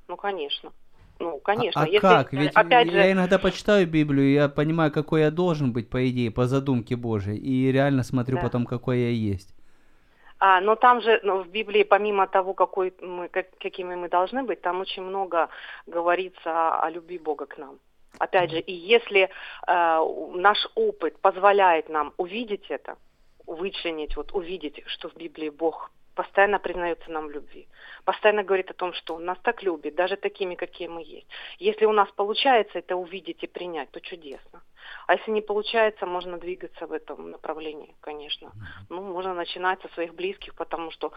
Ну, 0.08 0.16
конечно. 0.16 0.70
Ну, 1.18 1.38
конечно. 1.38 1.80
А, 1.80 1.84
а 1.84 1.88
Если, 1.88 2.00
как? 2.00 2.32
Ведь 2.34 2.52
опять 2.52 2.88
я 2.88 3.04
же, 3.04 3.12
иногда 3.12 3.38
почитаю 3.38 3.86
Библию, 3.86 4.32
я 4.32 4.50
понимаю, 4.50 4.92
какой 4.92 5.22
я 5.22 5.30
должен 5.30 5.72
быть, 5.72 5.88
по 5.88 6.06
идее, 6.10 6.30
по 6.30 6.46
задумке 6.46 6.94
Божией, 6.94 7.38
и 7.38 7.72
реально 7.72 8.02
смотрю 8.02 8.36
Да. 8.36 8.42
потом, 8.42 8.66
какой 8.66 8.98
я 8.98 9.08
есть. 9.08 9.55
А, 10.38 10.60
но 10.60 10.76
там 10.76 11.00
же 11.00 11.20
ну, 11.22 11.42
в 11.42 11.48
Библии, 11.48 11.82
помимо 11.82 12.26
того, 12.26 12.54
какой 12.54 12.92
мы, 13.00 13.28
как, 13.28 13.46
какими 13.58 13.94
мы 13.94 14.08
должны 14.08 14.42
быть, 14.42 14.60
там 14.60 14.80
очень 14.80 15.02
много 15.02 15.48
говорится 15.86 16.50
о, 16.50 16.80
о 16.84 16.90
любви 16.90 17.18
Бога 17.18 17.46
к 17.46 17.58
нам. 17.58 17.78
Опять 18.18 18.50
же, 18.50 18.60
и 18.60 18.72
если 18.72 19.28
э, 19.66 20.00
наш 20.34 20.58
опыт 20.74 21.18
позволяет 21.20 21.88
нам 21.88 22.12
увидеть 22.16 22.70
это, 22.70 22.96
вычленить, 23.46 24.16
вот 24.16 24.32
увидеть, 24.32 24.82
что 24.86 25.08
в 25.08 25.16
Библии 25.16 25.50
Бог 25.50 25.90
постоянно 26.14 26.58
признается 26.58 27.10
нам 27.10 27.26
в 27.26 27.30
любви, 27.30 27.68
постоянно 28.04 28.42
говорит 28.42 28.70
о 28.70 28.74
том, 28.74 28.94
что 28.94 29.16
Он 29.16 29.24
нас 29.24 29.38
так 29.42 29.62
любит, 29.62 29.94
даже 29.94 30.16
такими, 30.16 30.54
какие 30.54 30.88
мы 30.88 31.02
есть. 31.02 31.26
Если 31.58 31.84
у 31.84 31.92
нас 31.92 32.08
получается 32.16 32.78
это 32.78 32.96
увидеть 32.96 33.42
и 33.42 33.46
принять, 33.46 33.90
то 33.90 34.00
чудесно. 34.00 34.62
А 35.06 35.14
если 35.14 35.30
не 35.30 35.40
получается, 35.40 36.06
можно 36.06 36.38
двигаться 36.38 36.86
в 36.86 36.92
этом 36.92 37.30
направлении, 37.30 37.94
конечно. 38.00 38.52
Ну, 38.88 39.02
можно 39.02 39.34
начинать 39.34 39.80
со 39.82 39.88
своих 39.94 40.14
близких, 40.14 40.54
потому 40.54 40.90
что, 40.90 41.12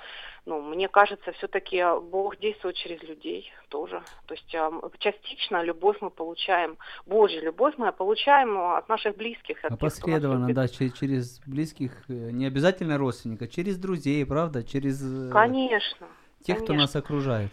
ну, 0.45 0.61
мне 0.61 0.87
кажется, 0.87 1.31
все-таки 1.33 1.83
Бог 2.01 2.37
действует 2.37 2.75
через 2.75 3.01
людей 3.03 3.51
тоже. 3.69 4.01
То 4.27 4.33
есть 4.33 4.55
а, 4.55 4.71
частично 4.99 5.63
любовь 5.63 5.97
мы 6.01 6.09
получаем, 6.09 6.77
Божью 7.05 7.41
любовь 7.43 7.75
мы 7.77 7.91
получаем 7.91 8.57
от 8.57 8.89
наших 8.89 9.15
близких. 9.15 9.63
От 9.63 9.71
Опосредованно, 9.71 10.47
тех, 10.47 10.55
да, 10.55 10.67
через, 10.67 10.93
через 10.93 11.39
близких, 11.45 11.91
э, 12.09 12.13
не 12.31 12.45
обязательно 12.45 12.97
родственника, 12.97 13.47
через 13.47 13.77
друзей, 13.77 14.25
правда, 14.25 14.63
через 14.63 15.01
э, 15.01 15.31
Конечно. 15.31 16.07
тех, 16.43 16.57
кто 16.57 16.67
конечно. 16.67 16.83
нас 16.83 16.95
окружает. 16.95 17.51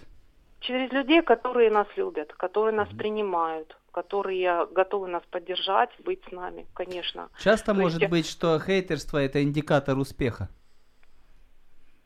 Через 0.60 0.90
людей, 0.92 1.22
которые 1.22 1.70
нас 1.70 1.86
любят, 1.96 2.32
которые 2.32 2.74
нас 2.74 2.88
принимают, 2.88 3.76
которые 3.96 4.66
готовы 4.72 5.08
нас 5.08 5.22
поддержать, 5.30 5.88
быть 6.04 6.20
с 6.28 6.30
нами, 6.30 6.66
конечно. 6.74 7.30
Часто 7.42 7.72
То 7.72 7.80
может 7.80 8.00
есть- 8.02 8.10
быть, 8.10 8.26
что 8.28 8.58
хейтерство 8.60 9.16
это 9.16 9.42
индикатор 9.42 9.96
успеха. 9.96 10.48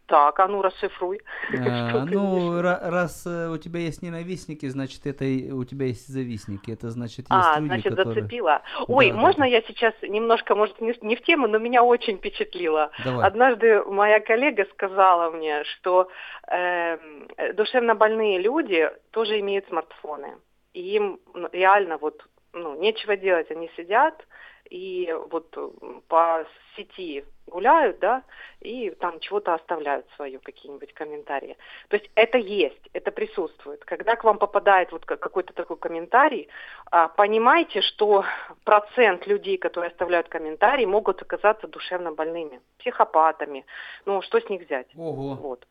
Так, 0.06 0.38
а 0.40 0.48
ну 0.48 0.62
расшифруй. 0.62 1.20
Ты 1.52 1.58
ну, 1.58 2.60
раз 2.62 3.24
э, 3.26 3.48
у 3.48 3.58
тебя 3.58 3.80
есть 3.80 4.02
ненавистники, 4.02 4.66
значит, 4.68 5.06
это 5.06 5.24
у 5.54 5.64
тебя 5.64 5.86
есть 5.86 6.08
завистники. 6.08 6.72
Это 6.72 6.90
значит, 6.90 7.26
есть 7.30 7.30
А, 7.30 7.58
люди, 7.60 7.68
значит, 7.68 7.96
которые... 7.96 8.14
зацепила. 8.14 8.62
Ой, 8.88 9.10
Да, 9.10 9.16
можно 9.16 9.44
да. 9.44 9.46
я 9.46 9.62
сейчас 9.62 9.94
немножко, 10.02 10.54
может, 10.56 10.80
не, 10.80 10.94
не 11.02 11.14
в 11.16 11.22
тему, 11.22 11.46
но 11.48 11.58
меня 11.58 11.82
очень 11.84 12.18
впечатлило. 12.18 12.90
Давай. 13.04 13.24
Однажды 13.26 13.84
моя 13.84 14.18
коллега 14.20 14.66
сказала 14.72 15.30
мне, 15.30 15.62
что 15.64 16.08
эм, 16.48 17.28
э, 17.36 17.52
душевно 17.52 17.94
больные 17.94 18.40
люди 18.40 18.90
тоже 19.12 19.38
имеют 19.40 19.66
смартфоны. 19.68 20.34
И 20.72 20.94
им 20.96 21.20
ну, 21.34 21.48
реально 21.52 21.98
вот 21.98 22.24
ну, 22.52 22.74
нечего 22.80 23.16
делать, 23.16 23.50
они 23.50 23.70
сидят 23.76 24.26
и 24.70 25.12
вот 25.30 25.56
м, 25.56 26.02
по 26.08 26.46
сети 26.76 27.24
гуляют, 27.46 27.98
да, 27.98 28.22
и 28.60 28.90
там 28.90 29.18
чего-то 29.18 29.54
оставляют 29.54 30.06
свое, 30.14 30.38
какие-нибудь 30.38 30.92
комментарии. 30.94 31.56
То 31.88 31.96
есть 31.96 32.08
это 32.14 32.38
есть, 32.38 32.88
это 32.92 33.10
присутствует. 33.10 33.84
Когда 33.84 34.14
к 34.14 34.22
вам 34.22 34.38
попадает 34.38 34.92
вот 34.92 35.04
ка- 35.04 35.16
какой-то 35.16 35.52
такой 35.52 35.76
комментарий, 35.76 36.48
а, 36.90 37.08
понимайте, 37.08 37.80
что 37.80 38.24
процент 38.64 39.26
людей, 39.26 39.58
которые 39.58 39.90
оставляют 39.90 40.28
комментарии, 40.28 40.84
могут 40.84 41.20
оказаться 41.22 41.66
душевно 41.66 42.12
больными, 42.12 42.60
психопатами. 42.78 43.66
Ну, 44.06 44.22
что 44.22 44.40
с 44.40 44.48
них 44.48 44.62
взять? 44.62 44.86
Ого. 44.96 45.34
Вот. 45.34 45.66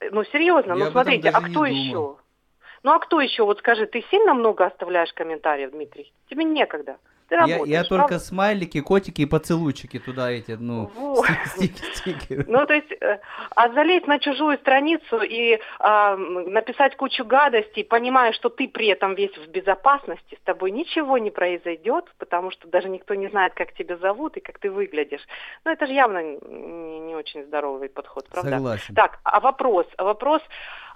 Э, 0.00 0.08
Ну, 0.10 0.24
серьезно, 0.24 0.72
Я 0.72 0.86
ну 0.86 0.90
смотрите, 0.90 1.28
а 1.28 1.40
кто 1.40 1.64
еще? 1.64 2.16
Ну, 2.82 2.92
а 2.92 2.98
кто 2.98 3.20
еще? 3.20 3.44
Вот 3.44 3.58
скажи, 3.58 3.86
ты 3.86 4.04
сильно 4.10 4.34
много 4.34 4.66
оставляешь 4.66 5.12
комментариев, 5.12 5.72
Дмитрий? 5.72 6.12
Тебе 6.28 6.44
некогда. 6.44 6.96
Ты 7.30 7.36
Я, 7.36 7.40
работаешь, 7.42 7.68
я 7.68 7.84
только 7.84 8.08
правда? 8.08 8.18
смайлики, 8.18 8.80
котики 8.80 9.22
и 9.22 9.26
поцелуйчики 9.26 10.00
туда 10.00 10.32
эти, 10.32 10.56
ну, 10.58 10.90
Вот. 10.96 11.26
Ну, 12.48 12.66
то 12.66 12.74
есть, 12.74 12.90
э, 13.00 13.20
а 13.54 13.68
залезть 13.68 14.08
на 14.08 14.18
чужую 14.18 14.58
страницу 14.58 15.20
и 15.22 15.60
а, 15.78 16.16
написать 16.16 16.96
кучу 16.96 17.24
гадостей, 17.24 17.84
понимая, 17.84 18.32
что 18.32 18.48
ты 18.48 18.66
при 18.66 18.88
этом 18.88 19.14
весь 19.14 19.36
в 19.36 19.48
безопасности, 19.48 20.36
с 20.40 20.44
тобой 20.44 20.72
ничего 20.72 21.18
не 21.18 21.30
произойдет, 21.30 22.06
потому 22.18 22.50
что 22.50 22.66
даже 22.66 22.88
никто 22.88 23.14
не 23.14 23.28
знает, 23.28 23.54
как 23.54 23.74
тебя 23.74 23.96
зовут 23.96 24.36
и 24.36 24.40
как 24.40 24.58
ты 24.58 24.68
выглядишь. 24.68 25.24
Ну, 25.64 25.70
это 25.70 25.86
же 25.86 25.92
явно 25.92 26.22
не, 26.22 26.98
не 26.98 27.14
очень 27.14 27.44
здоровый 27.44 27.90
подход, 27.90 28.28
правда? 28.28 28.50
Согласен. 28.50 28.94
Так, 28.96 29.20
а 29.22 29.38
вопрос, 29.38 29.86
а 29.98 30.04
вопрос, 30.04 30.42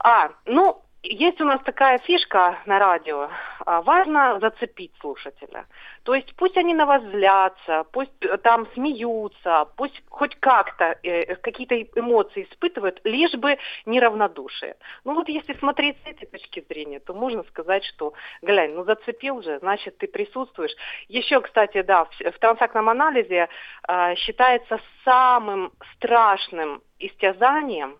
а, 0.00 0.30
ну, 0.46 0.83
есть 1.04 1.40
у 1.40 1.44
нас 1.44 1.60
такая 1.64 1.98
фишка 1.98 2.58
на 2.64 2.78
радио, 2.78 3.28
а, 3.66 3.82
важно 3.82 4.40
зацепить 4.40 4.92
слушателя. 5.00 5.66
То 6.02 6.14
есть 6.14 6.34
пусть 6.36 6.56
они 6.56 6.74
на 6.74 6.86
вас 6.86 7.02
злятся, 7.02 7.84
пусть 7.92 8.12
э, 8.22 8.38
там 8.38 8.66
смеются, 8.72 9.68
пусть 9.76 10.02
хоть 10.08 10.34
как-то 10.36 10.98
э, 11.02 11.36
какие-то 11.36 11.80
эмоции 12.00 12.48
испытывают, 12.50 13.00
лишь 13.04 13.34
бы 13.34 13.58
неравнодушие. 13.84 14.76
Ну 15.04 15.14
вот 15.14 15.28
если 15.28 15.52
смотреть 15.54 15.96
с 16.04 16.06
этой 16.06 16.26
точки 16.26 16.64
зрения, 16.68 17.00
то 17.00 17.12
можно 17.12 17.42
сказать, 17.44 17.84
что, 17.84 18.14
глянь, 18.40 18.72
ну 18.72 18.84
зацепил 18.84 19.42
же, 19.42 19.58
значит 19.58 19.98
ты 19.98 20.08
присутствуешь. 20.08 20.74
Еще, 21.08 21.40
кстати, 21.42 21.82
да, 21.82 22.06
в, 22.06 22.10
в 22.18 22.38
трансактном 22.38 22.88
анализе 22.88 23.48
э, 23.86 24.14
считается 24.16 24.80
самым 25.04 25.72
страшным 25.94 26.82
истязанием 26.98 27.98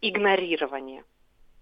игнорирование. 0.00 1.04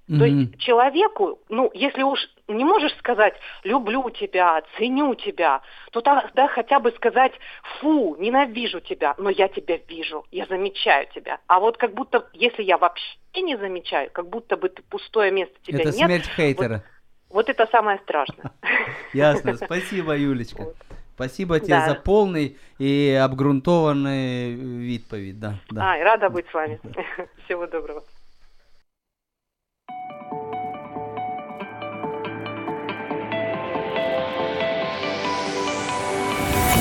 То 0.08 0.16
Мгм. 0.16 0.26
есть 0.26 0.60
человеку, 0.60 1.40
ну, 1.48 1.72
если 1.74 2.04
уж 2.04 2.20
не 2.50 2.66
можешь 2.66 2.94
сказать 2.98 3.34
«люблю 3.64 4.10
тебя», 4.10 4.62
«ценю 4.78 5.16
тебя», 5.16 5.62
то 5.92 6.02
тогда 6.02 6.50
хотя 6.50 6.80
бы 6.80 6.92
сказать 6.92 7.32
«фу, 7.80 8.18
ненавижу 8.20 8.82
тебя, 8.82 9.16
но 9.18 9.30
я 9.30 9.48
тебя 9.48 9.78
вижу, 9.88 10.26
я 10.32 10.46
замечаю 10.48 11.08
тебя». 11.16 11.40
А 11.48 11.62
вот 11.62 11.78
как 11.78 11.94
будто, 11.94 12.28
если 12.34 12.64
я 12.64 12.78
вообще 12.78 13.18
не 13.38 13.56
замечаю, 13.58 14.10
как 14.12 14.28
будто 14.28 14.58
бы 14.58 14.68
ты 14.68 14.82
пустое 14.82 15.32
место 15.32 15.56
тебя 15.64 15.80
Это 15.84 15.96
нет, 15.96 16.08
смерть 16.08 16.30
хейтера. 16.36 16.84
вот 17.30 17.48
это 17.48 17.66
самое 17.72 18.00
страшное. 18.00 18.52
Ясно. 19.14 19.56
Спасибо, 19.56 20.18
Юлечка. 20.18 20.64
Вот. 20.64 20.76
Спасибо 21.16 21.60
тебе 21.60 21.76
Да. 21.76 21.86
за 21.86 21.96
полный 21.96 22.58
и 22.80 23.14
обґрунтованный 23.14 24.56
відповідь. 24.56 25.40
Да, 25.40 25.54
да. 25.70 25.82
Ай, 25.82 26.04
рада 26.04 26.30
быть 26.30 26.50
с 26.50 26.54
вами. 26.54 26.80
Всего 27.46 27.68
доброго. 27.68 28.04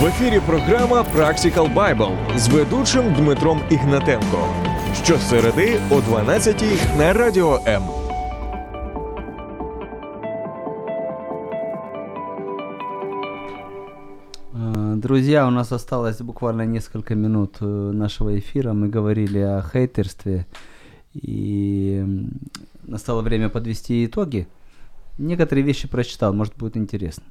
В 0.04 0.06
ефірі 0.06 0.40
програма 0.46 1.04
Practical 1.16 1.74
Bible 1.74 2.38
з 2.38 2.48
ведучим 2.48 3.14
Дмитром 3.14 3.60
Ігнатенко. 3.70 4.48
Щосереди 5.04 5.80
о 5.90 6.00
12 6.00 6.64
на 6.98 7.12
радіо 7.12 7.60
М. 7.66 7.82
Э, 14.54 14.96
Друзья, 14.96 15.46
у 15.46 15.50
нас 15.50 15.72
осталось 15.72 16.20
буквально 16.20 16.66
несколько 16.66 17.14
минут 17.14 17.56
э, 17.60 17.92
нашего 17.92 18.38
эфира. 18.38 18.72
Мы 18.72 18.88
говорили 18.88 19.38
о 19.38 19.62
хейтерстве. 19.62 20.46
И 21.14 21.98
м, 22.02 22.30
настало 22.82 23.22
время 23.22 23.48
подвести 23.48 24.04
итоги. 24.04 24.46
Некоторые 25.18 25.64
вещи 25.64 25.88
прочитал, 25.88 26.32
может 26.32 26.56
будет 26.56 26.76
интересно. 26.76 27.24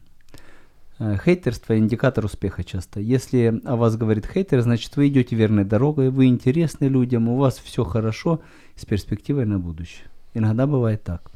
Э, 0.98 1.16
Хейтерство– 1.22 1.76
индикатор 1.78 2.24
успеха 2.24 2.62
часто. 2.62 3.00
Если 3.00 3.60
о 3.64 3.76
вас 3.76 3.96
говорит 3.96 4.26
хейтер, 4.26 4.60
значит 4.60 4.96
вы 4.96 5.08
идете 5.08 5.34
верной 5.36 5.64
дорогой, 5.64 6.10
вы 6.10 6.26
интересны 6.26 6.86
людям, 6.86 7.28
у 7.28 7.36
вас 7.36 7.58
все 7.58 7.84
хорошо 7.84 8.40
с 8.76 8.84
перспективой 8.84 9.44
на 9.46 9.58
будущее. 9.58 10.06
Иногда 10.34 10.66
бывает 10.66 11.02
так. 11.02 11.30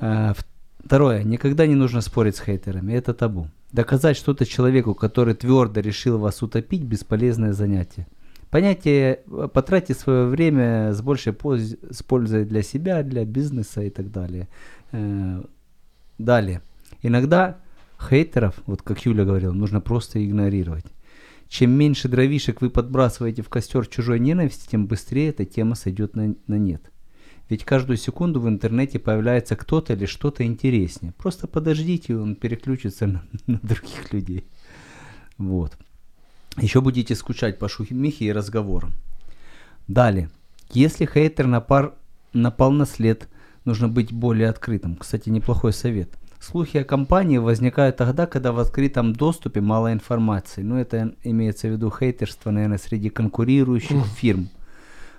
Э, 0.00 0.34
Второе. 0.84 1.24
Никогда 1.24 1.66
не 1.66 1.74
нужно 1.74 2.00
спорить 2.00 2.36
с 2.36 2.40
хейтерами. 2.40 2.92
Это 2.92 3.12
табу. 3.12 3.48
Доказать 3.72 4.16
что-то 4.16 4.46
человеку, 4.46 4.94
который 4.94 5.34
твердо 5.34 5.80
решил 5.80 6.18
вас 6.18 6.42
утопить, 6.42 6.82
бесполезное 6.82 7.52
занятие. 7.52 8.06
Понятие 8.50 9.20
э, 9.26 9.48
потратьте 9.52 9.94
свое 9.94 10.26
время 10.26 10.92
с 10.92 11.00
большей 11.02 11.32
поз- 11.32 11.76
с 11.90 12.02
пользой 12.02 12.44
для 12.44 12.62
себя, 12.62 13.02
для 13.02 13.24
бизнеса 13.24 13.82
и 13.82 13.90
так 13.90 14.12
далее. 14.12 14.48
Далее. 16.18 16.62
Иногда 17.02 17.56
хейтеров, 18.00 18.54
вот 18.66 18.82
как 18.82 19.04
Юля 19.04 19.24
говорила, 19.24 19.52
нужно 19.52 19.80
просто 19.80 20.24
игнорировать. 20.24 20.86
Чем 21.48 21.70
меньше 21.70 22.08
дровишек 22.08 22.60
вы 22.60 22.70
подбрасываете 22.70 23.42
в 23.42 23.48
костер 23.48 23.86
чужой 23.86 24.18
ненависти, 24.18 24.68
тем 24.68 24.86
быстрее 24.86 25.28
эта 25.28 25.44
тема 25.44 25.74
сойдет 25.74 26.16
на, 26.16 26.34
на 26.46 26.54
нет. 26.54 26.90
Ведь 27.48 27.64
каждую 27.64 27.96
секунду 27.96 28.40
в 28.40 28.48
интернете 28.48 28.98
появляется 28.98 29.54
кто-то 29.54 29.92
или 29.92 30.06
что-то 30.06 30.44
интереснее. 30.44 31.12
Просто 31.12 31.46
подождите, 31.46 32.14
и 32.14 32.16
он 32.16 32.34
переключится 32.34 33.06
на, 33.06 33.24
на 33.46 33.58
других 33.62 34.12
людей. 34.12 34.46
Вот. 35.38 35.76
Еще 36.56 36.80
будете 36.80 37.14
скучать 37.14 37.58
по 37.58 37.68
шумихе 37.68 38.24
и 38.24 38.32
разговорам. 38.32 38.92
Далее. 39.86 40.30
Если 40.72 41.06
хейтер 41.06 41.46
напар, 41.46 41.94
напал 42.32 42.72
на 42.72 42.86
след, 42.86 43.28
нужно 43.64 43.88
быть 43.88 44.12
более 44.12 44.48
открытым. 44.48 44.96
Кстати, 44.96 45.28
неплохой 45.28 45.72
совет. 45.72 46.10
Слухи 46.46 46.76
о 46.76 46.84
компании 46.84 47.38
возникают 47.38 47.96
тогда, 47.96 48.26
когда 48.26 48.52
в 48.52 48.60
открытом 48.60 49.12
доступе 49.12 49.60
мало 49.60 49.92
информации. 49.92 50.62
Ну, 50.62 50.76
это 50.76 51.12
имеется 51.24 51.66
в 51.66 51.72
виду 51.72 51.90
хейтерство, 51.90 52.52
наверное, 52.52 52.78
среди 52.78 53.08
конкурирующих 53.08 54.06
фирм. 54.16 54.48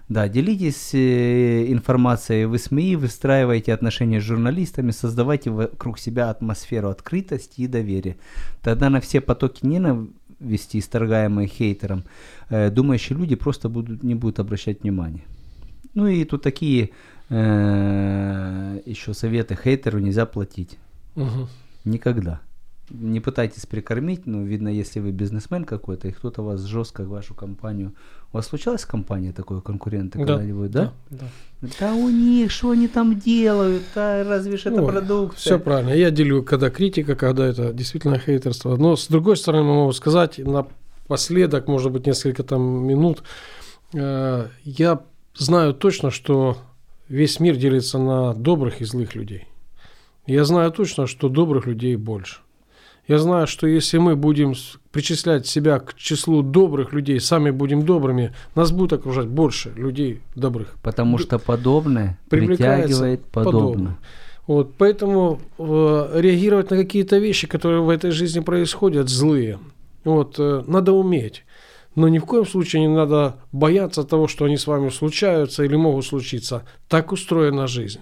Да, 0.07 0.29
делитесь 0.29 0.93
э, 0.93 1.69
информацией 1.69 2.45
в 2.45 2.57
СМИ, 2.57 2.95
выстраивайте 2.95 3.73
отношения 3.73 4.21
с 4.21 4.23
журналистами, 4.23 4.91
создавайте 4.91 5.49
вокруг 5.49 5.99
себя 5.99 6.29
атмосферу 6.29 6.87
открытости 6.87 7.59
и 7.59 7.67
доверия. 7.67 8.15
Тогда 8.63 8.89
на 8.89 9.01
все 9.01 9.19
потоки 9.19 9.65
ненависти, 9.65 10.77
исторгаемые 10.79 11.49
хейтером, 11.49 12.05
э, 12.49 12.69
думающие 12.69 13.19
люди 13.19 13.35
просто 13.35 13.67
будут, 13.67 14.01
не 14.01 14.15
будут 14.15 14.39
обращать 14.39 14.83
внимания. 14.83 15.25
Ну 15.93 16.07
и 16.07 16.23
тут 16.23 16.41
такие 16.41 16.91
э, 17.27 18.81
еще 18.85 19.13
советы 19.13 19.57
хейтеру 19.61 19.99
нельзя 19.99 20.25
платить. 20.25 20.77
Мгм. 21.17 21.49
Никогда. 21.83 22.41
Не 22.89 23.19
пытайтесь 23.19 23.65
прикормить, 23.65 24.25
но 24.25 24.43
видно, 24.43 24.69
если 24.69 25.01
вы 25.01 25.11
бизнесмен 25.11 25.65
какой-то, 25.65 26.07
и 26.07 26.11
кто-то 26.11 26.41
вас 26.41 26.61
жестко 26.61 27.03
в 27.03 27.09
вашу 27.09 27.33
компанию. 27.33 27.93
У 28.31 28.37
вас 28.37 28.47
случалась 28.47 28.85
компания 28.85 29.33
такой, 29.33 29.61
конкуренты 29.61 30.19
Да, 30.19 30.25
когда-нибудь, 30.25 30.71
да? 30.71 30.93
Да. 31.09 31.25
Да 31.79 31.93
у 31.93 32.07
них, 32.09 32.51
что 32.51 32.69
они 32.69 32.87
там 32.87 33.19
делают, 33.19 33.83
а 33.95 34.23
разве 34.23 34.55
ж 34.55 34.67
это 34.67 34.81
Ой, 34.81 34.87
продукция? 34.87 35.39
Все 35.39 35.59
правильно. 35.59 35.89
Я 35.89 36.11
делю, 36.11 36.43
когда 36.43 36.69
критика, 36.69 37.15
когда 37.15 37.47
это 37.47 37.73
действительно 37.73 38.19
хейтерство. 38.19 38.77
Но 38.77 38.95
с 38.95 39.07
другой 39.07 39.35
стороны, 39.35 39.63
могу 39.65 39.91
сказать, 39.91 40.37
напоследок, 40.37 41.67
может 41.67 41.91
быть, 41.91 42.05
несколько 42.05 42.43
там 42.43 42.87
минут, 42.87 43.23
э, 43.93 44.47
я 44.63 45.01
знаю 45.35 45.73
точно, 45.73 46.09
что 46.09 46.57
весь 47.09 47.41
мир 47.41 47.57
делится 47.57 47.97
на 47.97 48.33
добрых 48.33 48.79
и 48.79 48.85
злых 48.85 49.13
людей. 49.13 49.45
Я 50.27 50.43
знаю 50.43 50.71
точно, 50.71 51.07
что 51.07 51.29
добрых 51.29 51.65
людей 51.65 51.95
больше. 51.95 52.37
Я 53.07 53.19
знаю, 53.19 53.47
что 53.47 53.65
если 53.65 53.97
мы 53.97 54.17
будем 54.17 54.53
причислять 54.91 55.47
себя 55.47 55.79
к 55.79 55.95
числу 55.95 56.41
добрых 56.41 56.91
людей, 56.91 57.21
сами 57.21 57.51
будем 57.51 57.85
добрыми, 57.85 58.35
нас 58.53 58.73
будет 58.73 58.91
окружать 58.93 59.27
больше 59.27 59.71
людей 59.77 60.21
добрых. 60.35 60.75
Потому 60.83 61.17
что 61.17 61.39
подобное 61.39 62.19
притягивает 62.29 63.23
подобное. 63.25 63.61
подобное. 63.61 63.97
Вот, 64.45 64.73
поэтому 64.77 65.41
э, 65.57 66.09
реагировать 66.15 66.69
на 66.71 66.77
какие-то 66.77 67.17
вещи, 67.17 67.47
которые 67.47 67.81
в 67.81 67.89
этой 67.89 68.11
жизни 68.11 68.41
происходят, 68.41 69.09
злые, 69.09 69.59
вот, 70.03 70.35
э, 70.37 70.63
надо 70.67 70.91
уметь. 70.91 71.43
Но 71.95 72.07
ни 72.09 72.19
в 72.19 72.25
коем 72.25 72.45
случае 72.45 72.81
не 72.87 72.93
надо 72.93 73.37
бояться 73.51 74.03
того, 74.03 74.27
что 74.27 74.45
они 74.45 74.57
с 74.57 74.67
вами 74.67 74.89
случаются 74.89 75.63
или 75.63 75.75
могут 75.75 76.05
случиться. 76.05 76.63
Так 76.87 77.11
устроена 77.11 77.67
жизнь. 77.67 78.01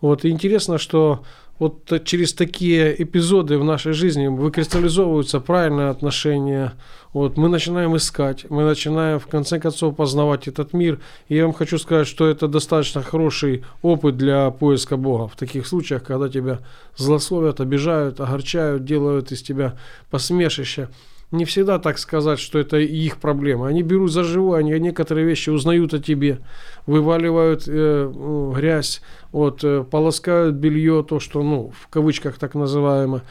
Вот, 0.00 0.24
интересно, 0.24 0.78
что 0.78 1.24
вот 1.58 2.04
через 2.04 2.34
такие 2.34 3.02
эпизоды 3.02 3.58
в 3.58 3.64
нашей 3.64 3.92
жизни 3.92 4.28
выкристаллизовываются 4.28 5.40
правильные 5.40 5.88
отношения. 5.88 6.74
Вот, 7.12 7.36
мы 7.36 7.48
начинаем 7.48 7.96
искать, 7.96 8.48
мы 8.48 8.62
начинаем 8.62 9.18
в 9.18 9.26
конце 9.26 9.58
концов 9.58 9.96
познавать 9.96 10.46
этот 10.46 10.72
мир. 10.72 11.00
И 11.28 11.34
я 11.34 11.44
вам 11.44 11.52
хочу 11.52 11.78
сказать, 11.78 12.06
что 12.06 12.28
это 12.28 12.46
достаточно 12.46 13.02
хороший 13.02 13.64
опыт 13.82 14.16
для 14.16 14.50
поиска 14.50 14.96
Бога 14.96 15.26
в 15.26 15.36
таких 15.36 15.66
случаях, 15.66 16.04
когда 16.04 16.28
тебя 16.28 16.60
злословят, 16.96 17.60
обижают, 17.60 18.20
огорчают, 18.20 18.84
делают 18.84 19.32
из 19.32 19.42
тебя 19.42 19.76
посмешище. 20.10 20.88
Не 21.30 21.44
всегда 21.44 21.78
так 21.78 21.98
сказать, 21.98 22.38
что 22.38 22.58
это 22.58 22.78
их 22.78 23.18
проблема. 23.18 23.66
Они 23.68 23.82
берут 23.82 24.10
за 24.10 24.24
живое, 24.24 24.60
они 24.60 24.78
некоторые 24.80 25.26
вещи 25.26 25.50
узнают 25.50 25.92
о 25.92 25.98
тебе, 25.98 26.38
вываливают 26.86 27.64
э, 27.66 28.10
ну, 28.14 28.52
грязь, 28.52 29.02
вот, 29.30 29.62
э, 29.62 29.84
полоскают 29.84 30.54
белье, 30.54 31.04
то, 31.06 31.20
что, 31.20 31.42
ну, 31.42 31.70
в 31.78 31.88
кавычках 31.88 32.38
так 32.38 32.54
называемо, 32.54 33.24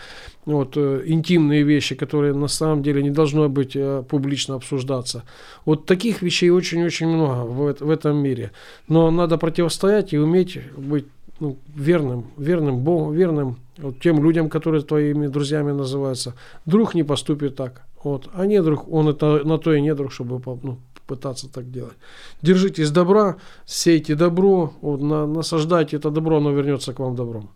вот, 0.46 0.78
э, 0.78 1.04
интимные 1.08 1.64
вещи, 1.64 1.96
которые 1.96 2.36
на 2.36 2.48
самом 2.48 2.84
деле 2.84 3.02
не 3.02 3.10
должно 3.10 3.50
быть 3.50 3.76
э, 3.76 4.04
публично 4.08 4.54
обсуждаться. 4.54 5.24
Вот 5.66 5.88
таких 5.88 6.22
вещей 6.22 6.52
очень-очень 6.52 7.08
много 7.08 7.46
в, 7.50 7.76
в 7.80 7.90
этом 7.90 8.18
мире. 8.18 8.52
Но 8.88 9.10
надо 9.10 9.40
противостоять 9.40 10.14
и 10.14 10.20
уметь 10.20 10.60
быть 10.78 11.08
ну, 11.40 11.58
верным, 11.76 12.26
верным 12.38 12.80
Богу, 12.80 13.12
верным 13.12 13.58
вот, 13.78 14.00
тем 14.00 14.24
людям, 14.24 14.50
которые 14.50 14.84
твоими 14.84 15.28
друзьями 15.28 15.72
называются. 15.72 16.34
Друг 16.66 16.96
не 16.96 17.04
поступит 17.04 17.56
так. 17.56 17.86
Вот. 18.04 18.30
А 18.34 18.46
не 18.46 18.62
друг, 18.62 18.92
он 18.92 19.10
это 19.10 19.44
на 19.44 19.58
то 19.58 19.74
и 19.74 19.82
не 19.82 19.94
друг, 19.96 20.12
чтобы 20.12 20.42
ну, 20.64 20.78
пытаться 21.08 21.52
так 21.52 21.72
делать. 21.72 21.96
Держитесь 22.42 22.92
добра, 22.92 23.38
сейте 23.66 24.16
добро, 24.16 24.74
вот, 24.82 25.02
на- 25.02 25.28
насаждайте 25.28 25.98
это 25.98 26.12
добро, 26.12 26.38
оно 26.38 26.52
вернется 26.52 26.94
к 26.94 27.00
вам 27.00 27.16
добром. 27.16 27.50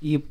И 0.00 0.24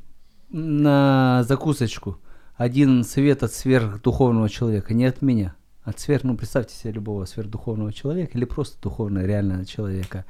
на 0.50 1.44
закусочку 1.48 2.18
один 2.56 3.04
совет 3.04 3.44
от 3.44 3.54
сверхдуховного 3.54 4.50
человека, 4.50 4.94
не 4.94 5.06
от 5.06 5.22
меня, 5.22 5.56
от 5.84 6.00
сверх, 6.00 6.24
ну 6.24 6.38
представьте 6.38 6.76
себе 6.76 6.94
любого 6.94 7.26
сверхдуховного 7.26 7.92
человека 7.92 8.38
или 8.38 8.46
просто 8.46 8.82
духовного 8.82 9.26
реального 9.26 9.66
человека. 9.66 10.26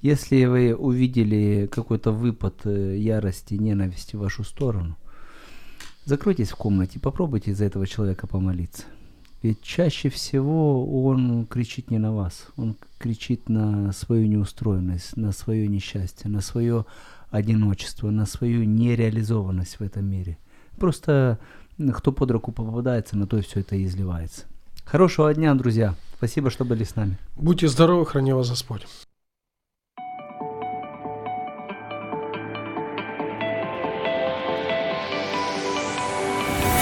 Если 0.00 0.44
вы 0.44 0.74
увидели 0.74 1.68
какой-то 1.70 2.12
выпад 2.12 2.60
э, 2.64 2.96
ярости, 2.96 3.54
ненависти 3.54 4.14
в 4.14 4.20
вашу 4.20 4.44
сторону, 4.44 4.96
закройтесь 6.04 6.50
в 6.50 6.56
комнате, 6.56 7.00
попробуйте 7.00 7.52
за 7.52 7.64
этого 7.64 7.86
человека 7.86 8.28
помолиться. 8.28 8.84
Ведь 9.42 9.60
чаще 9.62 10.08
всего 10.08 11.04
он 11.04 11.46
кричит 11.46 11.90
не 11.90 11.98
на 11.98 12.12
вас, 12.12 12.46
он 12.56 12.76
кричит 12.98 13.48
на 13.48 13.92
свою 13.92 14.26
неустроенность, 14.26 15.16
на 15.16 15.32
свое 15.32 15.66
несчастье, 15.66 16.30
на 16.30 16.40
свое 16.40 16.84
одиночество, 17.30 18.10
на 18.10 18.26
свою 18.26 18.64
нереализованность 18.64 19.78
в 19.78 19.82
этом 19.82 20.06
мире. 20.06 20.38
Просто 20.76 21.38
кто 21.92 22.12
под 22.12 22.30
руку 22.30 22.52
попадается, 22.52 23.16
на 23.16 23.26
то 23.26 23.40
все 23.42 23.60
это 23.60 23.82
изливается. 23.84 24.46
Хорошего 24.84 25.32
дня, 25.34 25.54
друзья. 25.54 25.94
Спасибо, 26.16 26.50
что 26.50 26.64
были 26.64 26.84
с 26.84 26.96
нами. 26.96 27.18
Будьте 27.36 27.68
здоровы, 27.68 28.06
храни 28.06 28.32
вас 28.32 28.48
Господь. 28.48 28.86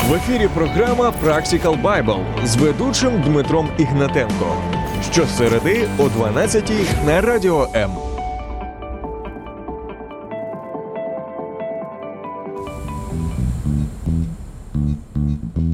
В 0.09 0.15
ефірі 0.15 0.49
програма 0.55 1.13
Practical 1.25 1.83
Bible 1.83 2.47
з 2.47 2.57
ведучим 2.57 3.23
Дмитром 3.23 3.69
Ігнатенко. 3.79 4.57
Щосереди 5.13 5.89
о 5.99 6.09
12 6.09 6.73
на 7.07 7.21
радіо 7.21 7.69
М. 7.75 7.91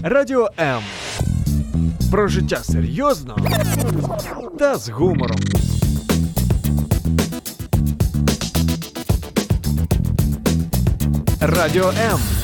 Радіо 0.03 0.49
М. 0.59 0.83
Про 2.11 2.28
життя 2.28 2.57
серйозно 2.57 3.37
та 4.59 4.74
з 4.74 4.89
гумором. 4.89 5.39
Радіо 11.41 11.89
М. 11.89 12.41